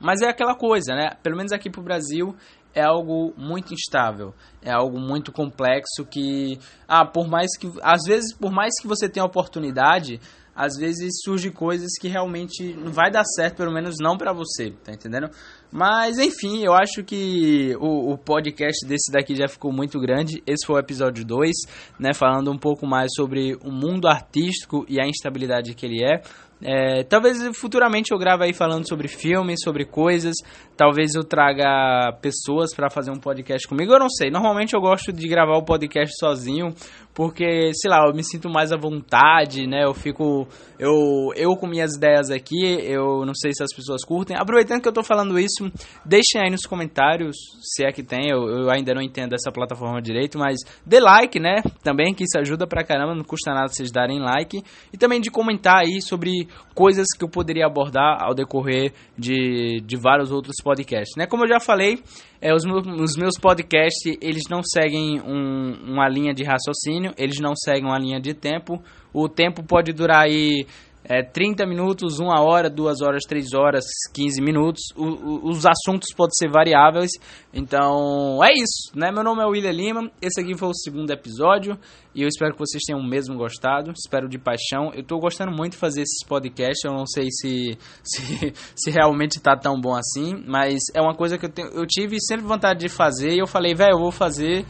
mas 0.00 0.20
é 0.20 0.28
aquela 0.28 0.56
coisa, 0.56 0.94
né? 0.94 1.10
Pelo 1.22 1.36
menos 1.36 1.52
aqui 1.52 1.70
pro 1.70 1.80
Brasil 1.80 2.34
é 2.74 2.82
algo 2.82 3.32
muito 3.36 3.72
instável, 3.72 4.34
é 4.60 4.72
algo 4.72 4.98
muito 4.98 5.30
complexo 5.30 6.04
que, 6.10 6.58
ah, 6.88 7.04
por 7.04 7.28
mais 7.28 7.56
que, 7.56 7.70
às 7.82 8.02
vezes, 8.06 8.34
por 8.34 8.50
mais 8.50 8.72
que 8.80 8.88
você 8.88 9.08
tenha 9.08 9.24
oportunidade, 9.24 10.18
às 10.54 10.76
vezes 10.76 11.20
surge 11.22 11.50
coisas 11.50 11.90
que 12.00 12.08
realmente 12.08 12.74
não 12.74 12.92
vai 12.92 13.10
dar 13.10 13.24
certo, 13.24 13.56
pelo 13.56 13.72
menos 13.72 13.96
não 14.00 14.16
para 14.16 14.32
você, 14.32 14.70
tá 14.84 14.92
entendendo? 14.92 15.30
Mas 15.72 16.18
enfim, 16.18 16.62
eu 16.62 16.74
acho 16.74 17.02
que 17.02 17.74
o, 17.80 18.12
o, 18.12 18.18
podcast 18.18 18.86
desse 18.86 19.10
daqui 19.10 19.34
já 19.34 19.48
ficou 19.48 19.72
muito 19.72 19.98
grande. 19.98 20.42
Esse 20.46 20.66
foi 20.66 20.76
o 20.76 20.78
episódio 20.78 21.24
2, 21.24 21.50
né? 21.98 22.12
Falando 22.12 22.52
um 22.52 22.58
pouco 22.58 22.86
mais 22.86 23.10
sobre 23.16 23.56
o 23.64 23.72
mundo 23.72 24.06
artístico 24.06 24.84
e 24.86 25.00
a 25.00 25.08
instabilidade 25.08 25.74
que 25.74 25.86
ele 25.86 26.04
é. 26.04 26.20
É, 26.64 27.02
talvez 27.02 27.38
futuramente 27.56 28.12
eu 28.12 28.18
grave 28.18 28.44
aí 28.44 28.54
falando 28.54 28.88
sobre 28.88 29.08
filmes, 29.08 29.60
sobre 29.64 29.84
coisas. 29.84 30.34
Talvez 30.76 31.14
eu 31.14 31.24
traga 31.24 32.12
pessoas 32.20 32.74
para 32.74 32.88
fazer 32.88 33.10
um 33.10 33.18
podcast 33.18 33.66
comigo. 33.66 33.92
Eu 33.92 33.98
não 33.98 34.08
sei. 34.08 34.30
Normalmente 34.30 34.74
eu 34.74 34.80
gosto 34.80 35.12
de 35.12 35.26
gravar 35.26 35.56
o 35.56 35.64
podcast 35.64 36.14
sozinho, 36.20 36.68
porque, 37.14 37.72
sei 37.74 37.90
lá, 37.90 38.06
eu 38.06 38.14
me 38.14 38.24
sinto 38.24 38.48
mais 38.48 38.72
à 38.72 38.76
vontade, 38.76 39.66
né? 39.66 39.84
Eu 39.84 39.92
fico. 39.92 40.46
Eu, 40.78 41.32
eu 41.36 41.50
com 41.56 41.66
minhas 41.66 41.94
ideias 41.94 42.30
aqui, 42.30 42.64
eu 42.82 43.24
não 43.26 43.34
sei 43.34 43.52
se 43.52 43.62
as 43.62 43.72
pessoas 43.74 44.02
curtem. 44.04 44.36
Aproveitando 44.36 44.80
que 44.80 44.88
eu 44.88 44.92
tô 44.92 45.02
falando 45.02 45.38
isso, 45.38 45.70
deixem 46.04 46.40
aí 46.42 46.50
nos 46.50 46.62
comentários 46.62 47.36
se 47.60 47.84
é 47.84 47.92
que 47.92 48.02
tem. 48.02 48.30
Eu, 48.30 48.48
eu 48.48 48.70
ainda 48.70 48.94
não 48.94 49.02
entendo 49.02 49.34
essa 49.34 49.52
plataforma 49.52 50.00
direito, 50.00 50.38
mas 50.38 50.58
dê 50.86 51.00
like, 51.00 51.38
né? 51.38 51.62
Também 51.82 52.14
que 52.14 52.24
isso 52.24 52.38
ajuda 52.38 52.66
pra 52.66 52.82
caramba, 52.82 53.14
não 53.14 53.24
custa 53.24 53.52
nada 53.52 53.68
vocês 53.68 53.92
darem 53.92 54.18
like. 54.18 54.62
E 54.92 54.96
também 54.96 55.20
de 55.20 55.30
comentar 55.30 55.82
aí 55.84 56.00
sobre 56.00 56.48
coisas 56.74 57.06
que 57.16 57.24
eu 57.24 57.28
poderia 57.28 57.66
abordar 57.66 58.22
ao 58.22 58.34
decorrer 58.34 58.92
de, 59.18 59.82
de 59.84 59.96
vários 59.96 60.32
outros 60.32 60.56
podcasts. 60.64 61.14
Né? 61.16 61.26
Como 61.26 61.44
eu 61.44 61.48
já 61.48 61.60
falei, 61.60 62.02
é, 62.42 62.52
os, 62.52 62.64
meus, 62.64 62.84
os 62.84 63.16
meus 63.16 63.38
podcasts 63.40 64.02
eles 64.20 64.42
não 64.50 64.62
seguem 64.64 65.20
um, 65.20 65.92
uma 65.92 66.08
linha 66.08 66.34
de 66.34 66.42
raciocínio, 66.42 67.12
eles 67.16 67.38
não 67.38 67.54
seguem 67.54 67.84
uma 67.84 67.98
linha 67.98 68.20
de 68.20 68.34
tempo. 68.34 68.82
O 69.14 69.28
tempo 69.28 69.62
pode 69.62 69.92
durar 69.92 70.24
aí 70.24 70.66
é, 71.04 71.22
30 71.22 71.66
minutos, 71.66 72.20
1 72.20 72.26
hora, 72.26 72.70
2 72.70 73.00
horas, 73.00 73.22
3 73.26 73.54
horas, 73.54 73.84
15 74.14 74.40
minutos. 74.40 74.82
O, 74.96 75.04
o, 75.04 75.48
os 75.50 75.66
assuntos 75.66 76.08
podem 76.16 76.32
ser 76.34 76.48
variáveis. 76.48 77.10
Então 77.52 78.42
é 78.42 78.52
isso, 78.52 78.92
né? 78.94 79.10
Meu 79.10 79.24
nome 79.24 79.42
é 79.42 79.46
William 79.46 79.72
Lima. 79.72 80.10
Esse 80.20 80.40
aqui 80.40 80.56
foi 80.56 80.68
o 80.68 80.74
segundo 80.74 81.10
episódio. 81.10 81.76
E 82.14 82.22
eu 82.22 82.28
espero 82.28 82.52
que 82.52 82.58
vocês 82.58 82.82
tenham 82.86 83.02
mesmo 83.02 83.36
gostado. 83.36 83.92
Espero 83.92 84.28
de 84.28 84.38
paixão. 84.38 84.92
Eu 84.94 85.02
tô 85.02 85.18
gostando 85.18 85.50
muito 85.50 85.72
de 85.72 85.78
fazer 85.78 86.02
esses 86.02 86.24
podcasts. 86.26 86.84
Eu 86.84 86.92
não 86.92 87.06
sei 87.06 87.28
se, 87.30 87.76
se, 88.04 88.52
se 88.76 88.90
realmente 88.90 89.40
tá 89.40 89.56
tão 89.56 89.80
bom 89.80 89.94
assim. 89.94 90.42
Mas 90.46 90.78
é 90.94 91.00
uma 91.00 91.16
coisa 91.16 91.36
que 91.36 91.46
eu, 91.46 91.50
tenho, 91.50 91.68
eu 91.68 91.86
tive 91.86 92.16
sempre 92.20 92.46
vontade 92.46 92.80
de 92.80 92.88
fazer. 92.88 93.34
E 93.34 93.38
eu 93.38 93.46
falei, 93.46 93.74
velho, 93.74 93.94
eu 93.94 93.98
vou 93.98 94.12
fazer 94.12 94.64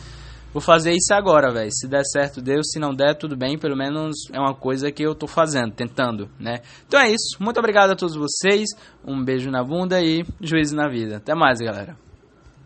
vou 0.53 0.61
fazer 0.61 0.93
isso 0.93 1.13
agora, 1.13 1.53
velho. 1.53 1.71
Se 1.73 1.89
der 1.89 2.05
certo, 2.05 2.41
Deus. 2.41 2.69
Se 2.71 2.79
não 2.79 2.95
der, 2.95 3.17
tudo 3.17 3.37
bem. 3.37 3.59
Pelo 3.59 3.77
menos 3.77 4.17
é 4.33 4.39
uma 4.39 4.55
coisa 4.55 4.91
que 4.91 5.03
eu 5.03 5.15
tô 5.15 5.27
fazendo, 5.27 5.73
tentando, 5.73 6.29
né? 6.39 6.61
Então 6.87 7.01
é 7.01 7.09
isso. 7.09 7.37
Muito 7.41 7.59
obrigado 7.59 7.91
a 7.91 7.97
todos 7.97 8.17
vocês. 8.17 8.69
Um 9.07 9.23
beijo 9.23 9.51
na 9.51 9.63
bunda 9.63 10.01
e 10.01 10.25
juízo 10.41 10.75
na 10.77 10.89
vida. 10.89 11.17
Até 11.17 11.35
mais, 11.35 11.59
galera. 11.59 12.02